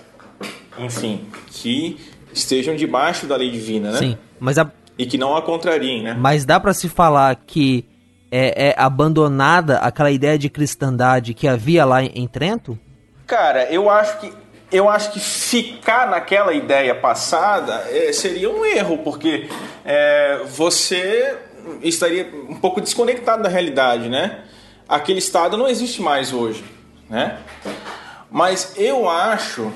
[0.77, 1.99] enfim, que
[2.31, 3.97] estejam debaixo da lei divina, né?
[3.97, 4.71] Sim, mas a...
[4.97, 6.13] E que não a contrariem, né?
[6.13, 7.85] Mas dá para se falar que
[8.31, 12.77] é, é, abandonada aquela ideia de cristandade que havia lá em, em Trento?
[13.25, 14.33] Cara, eu acho que
[14.71, 19.49] eu acho que ficar naquela ideia passada é, seria um erro, porque
[19.83, 21.37] é, você
[21.81, 24.43] estaria um pouco desconectado da realidade, né?
[24.87, 26.63] Aquele estado não existe mais hoje,
[27.09, 27.39] né?
[28.29, 29.71] Mas eu acho,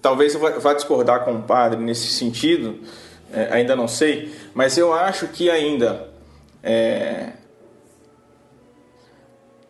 [0.00, 2.80] talvez eu vá discordar com o padre nesse sentido,
[3.32, 6.10] é, ainda não sei, mas eu acho que ainda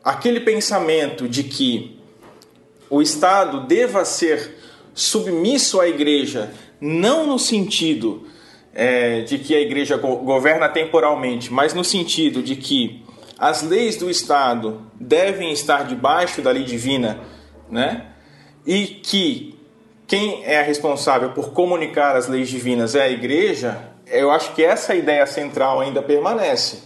[0.05, 2.02] aquele pensamento de que
[2.93, 4.55] o Estado deva ser
[4.93, 8.27] submisso à igreja, não no sentido
[8.75, 13.03] é, de que a igreja governa temporalmente, mas no sentido de que
[13.39, 17.19] as leis do Estado devem estar debaixo da lei divina,
[17.71, 18.09] né?
[18.67, 19.59] E que
[20.07, 24.95] quem é responsável por comunicar as leis divinas é a igreja, eu acho que essa
[24.95, 26.83] ideia central ainda permanece.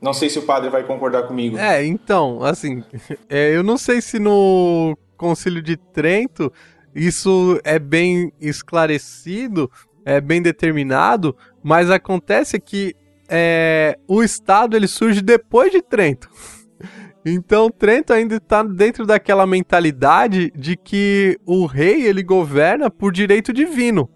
[0.00, 1.58] Não sei se o padre vai concordar comigo.
[1.58, 2.84] É, então, assim,
[3.28, 6.52] é, eu não sei se no Concílio de Trento,
[6.92, 9.70] isso é bem esclarecido,
[10.04, 12.92] é bem determinado, mas acontece que
[13.28, 16.28] é, o Estado ele surge depois de Trento.
[17.24, 23.52] Então Trento ainda está dentro daquela mentalidade de que o rei ele governa por direito
[23.52, 24.10] divino.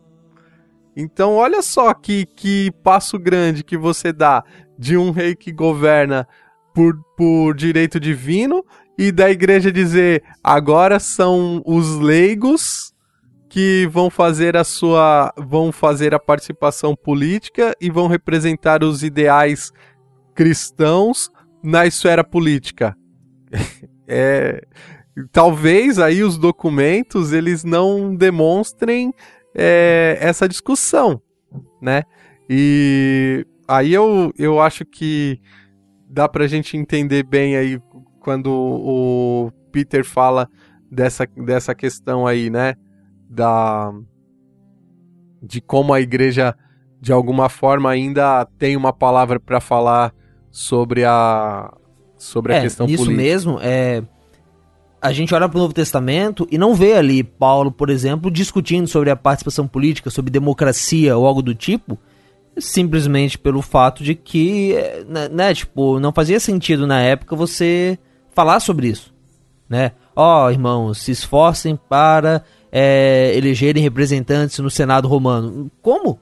[0.97, 4.43] Então olha só que, que passo grande que você dá
[4.77, 6.27] de um rei que governa
[6.77, 8.63] por, por direito divino
[8.99, 12.93] e da igreja dizer agora são os leigos
[13.49, 19.73] que vão fazer a sua vão fazer a participação política e vão representar os ideais
[20.35, 21.31] cristãos
[21.65, 22.95] na esfera política.
[24.07, 24.61] é,
[25.33, 29.15] talvez aí os documentos eles não demonstrem
[29.55, 31.23] é, essa discussão,
[31.81, 32.03] né?
[32.51, 35.41] E aí eu, eu acho que
[36.09, 37.81] dá pra gente entender bem aí
[38.21, 40.49] quando o Peter fala
[40.91, 42.75] dessa, dessa questão aí, né?
[43.29, 43.93] Da
[45.43, 46.57] de como a igreja
[47.01, 50.13] de alguma forma ainda tem uma palavra para falar
[50.51, 51.73] sobre a
[52.17, 53.23] sobre a é, questão isso política.
[53.23, 54.03] mesmo, é
[55.01, 58.89] a gente olha para o Novo Testamento e não vê ali Paulo, por exemplo, discutindo
[58.89, 61.99] sobre a participação política, sobre democracia ou algo do tipo,
[62.59, 64.75] simplesmente pelo fato de que,
[65.09, 67.99] né, né tipo, não fazia sentido na época você
[68.31, 69.15] falar sobre isso,
[69.69, 69.93] né?
[70.15, 72.43] Ó, oh, irmãos, se esforcem para
[72.73, 75.71] é, elegerem representantes no Senado romano.
[75.83, 76.19] Como?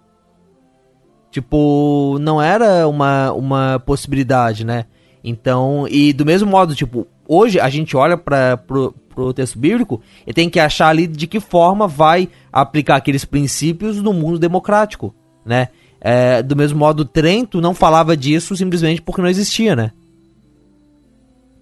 [1.30, 4.86] Tipo, não era uma, uma possibilidade, né?
[5.22, 10.00] Então, e do mesmo modo, tipo, hoje a gente olha para pro, pro texto bíblico
[10.26, 15.14] e tem que achar ali de que forma vai aplicar aqueles princípios no mundo democrático,
[15.44, 15.68] né?
[16.06, 19.90] É, do mesmo modo, Trento não falava disso simplesmente porque não existia, né?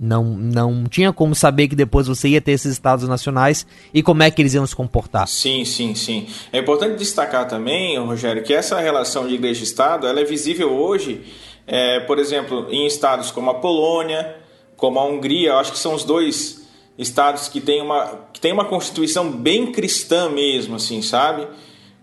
[0.00, 3.64] Não, não tinha como saber que depois você ia ter esses estados nacionais
[3.94, 5.28] e como é que eles iam se comportar.
[5.28, 6.26] Sim, sim, sim.
[6.52, 10.72] É importante destacar também, Rogério, que essa relação de igreja e Estado ela é visível
[10.72, 11.22] hoje,
[11.64, 14.34] é, por exemplo, em estados como a Polônia,
[14.76, 16.66] como a Hungria, acho que são os dois
[16.98, 21.46] estados que têm uma, que têm uma constituição bem cristã mesmo, assim, sabe?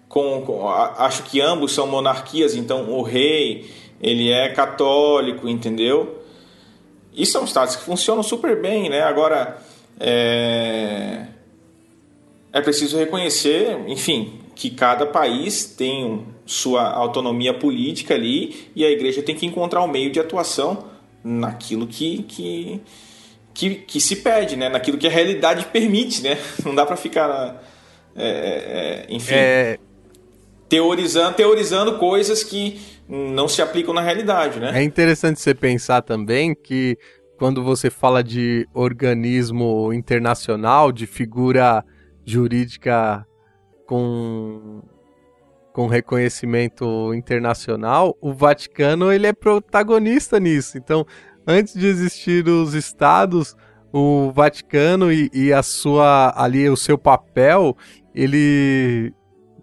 [0.10, 3.70] Com, com, acho que ambos são monarquias, então o rei
[4.02, 6.24] ele é católico, entendeu?
[7.14, 9.02] E são estados que funcionam super bem, né?
[9.02, 9.62] Agora,
[10.00, 11.28] é,
[12.52, 19.22] é preciso reconhecer, enfim, que cada país tem sua autonomia política ali e a igreja
[19.22, 20.86] tem que encontrar um meio de atuação
[21.24, 22.82] naquilo que, que,
[23.54, 24.70] que, que se pede, né?
[24.70, 26.38] Naquilo que a realidade permite, né?
[26.66, 27.64] Não dá para ficar,
[28.16, 29.80] é, é, enfim, é...
[30.70, 34.72] teorizando, teorizando coisas que não se aplicam na realidade, né?
[34.76, 36.96] É interessante você pensar também que
[37.40, 41.84] quando você fala de organismo internacional, de figura
[42.24, 43.26] jurídica
[43.88, 44.84] com,
[45.74, 50.78] com reconhecimento internacional, o Vaticano ele é protagonista nisso.
[50.78, 51.06] Então,
[51.48, 53.56] antes de existir os estados,
[53.92, 57.76] o Vaticano e, e a sua ali o seu papel,
[58.14, 59.14] ele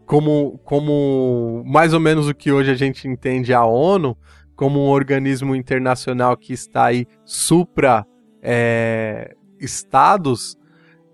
[0.07, 4.17] como, como mais ou menos o que hoje a gente entende a ONU,
[4.55, 8.07] como um organismo internacional que está aí supra
[8.41, 10.57] é, estados,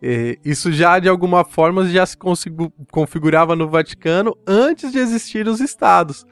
[0.01, 2.17] é, isso já de alguma forma já se
[2.91, 6.27] configurava no Vaticano antes de existir os estados.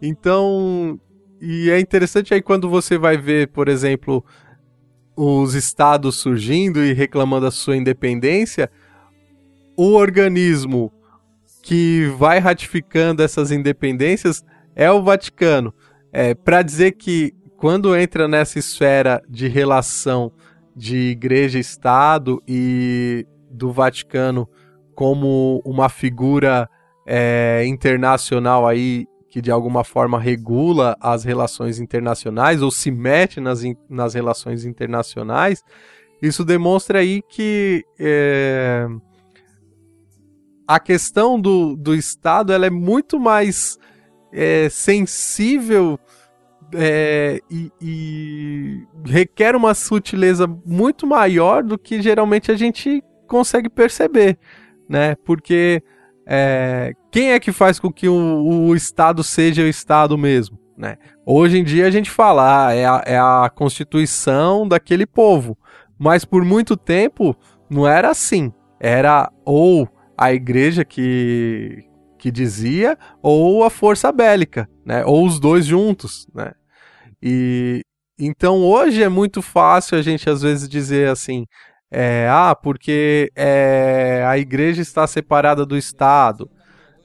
[0.00, 1.00] Então,
[1.40, 4.24] e é interessante aí quando você vai ver, por exemplo,
[5.16, 8.70] os estados surgindo e reclamando a sua independência,
[9.76, 10.92] o organismo
[11.66, 14.44] que vai ratificando essas independências
[14.76, 15.74] é o Vaticano.
[16.12, 20.30] É, para dizer que quando entra nessa esfera de relação
[20.76, 24.48] de igreja-estado e do Vaticano
[24.94, 26.70] como uma figura
[27.04, 33.62] é, internacional aí que de alguma forma regula as relações internacionais ou se mete nas,
[33.90, 35.64] nas relações internacionais,
[36.22, 38.86] isso demonstra aí que é,
[40.66, 43.78] a questão do, do Estado ela é muito mais
[44.32, 45.98] é, sensível
[46.74, 54.38] é, e, e, requer uma sutileza muito maior do que geralmente a gente consegue perceber,
[54.88, 55.14] né?
[55.24, 55.82] Porque
[56.26, 60.58] é, quem é que faz com que o, o, Estado seja o Estado mesmo?
[60.76, 60.96] Né?
[61.24, 65.56] Hoje em dia a gente fala, ah, é, a, é a constituição daquele povo,
[65.98, 67.34] mas por muito tempo
[67.70, 68.52] não era assim.
[68.78, 71.84] Era ou a igreja que,
[72.18, 75.04] que dizia, ou a força bélica, né?
[75.04, 76.52] Ou os dois juntos, né?
[77.22, 77.82] E
[78.18, 81.44] então hoje é muito fácil a gente às vezes dizer assim,
[81.90, 86.50] é, ah, porque é, a igreja está separada do Estado.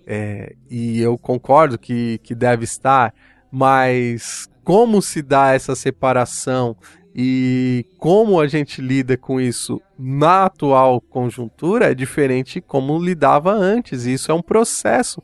[0.08, 3.14] É, e eu concordo que, que deve estar,
[3.52, 6.76] mas como se dá essa separação
[7.14, 14.06] E como a gente lida com isso na atual conjuntura é diferente como lidava antes.
[14.06, 15.22] E isso é um processo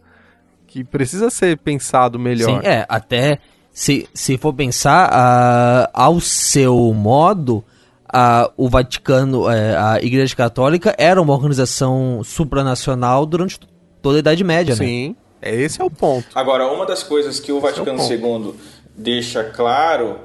[0.65, 2.61] que precisa ser pensado melhor.
[2.61, 3.39] Sim, é, até
[3.71, 7.63] se, se for pensar uh, ao seu modo,
[8.07, 13.59] uh, o Vaticano, uh, a Igreja Católica era uma organização supranacional durante
[14.01, 15.15] toda a Idade Média, Sim, né?
[15.49, 16.27] Sim, esse é o ponto.
[16.35, 18.55] Agora, uma das coisas que o Vaticano é o II
[18.95, 20.19] deixa claro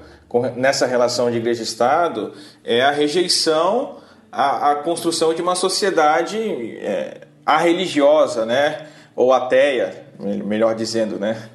[0.56, 2.32] nessa relação de igreja e Estado
[2.64, 3.98] é a rejeição
[4.30, 6.38] à, à construção de uma sociedade
[6.78, 8.86] é, religiosa, né?
[9.14, 11.50] ou ateia, melhor dizendo, né?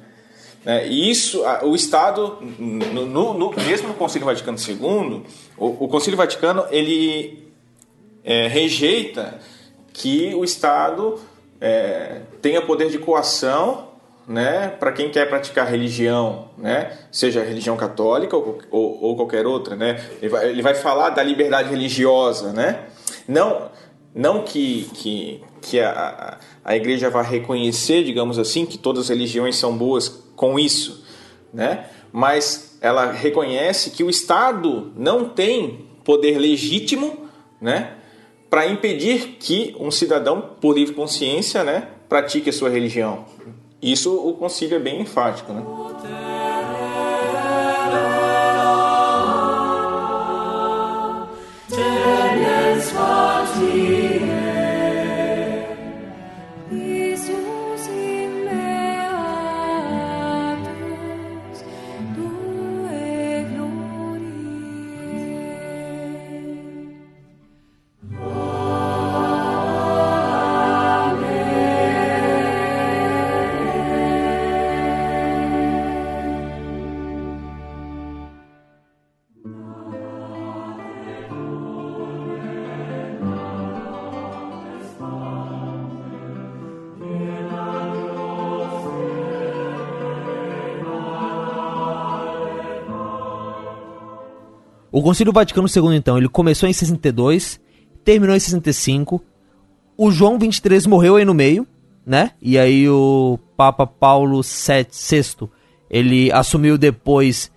[0.64, 5.22] É, e isso, o Estado, no, no, mesmo no Concílio Vaticano II,
[5.56, 7.48] o, o Concílio Vaticano ele
[8.24, 9.38] é, rejeita
[9.92, 11.18] que o Estado
[11.60, 13.87] é, tenha poder de coação
[14.28, 19.74] né, para quem quer praticar religião, né, seja religião católica ou, ou, ou qualquer outra,
[19.74, 22.84] né, ele vai, ele vai, falar da liberdade religiosa, né,
[23.26, 23.70] não,
[24.14, 29.56] não que, que, que a, a igreja vai reconhecer, digamos assim, que todas as religiões
[29.56, 31.06] são boas com isso,
[31.52, 37.28] né, mas ela reconhece que o Estado não tem poder legítimo,
[37.58, 37.94] né,
[38.50, 43.24] para impedir que um cidadão, por livre consciência, né, pratique a sua religião.
[43.80, 45.62] Isso o concílio é bem enfático, né?
[94.98, 97.60] O Concílio Vaticano II, então, ele começou em 62,
[98.02, 99.22] terminou em 65.
[99.96, 101.64] O João 23 morreu aí no meio,
[102.04, 102.32] né?
[102.42, 105.48] E aí o Papa Paulo VI,
[105.88, 107.48] ele assumiu depois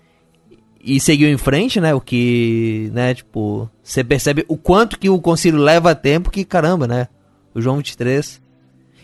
[0.80, 1.92] e seguiu em frente, né?
[1.92, 6.86] O que, né, tipo, você percebe o quanto que o concílio leva tempo, que caramba,
[6.86, 7.08] né?
[7.52, 8.40] O João 23.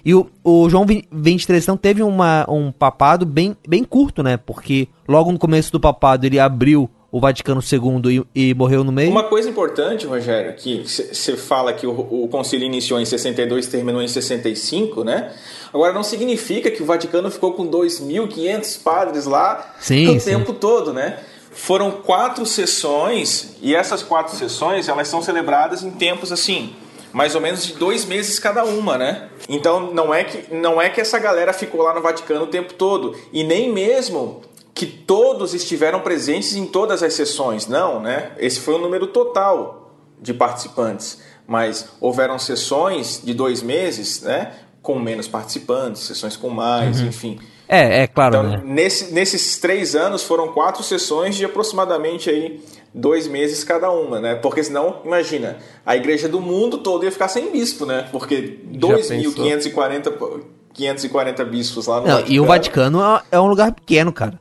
[0.05, 4.37] E o, o João 23 então teve uma, um papado bem, bem curto, né?
[4.37, 8.93] Porque logo no começo do papado ele abriu o Vaticano II e, e, morreu no
[8.93, 9.11] meio?
[9.11, 13.71] Uma coisa importante, Rogério, que você fala que o, o concílio iniciou em 62 e
[13.71, 15.33] terminou em 65, né?
[15.73, 20.31] Agora, não significa que o Vaticano ficou com 2.500 padres lá sim, o sim.
[20.31, 21.19] tempo todo, né?
[21.51, 26.75] Foram quatro sessões e essas quatro sessões elas são celebradas em tempos assim,
[27.13, 29.29] mais ou menos de dois meses cada uma, né?
[29.49, 32.75] Então não é que não é que essa galera ficou lá no Vaticano o tempo
[32.75, 34.43] todo e nem mesmo
[34.79, 37.67] que todos estiveram presentes em todas as sessões.
[37.67, 38.31] Não, né?
[38.39, 39.93] Esse foi o número total
[40.23, 41.21] de participantes.
[41.49, 44.53] Mas houveram sessões de dois meses, né?
[44.81, 47.09] Com menos participantes, sessões com mais, uhum.
[47.09, 47.41] enfim.
[47.67, 48.37] É, é claro.
[48.37, 48.63] Então, né?
[48.65, 52.63] nesse, nesses três anos foram quatro sessões de aproximadamente aí
[52.95, 54.37] dois meses cada uma, né?
[54.37, 58.09] Porque senão, imagina, a igreja do mundo todo ia ficar sem bispo, né?
[58.13, 60.43] Porque 2.540
[60.73, 62.33] 540 bispos lá no Não, Vaticano.
[62.33, 64.39] E o Vaticano é, é um lugar pequeno, cara.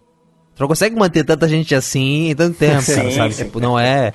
[0.58, 3.34] Você não consegue manter tanta gente assim em tanto tempo, sim, cara, sabe?
[3.36, 3.44] Sim.
[3.46, 4.12] Tipo, não é...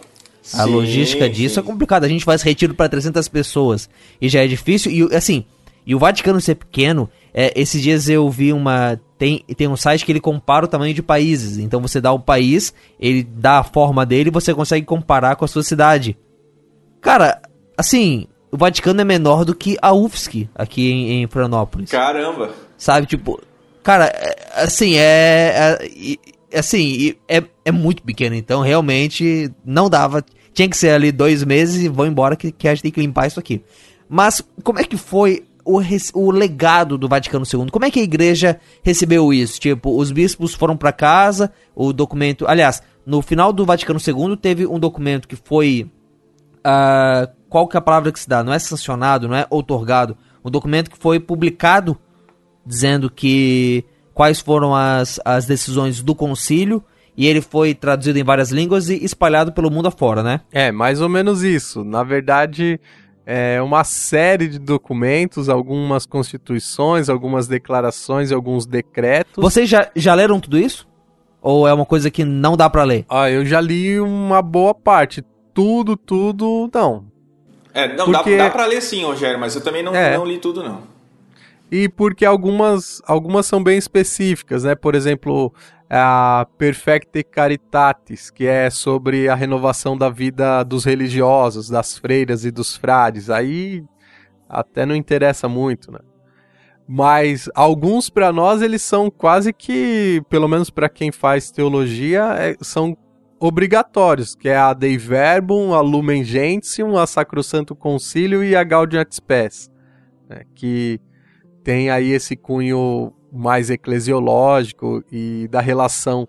[0.55, 2.05] A sim, logística disso é complicada.
[2.05, 3.89] A gente faz retiro para 300 pessoas
[4.21, 4.91] e já é difícil.
[4.91, 5.45] E assim,
[5.87, 9.01] e o Vaticano ser pequeno, é, esses dias eu vi uma.
[9.17, 11.59] Tem, tem um site que ele compara o tamanho de países.
[11.59, 15.45] Então você dá o país, ele dá a forma dele e você consegue comparar com
[15.45, 16.19] a sua cidade.
[17.01, 17.41] Cara,
[17.79, 21.89] assim, o Vaticano é menor do que a UFSC aqui em, em Florianópolis.
[21.89, 22.51] Caramba!
[22.77, 23.41] Sabe, tipo,
[23.83, 25.79] Cara, é, assim, é.
[26.51, 30.25] é assim, é, é muito pequeno, então realmente não dava.
[30.53, 33.01] Tinha que ser ali dois meses e vou embora que, que a gente tem que
[33.01, 33.63] limpar isso aqui.
[34.09, 35.81] Mas como é que foi o,
[36.15, 37.71] o legado do Vaticano II?
[37.71, 39.59] Como é que a igreja recebeu isso?
[39.59, 42.47] Tipo, os bispos foram para casa, o documento.
[42.47, 45.91] Aliás, no final do Vaticano II teve um documento que foi.
[46.59, 48.45] Uh, qual que é a palavra que se dá?
[48.45, 50.17] Não é sancionado, não é outorgado.
[50.45, 51.99] Um documento que foi publicado
[52.65, 53.85] dizendo que
[54.15, 56.83] quais foram as, as decisões do concílio
[57.17, 60.41] e ele foi traduzido em várias línguas e espalhado pelo mundo afora, né?
[60.51, 61.85] É, mais ou menos isso.
[61.85, 62.81] Na verdade,
[63.27, 69.43] é uma série de documentos, algumas constituições, algumas declarações, alguns decretos.
[69.43, 70.89] Vocês já, já leram tudo isso?
[71.41, 73.05] Ou é uma coisa que não dá para ler?
[73.09, 75.25] Ah, eu já li uma boa parte.
[75.53, 77.05] Tudo, tudo, não.
[77.75, 78.37] É, não, porque...
[78.37, 80.17] dá, dá pra ler sim, Rogério, mas eu também não, é.
[80.17, 80.92] não li tudo, não.
[81.73, 84.75] E porque algumas, algumas são bem específicas, né?
[84.75, 85.51] Por exemplo,
[85.89, 92.51] a Perfecte Caritatis, que é sobre a renovação da vida dos religiosos, das freiras e
[92.51, 93.31] dos frades.
[93.31, 93.83] Aí
[94.47, 96.01] até não interessa muito, né?
[96.87, 102.55] Mas alguns para nós eles são quase que, pelo menos para quem faz teologia, é,
[102.61, 102.95] são
[103.41, 109.01] obrigatórios, que é a Dei Verbum, a Lumen Gentium, a Sacrosanto Concílio e a Gaudium
[109.01, 109.71] et Spes,
[110.29, 111.01] né, que
[111.63, 116.29] tem aí esse cunho mais eclesiológico e da relação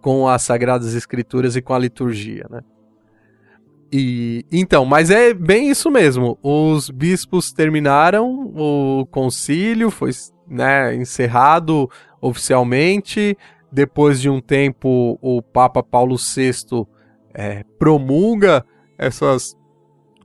[0.00, 2.60] com as Sagradas Escrituras e com a liturgia, né?
[3.92, 6.38] E então, mas é bem isso mesmo.
[6.42, 10.10] Os bispos terminaram o concílio, foi
[10.46, 13.36] né, encerrado oficialmente.
[13.72, 16.86] Depois de um tempo, o Papa Paulo VI
[17.34, 18.64] é, promulga
[18.96, 19.56] essas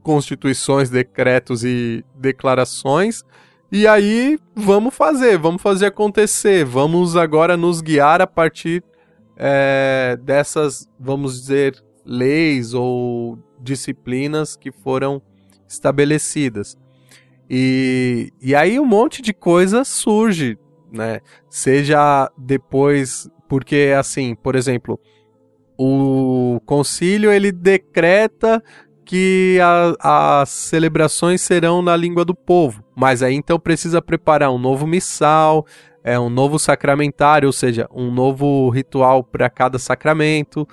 [0.04, 3.24] constituições, decretos e declarações.
[3.78, 6.64] E aí, vamos fazer, vamos fazer acontecer.
[6.64, 8.82] Vamos agora nos guiar a partir
[9.36, 15.22] é, dessas, vamos dizer, leis ou disciplinas que foram
[15.68, 16.78] estabelecidas.
[17.50, 20.58] E, e aí um monte de coisa surge,
[20.90, 21.20] né?
[21.50, 24.98] Seja depois, porque assim, por exemplo,
[25.78, 28.64] o concílio ele decreta
[29.06, 34.58] que a, as celebrações serão na língua do povo, mas aí então precisa preparar um
[34.58, 35.66] novo missal,
[36.04, 40.68] é um novo sacramentário, ou seja, um novo ritual para cada sacramento.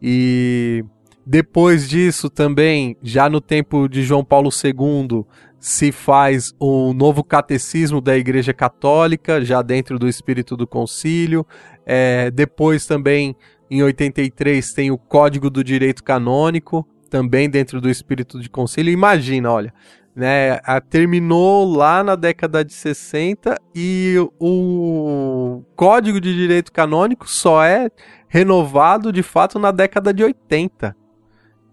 [0.00, 0.84] E
[1.24, 5.24] depois disso, também, já no tempo de João Paulo II,
[5.60, 11.46] se faz o novo catecismo da Igreja Católica, já dentro do espírito do concílio.
[11.86, 13.36] É, depois, também,
[13.70, 18.90] em 83, tem o Código do Direito Canônico, também dentro do espírito de concílio.
[18.90, 19.74] Imagina, olha,
[20.16, 27.62] né, a, terminou lá na década de 60 e o Código de Direito Canônico só
[27.62, 27.90] é
[28.28, 30.96] renovado de fato na década de 80.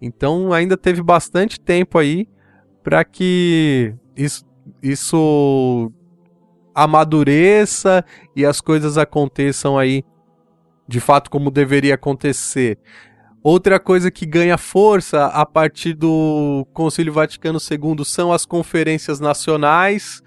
[0.02, 2.28] Então ainda teve bastante tempo aí
[2.84, 4.45] para que isso,
[4.84, 5.90] isso
[6.76, 8.03] amadureça
[8.36, 10.03] e as coisas aconteçam aí
[10.86, 12.78] de fato como deveria acontecer.
[13.41, 20.22] Outra coisa que ganha força a partir do Concílio Vaticano II são as conferências nacionais,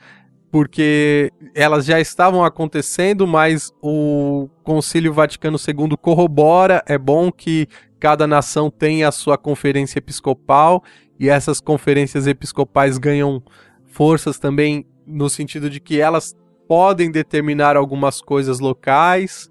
[0.50, 6.82] porque elas já estavam acontecendo, mas o Concílio Vaticano II corrobora.
[6.86, 7.68] É bom que
[8.00, 10.82] cada nação tem a sua conferência episcopal
[11.20, 13.42] e essas conferências episcopais ganham
[13.86, 16.34] forças também no sentido de que elas
[16.66, 19.50] podem determinar algumas coisas locais.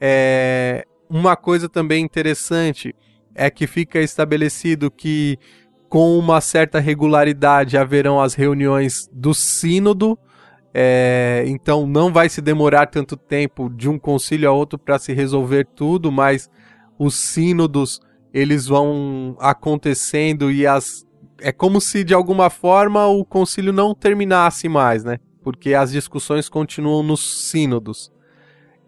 [0.00, 2.94] É, uma coisa também interessante
[3.34, 5.38] é que fica estabelecido que
[5.86, 10.18] com uma certa regularidade haverão as reuniões do sínodo.
[10.72, 15.12] É, então não vai se demorar tanto tempo de um concílio a outro para se
[15.12, 16.50] resolver tudo, mas
[16.98, 18.00] os sínodos
[18.32, 21.06] eles vão acontecendo e as
[21.42, 25.18] é como se de alguma forma o concílio não terminasse mais, né?
[25.42, 28.10] Porque as discussões continuam nos sínodos.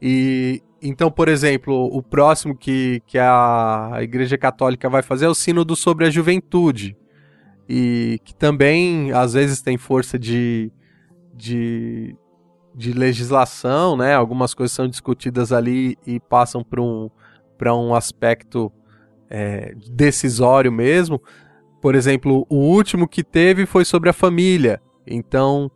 [0.00, 5.34] E então, por exemplo, o próximo que, que a Igreja Católica vai fazer é o
[5.34, 6.94] sínodo sobre a juventude.
[7.66, 10.70] E que também às vezes tem força de,
[11.32, 12.14] de,
[12.74, 14.14] de legislação, né?
[14.14, 17.08] Algumas coisas são discutidas ali e passam para um,
[17.66, 18.70] um aspecto
[19.30, 21.18] é, decisório mesmo.
[21.80, 24.82] Por exemplo, o último que teve foi sobre a família.
[25.06, 25.70] Então,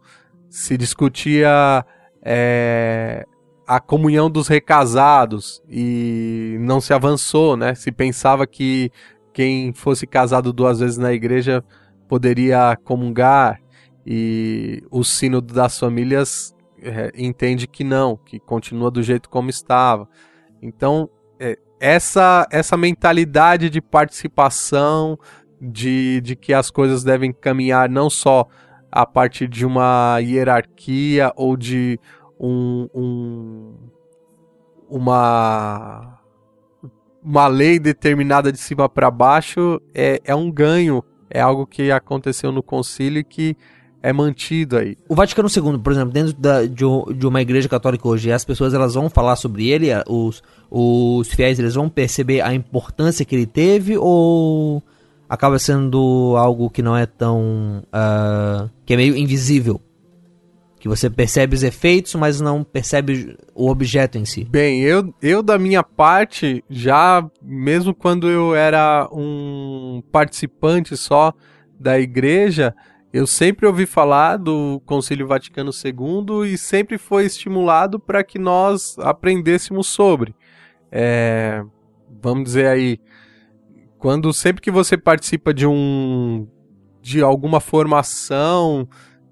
[0.50, 1.82] se discutia
[2.22, 3.26] é,
[3.68, 7.74] a comunhão dos recasados e não se avançou, né?
[7.74, 8.90] Se pensava que
[9.30, 11.62] quem fosse casado duas vezes na igreja
[12.08, 13.60] poderia comungar
[14.06, 20.08] e o sino das famílias é, entende que não, que continua do jeito como estava.
[20.62, 25.18] Então, é, essa, essa mentalidade de participação,
[25.60, 28.48] de, de que as coisas devem caminhar não só
[28.90, 32.00] a partir de uma hierarquia ou de
[32.38, 33.74] um, um
[34.90, 36.18] uma
[37.22, 42.50] uma lei determinada de cima para baixo é, é um ganho, é algo que aconteceu
[42.50, 43.56] no concílio e que
[44.02, 44.96] é mantido aí.
[45.08, 46.84] O Vaticano II, por exemplo, dentro da, de,
[47.16, 51.58] de, uma igreja católica hoje, as pessoas elas vão falar sobre ele, os, os fiéis
[51.58, 54.82] eles vão perceber a importância que ele teve ou
[55.28, 57.82] acaba sendo algo que não é tão.
[57.88, 59.80] Uh, que é meio invisível?
[60.78, 64.44] Que você percebe os efeitos, mas não percebe o objeto em si.
[64.44, 71.32] Bem, eu, eu da minha parte, já mesmo quando eu era um participante só
[71.78, 72.74] da igreja,
[73.12, 78.98] eu sempre ouvi falar do Concílio Vaticano II e sempre foi estimulado para que nós
[78.98, 80.34] aprendêssemos sobre.
[80.92, 81.64] É,
[82.22, 83.00] vamos dizer aí,
[83.98, 86.46] quando sempre que você participa de um
[87.00, 88.86] de alguma formação,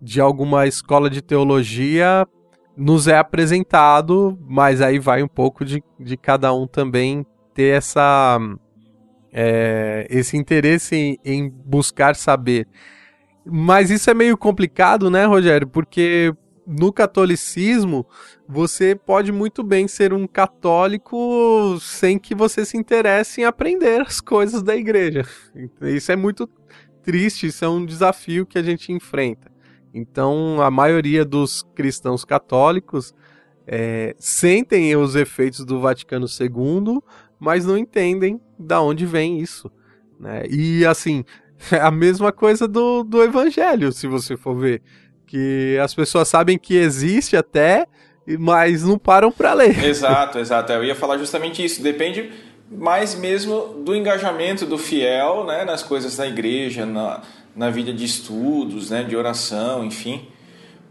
[0.07, 2.25] de alguma escola de teologia,
[2.77, 8.39] nos é apresentado, mas aí vai um pouco de, de cada um também ter essa
[9.33, 12.69] é, esse interesse em, em buscar saber.
[13.45, 15.67] Mas isso é meio complicado, né, Rogério?
[15.67, 16.33] Porque
[16.65, 18.07] no catolicismo,
[18.49, 24.21] você pode muito bem ser um católico sem que você se interesse em aprender as
[24.21, 25.27] coisas da igreja.
[25.83, 26.49] Isso é muito
[27.03, 29.56] triste, isso é um desafio que a gente enfrenta.
[29.97, 33.15] Então, a maioria dos cristãos católicos
[33.67, 37.01] é, sentem os efeitos do Vaticano II,
[37.41, 39.71] mas não entendem da onde vem isso.
[40.21, 40.45] Né?
[40.51, 41.25] E assim,
[41.73, 44.83] é a mesma coisa do, do Evangelho, se você for ver
[45.27, 47.87] que as pessoas sabem que existe até,
[48.39, 49.77] mas não param para ler.
[49.83, 50.73] Exato, exato.
[50.73, 51.83] Eu ia falar justamente isso.
[51.83, 52.31] Depende
[52.71, 57.23] mais mesmo do engajamento do fiel, né, nas coisas da igreja, na,
[57.57, 60.29] na vida de estudos, né, de oração, enfim.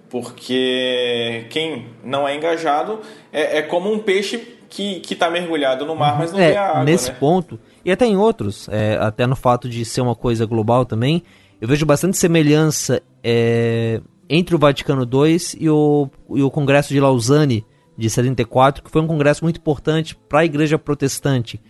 [0.10, 3.00] Porque quem não é engajado
[3.32, 6.70] é, é como um peixe que está mergulhado no mar, mas não é, vê a
[6.70, 6.84] água.
[6.84, 7.18] Nesse né?
[7.18, 11.24] ponto, e até em outros, é, até no fato de ser uma coisa global também,
[11.62, 17.00] eu vejo bastante semelhança é, entre o Vaticano II e o, e o Congresso de
[17.00, 17.66] Lausanne
[17.98, 21.62] de 74, que foi um congresso muito importante para a Igreja Protestante.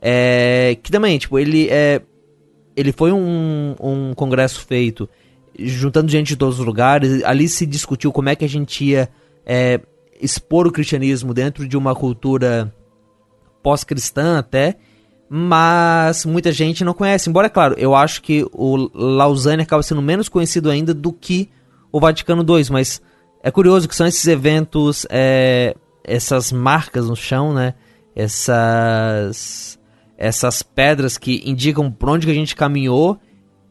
[0.00, 2.00] É, que também, tipo, ele é,
[2.76, 5.08] ele foi um, um congresso feito
[5.58, 7.22] juntando gente de todos os lugares.
[7.24, 9.08] Ali se discutiu como é que a gente ia
[9.46, 9.80] é,
[10.20, 12.72] expor o cristianismo dentro de uma cultura
[13.62, 14.76] pós-cristã até,
[15.28, 17.30] mas muita gente não conhece.
[17.30, 21.48] Embora, claro, eu acho que o Lausanne acaba sendo menos conhecido ainda do que
[21.90, 23.00] o Vaticano II, mas
[23.42, 27.74] é curioso que são esses eventos, é, essas marcas no chão, né?
[28.16, 29.78] Essas,
[30.16, 33.18] essas pedras que indicam por onde que a gente caminhou,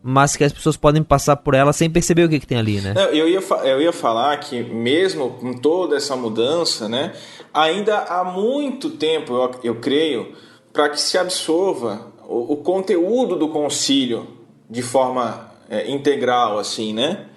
[0.02, 2.82] mas que as pessoas podem passar por elas sem perceber o que, que tem ali,
[2.82, 2.94] né?
[2.94, 7.14] Não, eu, ia, eu ia falar que mesmo com toda essa mudança, né?
[7.54, 10.34] Ainda há muito tempo, eu, eu creio,
[10.74, 14.28] para que se absorva o, o, conteúdo do concílio
[14.70, 17.28] de forma é, integral, assim, né?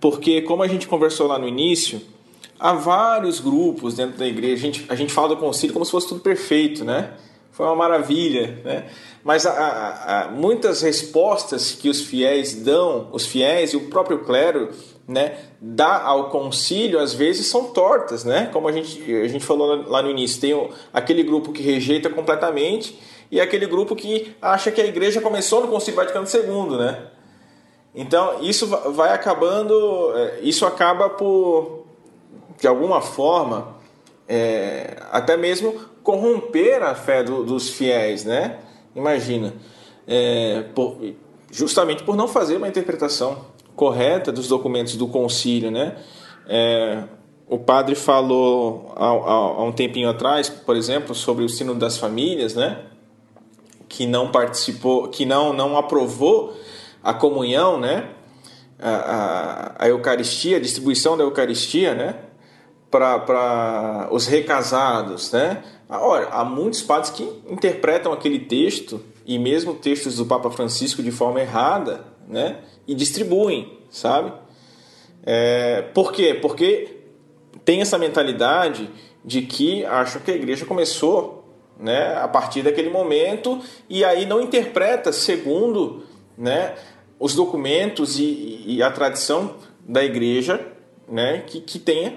[0.00, 2.00] Porque, como a gente conversou lá no início,
[2.58, 4.54] há vários grupos dentro da igreja.
[4.54, 7.12] A gente, a gente fala do concílio como se fosse tudo perfeito, né?
[7.60, 8.86] Foi uma maravilha, né?
[9.22, 14.70] Mas há, muitas respostas que os fiéis dão, os fiéis e o próprio clero,
[15.06, 18.48] né, dá ao concílio, às vezes são tortas, né?
[18.50, 22.98] Como a gente, a gente falou lá no início, tem aquele grupo que rejeita completamente
[23.30, 27.08] e aquele grupo que acha que a igreja começou no Concílio Vaticano II, né?
[27.94, 31.84] Então, isso vai acabando, é, isso acaba por,
[32.58, 33.76] de alguma forma,
[34.26, 38.58] é, até mesmo corromper a fé do, dos fiéis, né?
[38.94, 39.54] Imagina,
[40.06, 40.96] é, por,
[41.50, 43.44] justamente por não fazer uma interpretação
[43.76, 45.96] correta dos documentos do concílio, né?
[46.46, 47.04] É,
[47.48, 52.82] o padre falou há, um tempinho atrás, por exemplo, sobre o sino das famílias, né?
[53.88, 56.56] Que não participou, que não não aprovou
[57.02, 58.10] a comunhão, né?
[58.78, 62.16] A, a, a Eucaristia, a distribuição da Eucaristia, né?
[62.90, 65.62] Para os recasados, né?
[65.98, 71.10] Olha, há muitos padres que interpretam aquele texto e mesmo textos do Papa Francisco de
[71.10, 72.58] forma errada, né?
[72.86, 74.32] E distribuem, sabe?
[75.24, 76.38] É, por quê?
[76.40, 76.96] Porque
[77.64, 78.88] tem essa mentalidade
[79.24, 81.44] de que acham que a igreja começou
[81.78, 86.04] né, a partir daquele momento e aí não interpreta segundo
[86.36, 86.74] né,
[87.18, 90.64] os documentos e, e a tradição da igreja,
[91.08, 92.16] né, que, que tem,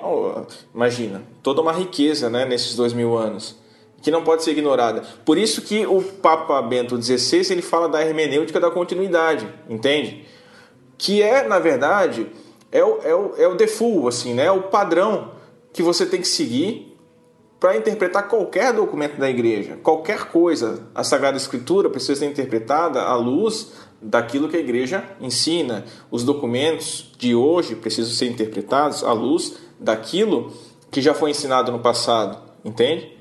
[0.74, 3.58] imagina, toda uma riqueza né, nesses dois mil anos,
[4.04, 5.02] que não pode ser ignorada.
[5.26, 10.26] Por isso que o Papa Bento XVI ele fala da hermenêutica da continuidade, entende?
[10.98, 12.28] Que é, na verdade,
[12.70, 15.32] é o, é o, é o default, assim, né, é o padrão
[15.72, 16.94] que você tem que seguir
[17.62, 20.86] para interpretar qualquer documento da igreja, qualquer coisa.
[20.94, 23.72] A Sagrada Escritura precisa ser interpretada à luz
[24.02, 25.86] daquilo que a igreja ensina.
[26.12, 30.52] Os documentos de hoje precisam ser interpretados à luz daquilo
[30.92, 33.13] que já foi ensinado no passado, entende?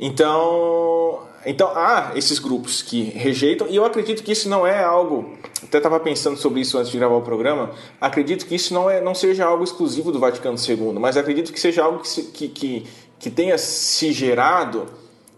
[0.00, 5.36] Então, então há esses grupos que rejeitam, e eu acredito que isso não é algo.
[5.62, 7.70] Até estava pensando sobre isso antes de gravar o programa.
[8.00, 11.60] Acredito que isso não, é, não seja algo exclusivo do Vaticano II, mas acredito que
[11.60, 12.86] seja algo que, se, que, que,
[13.18, 14.86] que tenha se gerado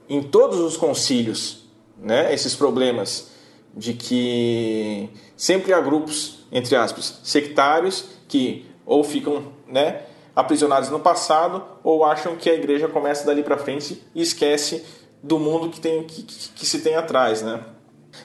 [0.09, 1.65] em todos os concílios,
[2.01, 2.33] né?
[2.33, 3.33] esses problemas
[3.77, 10.03] de que sempre há grupos, entre aspas, sectários que ou ficam né,
[10.35, 14.85] aprisionados no passado ou acham que a igreja começa dali para frente e esquece
[15.23, 17.61] do mundo que, tem, que, que, se tem atrás, né?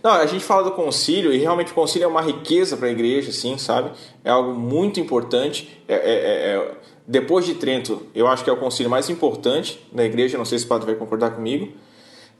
[0.03, 2.91] Não, a gente fala do concílio e realmente o concílio é uma riqueza para a
[2.91, 3.91] igreja, sim, sabe?
[4.23, 5.81] É algo muito importante.
[5.87, 6.71] É, é, é, é,
[7.07, 10.37] depois de Trento, eu acho que é o concílio mais importante da igreja.
[10.37, 11.71] Não sei se o padre vai concordar comigo.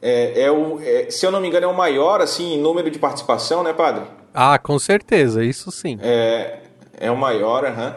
[0.01, 2.91] É, é o, é, se eu não me engano, é o maior assim em número
[2.91, 4.03] de participação, né, padre?
[4.33, 5.97] Ah, com certeza, isso sim.
[6.01, 6.59] É,
[6.99, 7.95] é o maior, aham.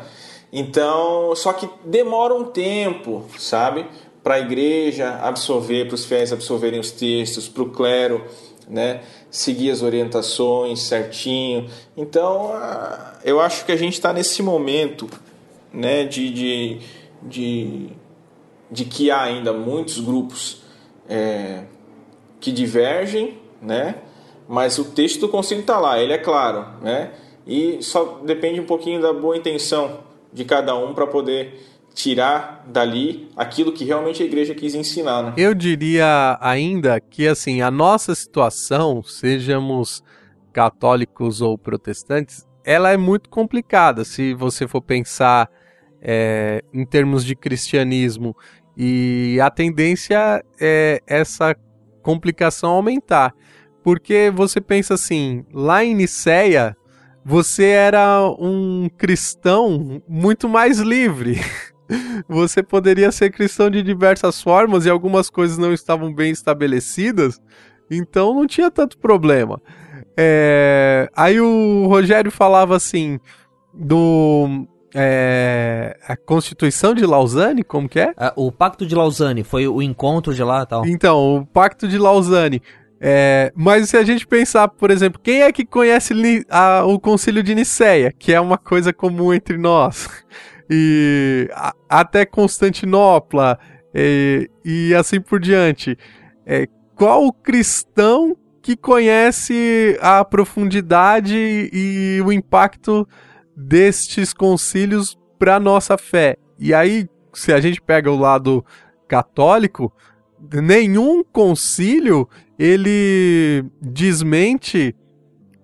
[0.53, 3.87] Então, só que demora um tempo, sabe?
[4.23, 8.25] para a igreja absorver, para os fiéis absorverem os textos, para o clero
[8.69, 11.69] né, seguir as orientações certinho.
[11.97, 12.53] Então,
[13.25, 15.09] eu acho que a gente está nesse momento
[15.73, 16.79] né, de, de,
[17.23, 17.89] de,
[18.71, 20.63] de, que há ainda muitos grupos
[21.09, 21.65] é,
[22.39, 23.97] que divergem, né,
[24.47, 27.13] mas o texto do concílio está lá, ele é claro, né,
[27.47, 31.61] e só depende um pouquinho da boa intenção de cada um para poder
[31.95, 35.23] tirar dali aquilo que realmente a igreja quis ensinar.
[35.23, 35.33] Né?
[35.37, 40.03] Eu diria ainda que assim a nossa situação, sejamos
[40.53, 44.05] católicos ou protestantes, ela é muito complicada.
[44.05, 45.49] Se você for pensar
[46.01, 48.37] é, em termos de cristianismo
[48.77, 51.55] e a tendência é essa
[52.03, 53.35] complicação aumentar,
[53.83, 56.77] porque você pensa assim, lá em Niceia
[57.25, 61.41] você era um cristão muito mais livre.
[62.29, 67.41] você poderia ser cristão de diversas formas e algumas coisas não estavam bem estabelecidas,
[67.91, 69.61] então não tinha tanto problema.
[70.17, 71.09] É...
[71.17, 73.19] Aí o Rogério falava assim
[73.73, 78.13] do é, a Constituição de Lausanne, como que é?
[78.19, 78.33] é?
[78.37, 80.87] O Pacto de Lausanne, foi o encontro de lá e tal.
[80.87, 82.63] Então, o Pacto de Lausanne.
[83.01, 87.43] É, mas se a gente pensar, por exemplo, quem é que conhece a, o Concílio
[87.43, 90.09] de Nicéia, que é uma coisa comum entre nós?
[90.71, 93.59] e a, até Constantinopla
[93.93, 95.99] e, e, assim por diante.
[96.47, 101.35] É, qual cristão que conhece a profundidade
[101.73, 103.09] e o impacto
[103.57, 106.37] destes concílios para nossa fé?
[106.59, 108.65] E aí, se a gente pega o lado
[109.09, 109.93] católico,
[110.63, 114.95] nenhum concílio ele desmente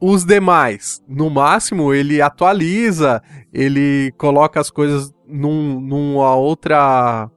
[0.01, 1.03] os demais.
[1.09, 3.23] No máximo, ele atualiza,
[3.53, 7.31] ele coloca as coisas num, numa outra.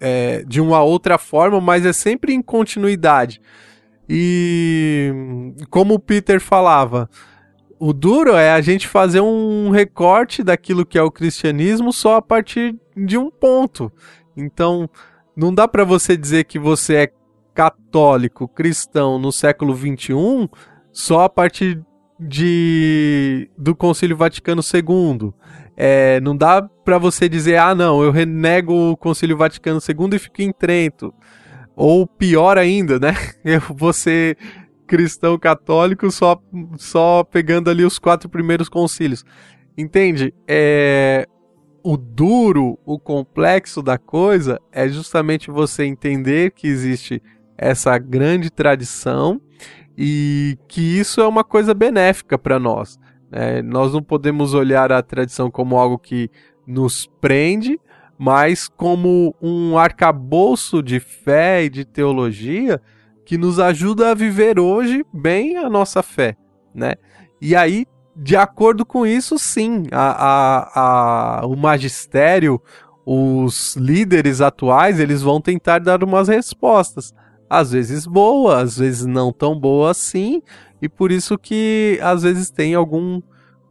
[0.00, 3.40] É, de uma outra forma, mas é sempre em continuidade.
[4.08, 5.12] E
[5.70, 7.08] como o Peter falava,
[7.78, 12.22] o duro é a gente fazer um recorte daquilo que é o cristianismo só a
[12.22, 13.90] partir de um ponto.
[14.36, 14.90] Então,
[15.36, 17.12] não dá para você dizer que você é
[17.54, 20.48] católico, cristão no século 21
[20.92, 21.82] só a partir
[22.18, 25.32] de do Concílio Vaticano II.
[25.76, 30.18] É, não dá para você dizer, ah, não, eu renego o Concílio Vaticano II e
[30.18, 31.12] fico em Trento.
[31.74, 33.14] Ou pior ainda, né?
[33.44, 34.38] Eu vou ser
[34.86, 36.40] cristão católico só,
[36.76, 39.24] só pegando ali os quatro primeiros concílios.
[39.76, 40.32] Entende?
[40.46, 41.26] É,
[41.84, 47.22] o duro, o complexo da coisa é justamente você entender que existe
[47.58, 49.38] essa grande tradição
[49.96, 52.98] e que isso é uma coisa benéfica para nós.
[53.30, 53.60] Né?
[53.60, 56.30] Nós não podemos olhar a tradição como algo que
[56.66, 57.78] nos prende,
[58.16, 62.80] mas como um arcabouço de fé e de teologia
[63.26, 66.34] que nos ajuda a viver hoje bem a nossa fé,
[66.74, 66.94] né?
[67.40, 72.60] E aí, de acordo com isso, sim, a, a, a, o magistério,
[73.04, 77.14] os líderes atuais, eles vão tentar dar umas respostas
[77.48, 80.42] às vezes boa, às vezes não tão boa assim,
[80.80, 83.20] e por isso que às vezes tem algum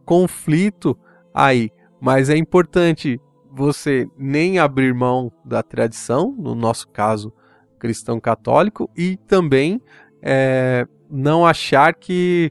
[0.04, 0.98] conflito
[1.32, 1.70] aí.
[2.00, 7.32] Mas é importante você nem abrir mão da tradição, no nosso caso
[7.78, 9.80] cristão católico, e também
[10.22, 12.50] é, não achar que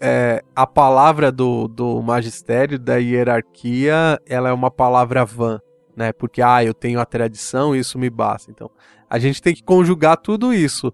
[0.00, 5.60] é, a palavra do, do magistério, da hierarquia, ela é uma palavra vã,
[5.96, 6.12] né?
[6.12, 8.50] Porque, ah, eu tenho a tradição, isso me basta.
[8.50, 8.70] Então,
[9.08, 10.92] a gente tem que conjugar tudo isso.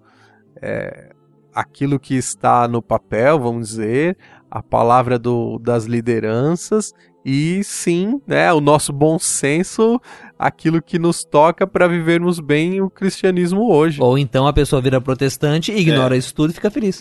[0.62, 1.12] É,
[1.54, 4.16] aquilo que está no papel, vamos dizer,
[4.50, 6.92] a palavra do, das lideranças
[7.24, 10.00] e sim, né, o nosso bom senso
[10.44, 13.98] aquilo que nos toca para vivermos bem o cristianismo hoje.
[13.98, 16.18] Ou então a pessoa vira protestante, ignora é.
[16.18, 17.00] isso tudo e fica feliz.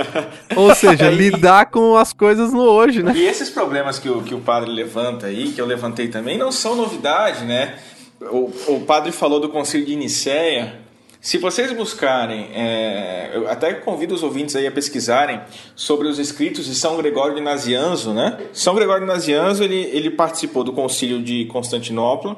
[0.56, 3.12] Ou seja, lidar com as coisas no hoje, né?
[3.14, 6.50] E esses problemas que o, que o padre levanta aí, que eu levantei também, não
[6.50, 7.74] são novidade, né?
[8.22, 10.80] O, o padre falou do concílio de Nicéia,
[11.20, 15.40] se vocês buscarem, é, eu até convido os ouvintes aí a pesquisarem
[15.76, 18.38] sobre os escritos de São Gregório de Nazianzo, né?
[18.52, 22.36] São Gregório de Nazianzo ele, ele participou do Concílio de Constantinopla,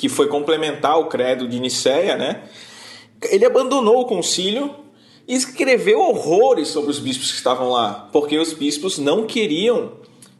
[0.00, 2.44] que foi complementar o credo de Nicéia, né?
[3.24, 4.74] Ele abandonou o concílio
[5.28, 9.92] e escreveu horrores sobre os bispos que estavam lá, porque os bispos não queriam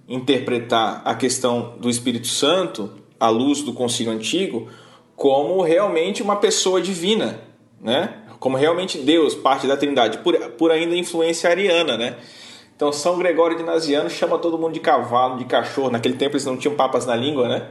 [0.08, 4.68] interpretar a questão do Espírito Santo à luz do concílio antigo
[5.14, 7.42] como realmente uma pessoa divina,
[7.78, 8.14] né?
[8.38, 12.16] Como realmente Deus, parte da Trindade, por, por ainda influência ariana, né?
[12.74, 15.90] Então São Gregório de Naziano chama todo mundo de cavalo, de cachorro.
[15.90, 17.68] Naquele tempo eles não tinham papas na língua, né?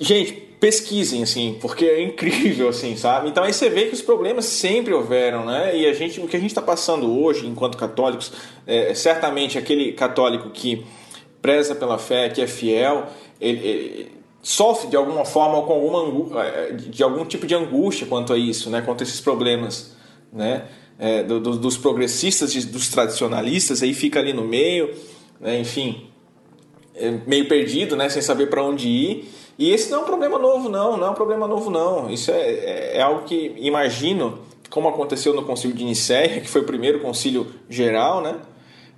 [0.00, 3.28] Gente, pesquisem assim, porque é incrível assim, sabe?
[3.28, 5.76] Então aí você vê que os problemas sempre houveram, né?
[5.76, 8.32] E a gente, o que a gente está passando hoje, enquanto católicos,
[8.66, 10.84] é, certamente aquele católico que
[11.42, 13.08] preza pela fé, que é fiel,
[13.40, 14.12] ele, ele
[14.42, 18.70] sofre de alguma forma com alguma eh, de algum tipo de angústia quanto a isso,
[18.70, 19.94] né, quanto a esses problemas,
[20.32, 20.64] né,
[20.98, 24.94] é, do, do, dos progressistas, dos tradicionalistas, aí fica ali no meio,
[25.38, 26.08] né, enfim,
[26.94, 29.39] é meio perdido, né, sem saber para onde ir.
[29.60, 32.08] E esse não é um problema novo, não, não é um problema novo, não.
[32.08, 34.38] Isso é, é, é algo que imagino,
[34.70, 38.36] como aconteceu no Concílio de Nicéia, que foi o primeiro concílio geral, né,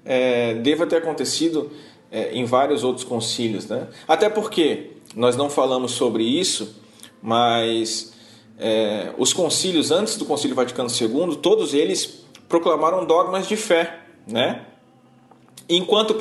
[0.05, 1.69] é, deva ter acontecido
[2.13, 3.89] é, em vários outros concílios, né?
[4.07, 6.81] Até porque nós não falamos sobre isso,
[7.21, 8.13] mas
[8.57, 13.99] é, os concílios antes do Concílio Vaticano II, todos eles proclamaram dogmas de fé,
[14.29, 14.65] né?
[15.69, 16.15] Enquanto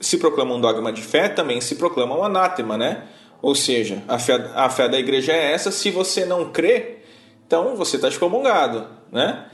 [0.00, 3.04] se proclama um dogma de fé, também se proclama um anátema, né?
[3.44, 7.00] Ou seja, a fé, a fé da igreja é essa, se você não crê,
[7.46, 9.44] então você está excomungado, né?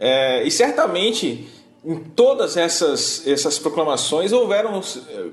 [0.00, 1.48] É, e certamente
[1.84, 4.80] em todas essas, essas proclamações houveram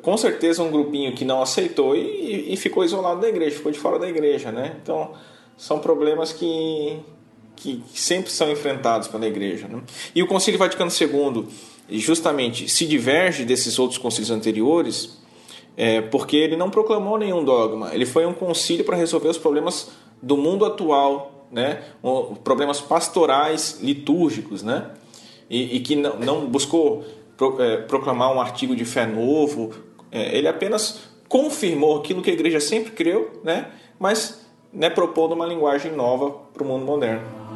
[0.04, 3.80] com certeza um grupinho que não aceitou e, e, ficou isolado da igreja, ficou de
[3.80, 4.78] fora da igreja, né?
[4.80, 5.14] Então
[5.58, 7.00] são problemas que,
[7.56, 9.68] que sempre são enfrentados pela igreja.
[9.68, 9.82] Né?
[10.14, 11.48] E o Concílio Vaticano II
[11.98, 15.18] justamente se diverge desses outros concílios anteriores
[15.78, 19.92] é, porque ele não proclamou nenhum dogma, ele foi um concílio para resolver os problemas
[20.20, 21.84] do mundo atual, né?
[22.44, 24.90] problemas pastorais litúrgicos, né?
[25.48, 27.06] e, e que não, não buscou
[27.38, 29.72] pro, é, proclamar um artigo de fé novo,
[30.12, 33.68] é, ele apenas confirmou aquilo que a igreja sempre creu, né?
[34.00, 37.47] mas né, propondo uma linguagem nova para o mundo moderno.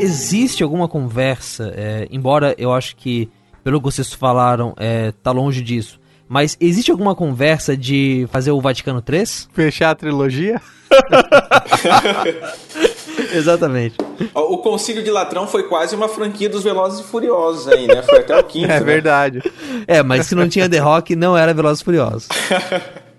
[0.00, 3.30] Existe alguma conversa, é, embora eu acho que,
[3.62, 8.60] pelo que vocês falaram, é, tá longe disso, mas existe alguma conversa de fazer o
[8.60, 9.48] Vaticano 3?
[9.52, 10.60] Fechar a trilogia?
[13.32, 13.96] Exatamente.
[14.34, 18.02] O Concílio de Latrão foi quase uma franquia dos Velozes e Furiosos aí, né?
[18.02, 18.66] Foi até o quinto.
[18.66, 18.80] É né?
[18.80, 19.42] verdade.
[19.86, 22.28] É, mas se não tinha The Rock, não era Velozes e Furiosos.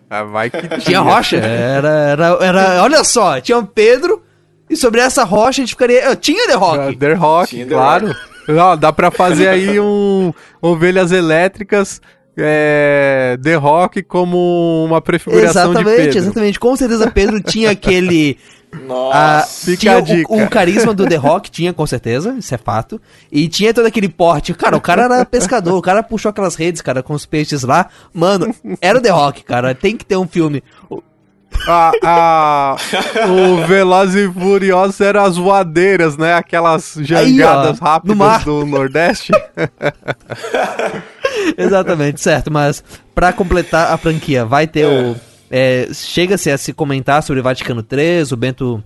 [0.10, 0.80] ah, vai que tinha.
[0.80, 2.84] Tinha Rocha, era, era, era.
[2.84, 4.22] Olha só, tinha o Pedro,
[4.70, 6.16] e sobre essa rocha a gente ficaria.
[6.16, 6.96] Tinha The Rock.
[6.96, 8.08] The Rock, tinha claro.
[8.08, 8.30] The Rock.
[8.58, 12.02] Ó, dá pra fazer aí um Ovelhas Elétricas.
[12.42, 16.20] É, The Rock como uma prefiguração exatamente, de Pedro.
[16.20, 18.38] Exatamente, Com certeza Pedro tinha aquele
[18.72, 20.32] nossa, a, fica a dica.
[20.32, 23.02] O, o, carisma do The Rock tinha, com certeza, isso é fato.
[23.32, 24.54] E tinha todo aquele porte.
[24.54, 27.88] Cara, o cara era pescador, o cara puxou aquelas redes, cara, com os peixes lá.
[28.14, 29.74] Mano, era o The Rock, cara.
[29.74, 30.64] Tem que ter um filme
[31.68, 32.76] a, a,
[33.30, 36.34] o Velozes e Furiosos eram as voadeiras, né?
[36.34, 39.32] Aquelas jangadas Aí, ó, rápidas do Nordeste.
[41.58, 42.52] Exatamente, certo.
[42.52, 42.84] Mas
[43.14, 44.88] para completar a franquia, vai ter é.
[44.88, 45.16] o...
[45.52, 48.84] É, Chega-se a se comentar sobre o Vaticano III, o Bento...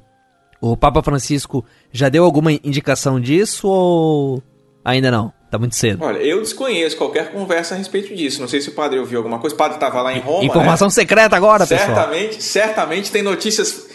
[0.62, 4.42] O Papa Francisco já deu alguma indicação disso ou
[4.86, 5.34] ainda não?
[5.54, 6.04] Tá muito cedo.
[6.04, 8.42] Olha, eu desconheço qualquer conversa a respeito disso.
[8.42, 9.54] Não sei se o padre ouviu alguma coisa.
[9.54, 10.44] O padre estava lá em Roma.
[10.44, 10.92] Informação né?
[10.92, 12.66] secreta agora, certamente, pessoal.
[12.66, 13.88] Certamente tem notícias.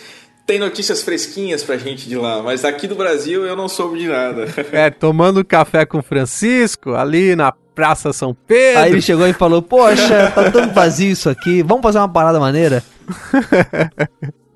[0.47, 4.07] Tem notícias fresquinhas pra gente de lá, mas aqui do Brasil eu não soube de
[4.07, 4.47] nada.
[4.71, 8.81] É, tomando café com Francisco, ali na Praça São Pedro.
[8.81, 12.39] Aí ele chegou e falou: Poxa, tá tão vazio isso aqui, vamos fazer uma parada
[12.39, 12.85] maneira?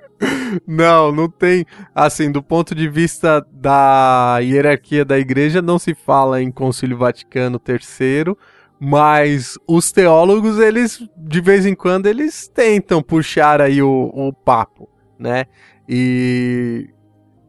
[0.66, 1.65] Não, não tem.
[1.94, 7.61] Assim, do ponto de vista da hierarquia da igreja, não se fala em Concílio Vaticano
[7.66, 8.36] III,
[8.78, 14.89] mas os teólogos, eles, de vez em quando, eles tentam puxar aí o, o papo,
[15.19, 15.47] né?
[15.89, 16.90] E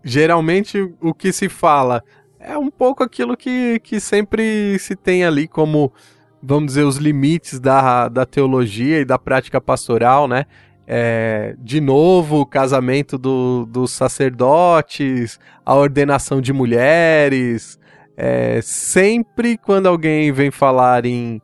[0.03, 2.03] geralmente o que se fala
[2.39, 5.93] é um pouco aquilo que, que sempre se tem ali como,
[6.41, 10.45] vamos dizer, os limites da, da teologia e da prática pastoral, né?
[10.85, 17.79] É, de novo, o casamento do, dos sacerdotes, a ordenação de mulheres.
[18.15, 21.41] É, sempre quando alguém vem falar em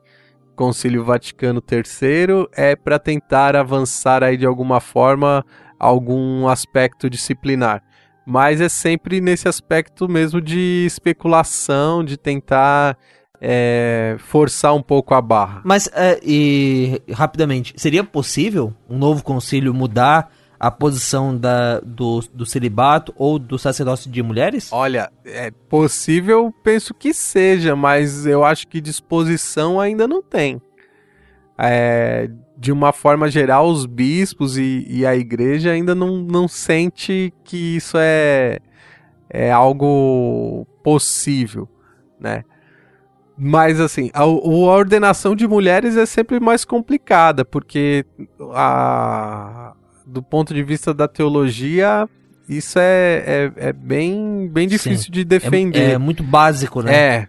[0.54, 5.44] Concílio Vaticano III, é para tentar avançar aí de alguma forma
[5.78, 7.82] algum aspecto disciplinar.
[8.26, 12.96] Mas é sempre nesse aspecto mesmo de especulação, de tentar
[13.40, 15.62] é, forçar um pouco a barra.
[15.64, 22.44] Mas, é, e rapidamente, seria possível um novo concílio mudar a posição da, do, do
[22.44, 24.70] celibato ou do sacerdócio de mulheres?
[24.70, 30.60] Olha, é possível, penso que seja, mas eu acho que disposição ainda não tem.
[31.56, 37.32] É, de uma forma geral, os bispos e, e, a igreja ainda não, não sente
[37.42, 38.58] que isso é,
[39.30, 41.66] é algo possível,
[42.18, 42.44] né?
[43.42, 48.04] Mas, assim, a, a, ordenação de mulheres é sempre mais complicada, porque
[48.52, 49.72] a,
[50.06, 52.06] do ponto de vista da teologia,
[52.46, 55.12] isso é, é, é bem, bem difícil Sim.
[55.12, 55.90] de defender.
[55.90, 56.94] É, é, muito básico, né?
[56.94, 57.28] É.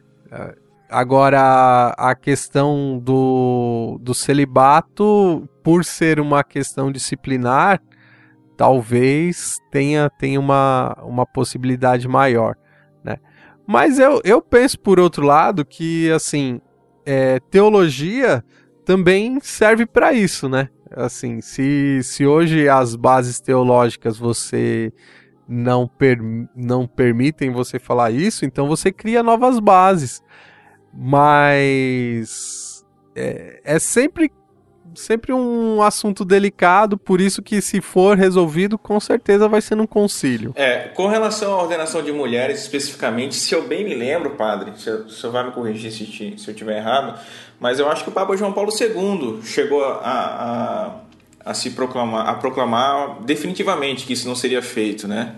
[0.90, 7.82] Agora, a questão do, do celibato, por ser uma questão disciplinar,
[8.58, 12.58] talvez tenha, tenha uma, uma possibilidade maior?
[13.68, 16.60] Mas eu, eu penso, por outro lado, que, assim,
[17.06, 18.44] é, teologia
[18.86, 20.70] também serve para isso, né?
[20.94, 24.92] Assim, se, se hoje as bases teológicas você
[25.48, 26.20] não, per,
[26.56, 30.22] não permitem você falar isso, então você cria novas bases.
[30.94, 32.86] Mas
[33.16, 34.32] é, é sempre
[34.96, 39.88] sempre um assunto delicado, por isso que se for resolvido, com certeza vai ser num
[39.88, 40.54] concílio.
[40.56, 44.90] É, com relação à ordenação de mulheres especificamente, se eu bem me lembro, padre, se
[45.10, 47.20] senhor vai me corrigir se, se eu estiver errado,
[47.60, 50.00] mas eu acho que o Papa João Paulo II chegou a,
[51.44, 55.36] a, a se proclamar, a proclamar definitivamente que isso não seria feito, né?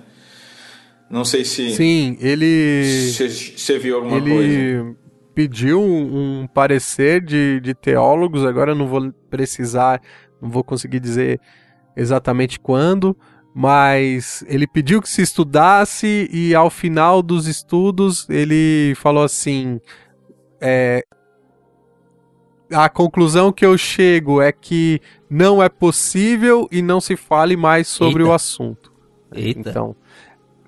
[1.09, 1.75] Não sei se.
[1.75, 3.11] Sim, ele.
[3.11, 4.29] Você viu alguma ele...
[4.31, 5.03] coisa?
[5.33, 9.99] pediu um, um parecer de, de teólogos, agora eu não vou precisar,
[10.39, 11.41] não vou conseguir dizer
[11.95, 13.17] exatamente quando,
[13.51, 19.81] mas ele pediu que se estudasse e ao final dos estudos ele falou assim:
[20.61, 21.03] é,
[22.71, 27.87] a conclusão que eu chego é que não é possível e não se fale mais
[27.87, 28.31] sobre Eita.
[28.31, 28.93] o assunto.
[29.31, 29.67] Eita.
[29.67, 29.95] Então,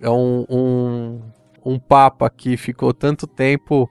[0.01, 1.21] é um, um,
[1.63, 3.87] um papa que ficou tanto tempo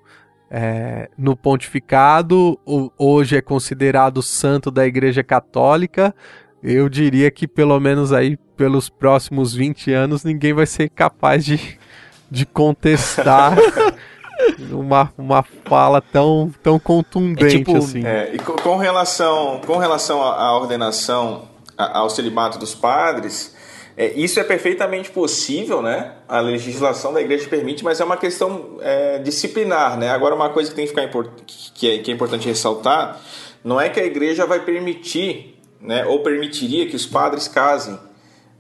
[0.51, 2.59] é, no pontificado,
[2.99, 6.15] hoje é considerado santo da Igreja Católica.
[6.63, 11.79] Eu diria que pelo menos aí pelos próximos 20 anos ninguém vai ser capaz de,
[12.31, 13.57] de contestar
[14.71, 18.05] uma, uma fala tão, tão contundente é tipo, assim.
[18.05, 23.54] É, e com relação, com relação à ordenação, ao celibato dos padres,
[23.97, 26.15] é, isso é perfeitamente possível, né?
[26.29, 30.11] A legislação da igreja permite, mas é uma questão é, disciplinar, né?
[30.11, 31.09] Agora, uma coisa que tem que ficar
[31.75, 33.21] que, é, que é importante ressaltar,
[33.63, 36.05] não é que a igreja vai permitir, né?
[36.07, 37.99] Ou permitiria que os padres casem.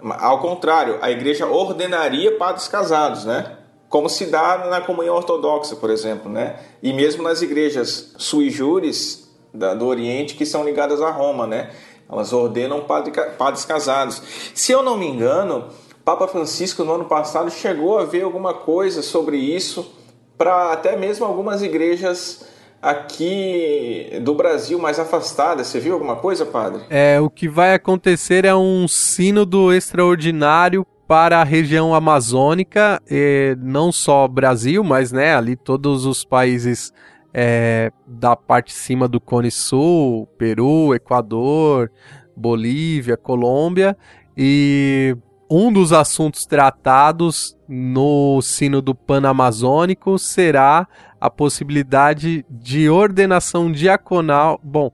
[0.01, 3.57] Ao contrário, a igreja ordenaria padres casados, né?
[3.89, 6.57] Como se dá na comunhão ortodoxa, por exemplo, né?
[6.81, 11.71] E mesmo nas igrejas sui juris do Oriente que são ligadas a Roma, né?
[12.09, 14.23] Elas ordenam padre, padres casados.
[14.55, 15.67] Se eu não me engano,
[16.05, 19.91] Papa Francisco no ano passado chegou a ver alguma coisa sobre isso
[20.37, 22.47] para até mesmo algumas igrejas
[22.83, 25.67] aqui do Brasil mais afastadas.
[25.67, 26.83] Você viu alguma coisa, padre?
[26.91, 33.01] É, o que vai acontecer é um sínodo extraordinário para a região amazônica,
[33.59, 36.93] não só Brasil, mas né, ali todos os países
[37.35, 41.91] é, da parte de cima do Cone Sul, Peru, Equador,
[42.37, 43.97] Bolívia, Colômbia,
[44.37, 45.17] e
[45.51, 50.87] um dos assuntos tratados no Sínodo Panamazônico será
[51.21, 54.61] a possibilidade de ordenação diaconal.
[54.63, 54.91] Bom,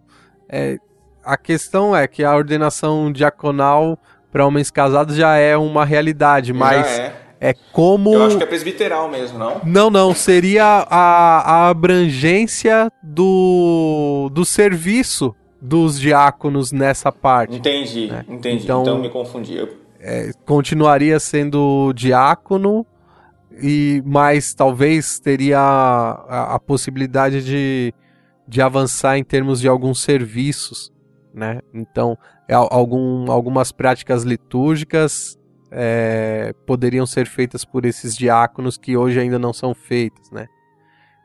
[0.48, 0.78] é,
[1.22, 3.98] a questão é que a ordenação diaconal
[4.32, 7.19] para homens casados já é uma realidade, mas é.
[7.40, 8.12] É como.
[8.12, 9.60] Eu acho que é presbiteral mesmo, não?
[9.64, 10.14] Não, não.
[10.14, 17.56] Seria a, a abrangência do, do serviço dos diáconos nessa parte.
[17.56, 18.26] Entendi, né?
[18.28, 18.64] entendi.
[18.64, 19.66] Então, então me confundi.
[19.98, 22.84] é, continuaria sendo diácono
[23.62, 27.94] e mas talvez teria a, a, possibilidade de,
[28.46, 30.92] de avançar em termos de alguns serviços,
[31.32, 31.60] né?
[31.72, 35.39] Então, é, algum, algumas práticas litúrgicas
[35.70, 40.46] é, poderiam ser feitas por esses diáconos que hoje ainda não são feitas, né?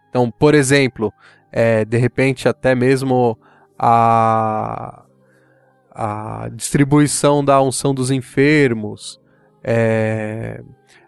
[0.09, 1.11] Então, por exemplo,
[1.51, 3.37] é, de repente até mesmo
[3.77, 5.03] a,
[5.91, 9.19] a distribuição da unção dos enfermos,
[9.63, 10.61] é,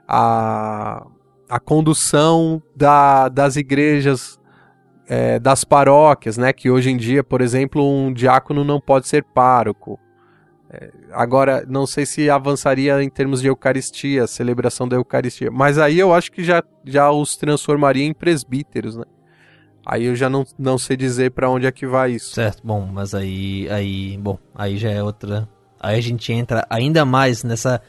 [0.08, 1.06] a,
[1.50, 4.40] a condução da, das igrejas,
[5.08, 6.52] é, das paróquias, né?
[6.52, 10.00] Que hoje em dia, por exemplo, um diácono não pode ser pároco.
[10.70, 15.98] É, agora, não sei se avançaria em termos de Eucaristia, celebração da Eucaristia, mas aí
[15.98, 19.06] eu acho que já, já os transformaria em presbíteros, né?
[19.86, 22.36] Aí eu já não, não sei dizer para onde é que vai isso.
[22.36, 25.48] Certo, bom, mas aí, aí, bom, aí já é outra.
[25.80, 27.82] Aí a gente entra ainda mais nessa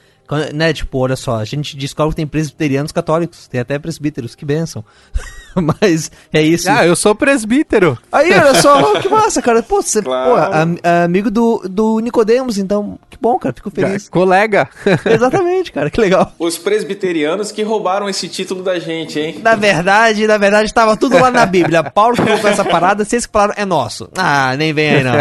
[0.55, 4.45] né, tipo, olha só, a gente descobre que tem presbiterianos católicos, tem até presbíteros, que
[4.45, 4.85] benção.
[5.81, 6.71] Mas é isso.
[6.71, 7.99] Ah, eu sou presbítero.
[8.11, 9.63] Aí, olha só, que massa, cara.
[9.63, 10.31] Pô, você claro.
[10.31, 14.07] pô, am, amigo do, do Nicodemos, então, que bom, cara, fico feliz.
[14.07, 14.69] É, colega.
[15.05, 16.33] Exatamente, cara, que legal.
[16.39, 19.41] Os presbiterianos que roubaram esse título da gente, hein?
[19.43, 21.83] Na verdade, na verdade, estava tudo lá na Bíblia.
[21.83, 24.09] Paulo colocou essa parada, vocês que falaram, é nosso.
[24.17, 25.13] Ah, nem vem aí, não.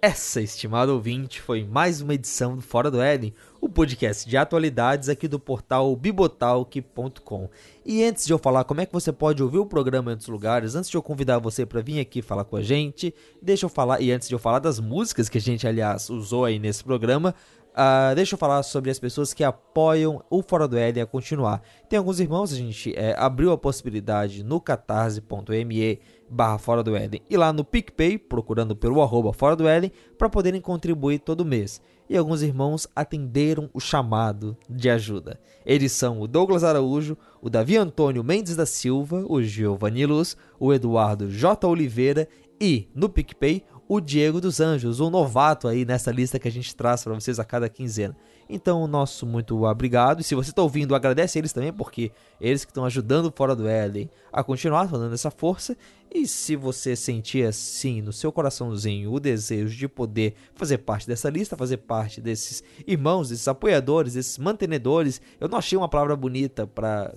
[0.00, 5.08] Essa, estimado ouvinte, foi mais uma edição do Fora do Éden, o podcast de atualidades
[5.08, 7.50] aqui do portal bibotalk.com.
[7.84, 10.28] E antes de eu falar como é que você pode ouvir o programa em outros
[10.28, 13.12] lugares, antes de eu convidar você para vir aqui falar com a gente,
[13.42, 16.44] deixa eu falar, e antes de eu falar das músicas que a gente, aliás, usou
[16.44, 17.34] aí nesse programa,
[17.78, 21.62] Uh, deixa eu falar sobre as pessoas que apoiam o Fora do Éden a continuar.
[21.88, 26.00] Tem alguns irmãos, a gente é, abriu a possibilidade no catarse.me
[26.30, 30.28] barra Fora do Éden e lá no PicPay, procurando pelo arroba Fora do Éden, para
[30.28, 31.80] poderem contribuir todo mês.
[32.08, 35.38] E alguns irmãos atenderam o chamado de ajuda.
[35.64, 40.72] Eles são o Douglas Araújo, o Davi Antônio Mendes da Silva, o Giovanni Luz, o
[40.72, 41.68] Eduardo J.
[41.68, 42.26] Oliveira
[42.58, 46.74] e, no PicPay, o Diego dos Anjos, o novato aí nessa lista que a gente
[46.74, 48.16] traz para vocês a cada quinzena.
[48.48, 50.20] Então, nosso muito obrigado.
[50.20, 52.10] E se você está ouvindo, agradece eles também, porque
[52.40, 55.76] eles que estão ajudando Fora do Éden a continuar dando essa força.
[56.10, 61.28] E se você sentir assim no seu coraçãozinho o desejo de poder fazer parte dessa
[61.28, 66.66] lista, fazer parte desses irmãos, desses apoiadores, desses mantenedores, eu não achei uma palavra bonita
[66.66, 67.12] para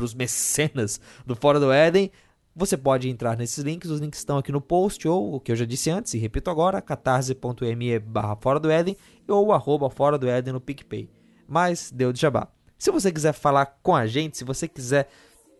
[0.00, 2.10] os mecenas do Fora do Éden,
[2.54, 5.56] você pode entrar nesses links, os links estão aqui no post, ou o que eu
[5.56, 10.28] já disse antes, e repito agora, catarse.me barra fora do Éden, ou arroba fora do
[10.28, 11.10] Éden no PicPay.
[11.48, 12.48] Mas deu de jabá.
[12.78, 15.08] Se você quiser falar com a gente, se você quiser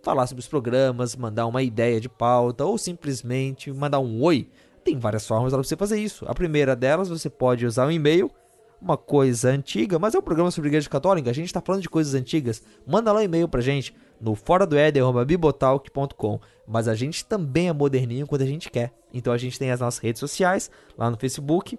[0.03, 4.49] falar sobre os programas, mandar uma ideia de pauta, ou simplesmente mandar um oi,
[4.85, 6.25] tem várias formas para você fazer isso.
[6.29, 8.31] A primeira delas, você pode usar um e-mail,
[8.85, 11.89] uma coisa antiga, mas é um programa sobre igreja católica, a gente está falando de
[11.89, 12.62] coisas antigas.
[12.86, 14.77] Manda lá um e-mail pra gente no fora do
[15.27, 16.39] bibotalk.com.
[16.66, 18.93] Mas a gente também é moderninho quando a gente quer.
[19.12, 21.78] Então a gente tem as nossas redes sociais, lá no Facebook,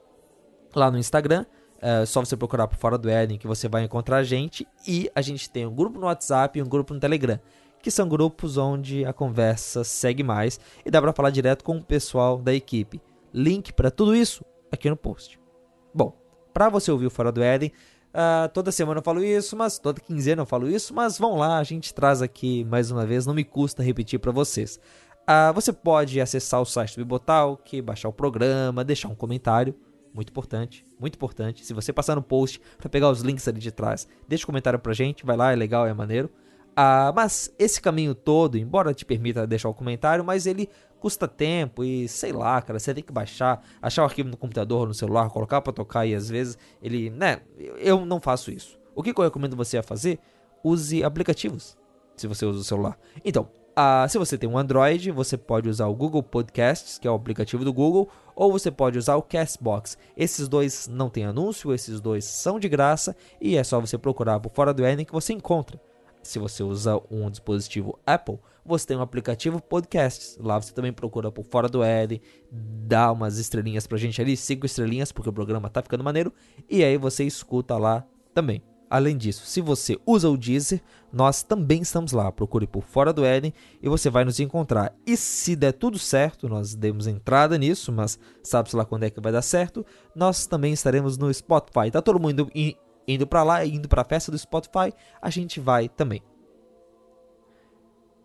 [0.75, 1.45] lá no Instagram.
[1.79, 4.67] É só você procurar por Fora do Éden que você vai encontrar a gente.
[4.87, 7.39] E a gente tem um grupo no WhatsApp e um grupo no Telegram.
[7.83, 11.83] Que são grupos onde a conversa segue mais e dá para falar direto com o
[11.83, 12.99] pessoal da equipe.
[13.31, 15.39] Link para tudo isso aqui no post.
[15.93, 16.24] Bom,
[16.55, 17.71] para você ouvir o Fora do Éden,
[18.15, 21.57] Uh, toda semana eu falo isso, mas toda quinzena eu falo isso, mas vão lá,
[21.57, 24.79] a gente traz aqui mais uma vez, não me custa repetir para vocês.
[25.23, 29.75] Uh, você pode acessar o site do Bibotalk, baixar o programa, deixar um comentário,
[30.13, 31.65] muito importante, muito importante.
[31.65, 34.79] Se você passar no post para pegar os links ali de trás, deixa um comentário
[34.79, 36.29] pra gente, vai lá, é legal, é maneiro.
[36.73, 40.69] Ah, mas esse caminho todo, embora te permita deixar o comentário, mas ele
[41.05, 44.87] custa tempo e sei lá, cara, você tem que baixar, achar o arquivo no computador,
[44.87, 47.41] no celular, colocar para tocar e às vezes ele, né,
[47.77, 48.79] eu não faço isso.
[48.95, 50.17] O que eu recomendo você a fazer?
[50.63, 51.77] Use aplicativos,
[52.17, 52.97] se você usa o celular.
[53.23, 57.11] Então, ah, se você tem um Android, você pode usar o Google Podcasts, que é
[57.11, 59.99] o aplicativo do Google, ou você pode usar o Castbox.
[60.17, 64.39] Esses dois não têm anúncio, esses dois são de graça e é só você procurar
[64.39, 65.79] por fora do Eden que você encontra.
[66.25, 70.37] Se você usa um dispositivo Apple, você tem um aplicativo Podcasts.
[70.41, 72.19] Lá você também procura por fora do Eden,
[72.51, 76.33] dá umas estrelinhas pra gente ali, cinco estrelinhas, porque o programa tá ficando maneiro,
[76.69, 78.03] e aí você escuta lá
[78.33, 78.61] também.
[78.89, 80.81] Além disso, se você usa o Deezer,
[81.11, 82.31] nós também estamos lá.
[82.31, 84.95] Procure por Fora do Éden e você vai nos encontrar.
[85.05, 89.19] E se der tudo certo, nós demos entrada nisso, mas sabe-se lá quando é que
[89.19, 89.85] vai dar certo,
[90.15, 91.89] nós também estaremos no Spotify.
[91.91, 92.49] Tá todo mundo
[93.07, 96.21] indo para lá, indo para a festa do Spotify, a gente vai também.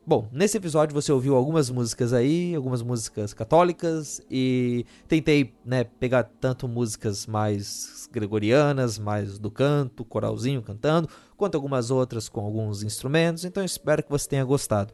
[0.06, 6.24] Bom, nesse episódio você ouviu algumas músicas aí, algumas músicas católicas e tentei, né, pegar
[6.24, 13.44] tanto músicas mais gregorianas, mais do canto, coralzinho cantando, quanto algumas outras com alguns instrumentos.
[13.44, 14.92] Então espero que você tenha gostado.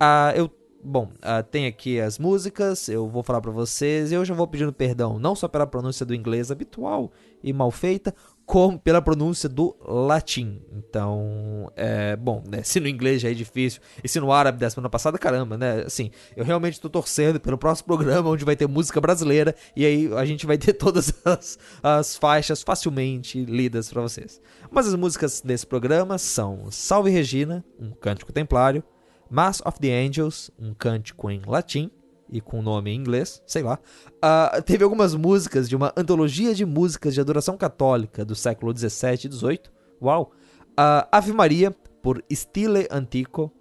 [0.00, 0.50] Ah, eu
[0.86, 4.70] Bom, uh, tem aqui as músicas, eu vou falar para vocês eu já vou pedindo
[4.70, 7.10] perdão, não só pela pronúncia do inglês habitual
[7.42, 8.14] e mal feita,
[8.46, 10.60] como pela pronúncia do latim.
[10.72, 12.62] Então, é bom, né?
[12.62, 15.82] Se no inglês já é difícil, e se no árabe da semana passada, caramba, né?
[15.86, 20.10] Assim, eu realmente estou torcendo pelo próximo programa onde vai ter música brasileira e aí
[20.14, 24.40] a gente vai ter todas as, as faixas facilmente lidas para vocês.
[24.70, 28.82] Mas as músicas desse programa são Salve Regina, um cântico templário.
[29.30, 31.90] Mass of the Angels, um cântico em latim
[32.34, 33.78] e com nome em inglês, sei lá.
[34.16, 39.28] Uh, teve algumas músicas de uma antologia de músicas de adoração católica do século 17
[39.28, 39.72] e 18.
[40.02, 40.32] Uau!
[40.72, 41.70] Uh, Ave Maria,
[42.02, 43.52] por Stile Antico.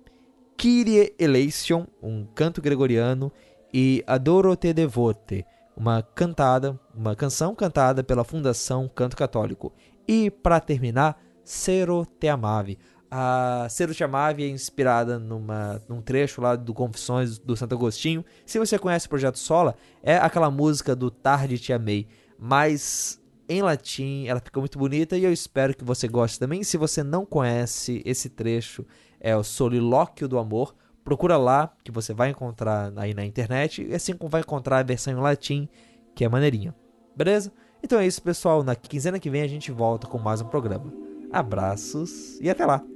[0.58, 3.32] Kyrie Eleison, um canto gregoriano.
[3.72, 5.46] E Adoro Te Devote,
[5.78, 9.72] uma cantada, uma canção cantada pela Fundação Canto Católico.
[10.08, 12.80] E, para terminar, Cero Te Amave,
[13.16, 18.26] a Cero Chamave é inspirada numa, num trecho lá do Confissões do Santo Agostinho.
[18.44, 22.08] Se você conhece o Projeto Sola, é aquela música do Tarde Te Amei,
[22.40, 26.64] mas em latim ela fica muito bonita e eu espero que você goste também.
[26.64, 28.84] Se você não conhece esse trecho,
[29.20, 30.74] é o Solilóquio do Amor.
[31.04, 34.84] Procura lá que você vai encontrar aí na internet, e assim como vai encontrar a
[34.84, 35.70] versão em latim,
[36.16, 36.74] que é maneirinha.
[37.16, 37.52] Beleza?
[37.84, 38.64] Então é isso, pessoal.
[38.64, 40.92] Na quinzena que vem a gente volta com mais um programa.
[41.32, 42.93] Abraços e até lá!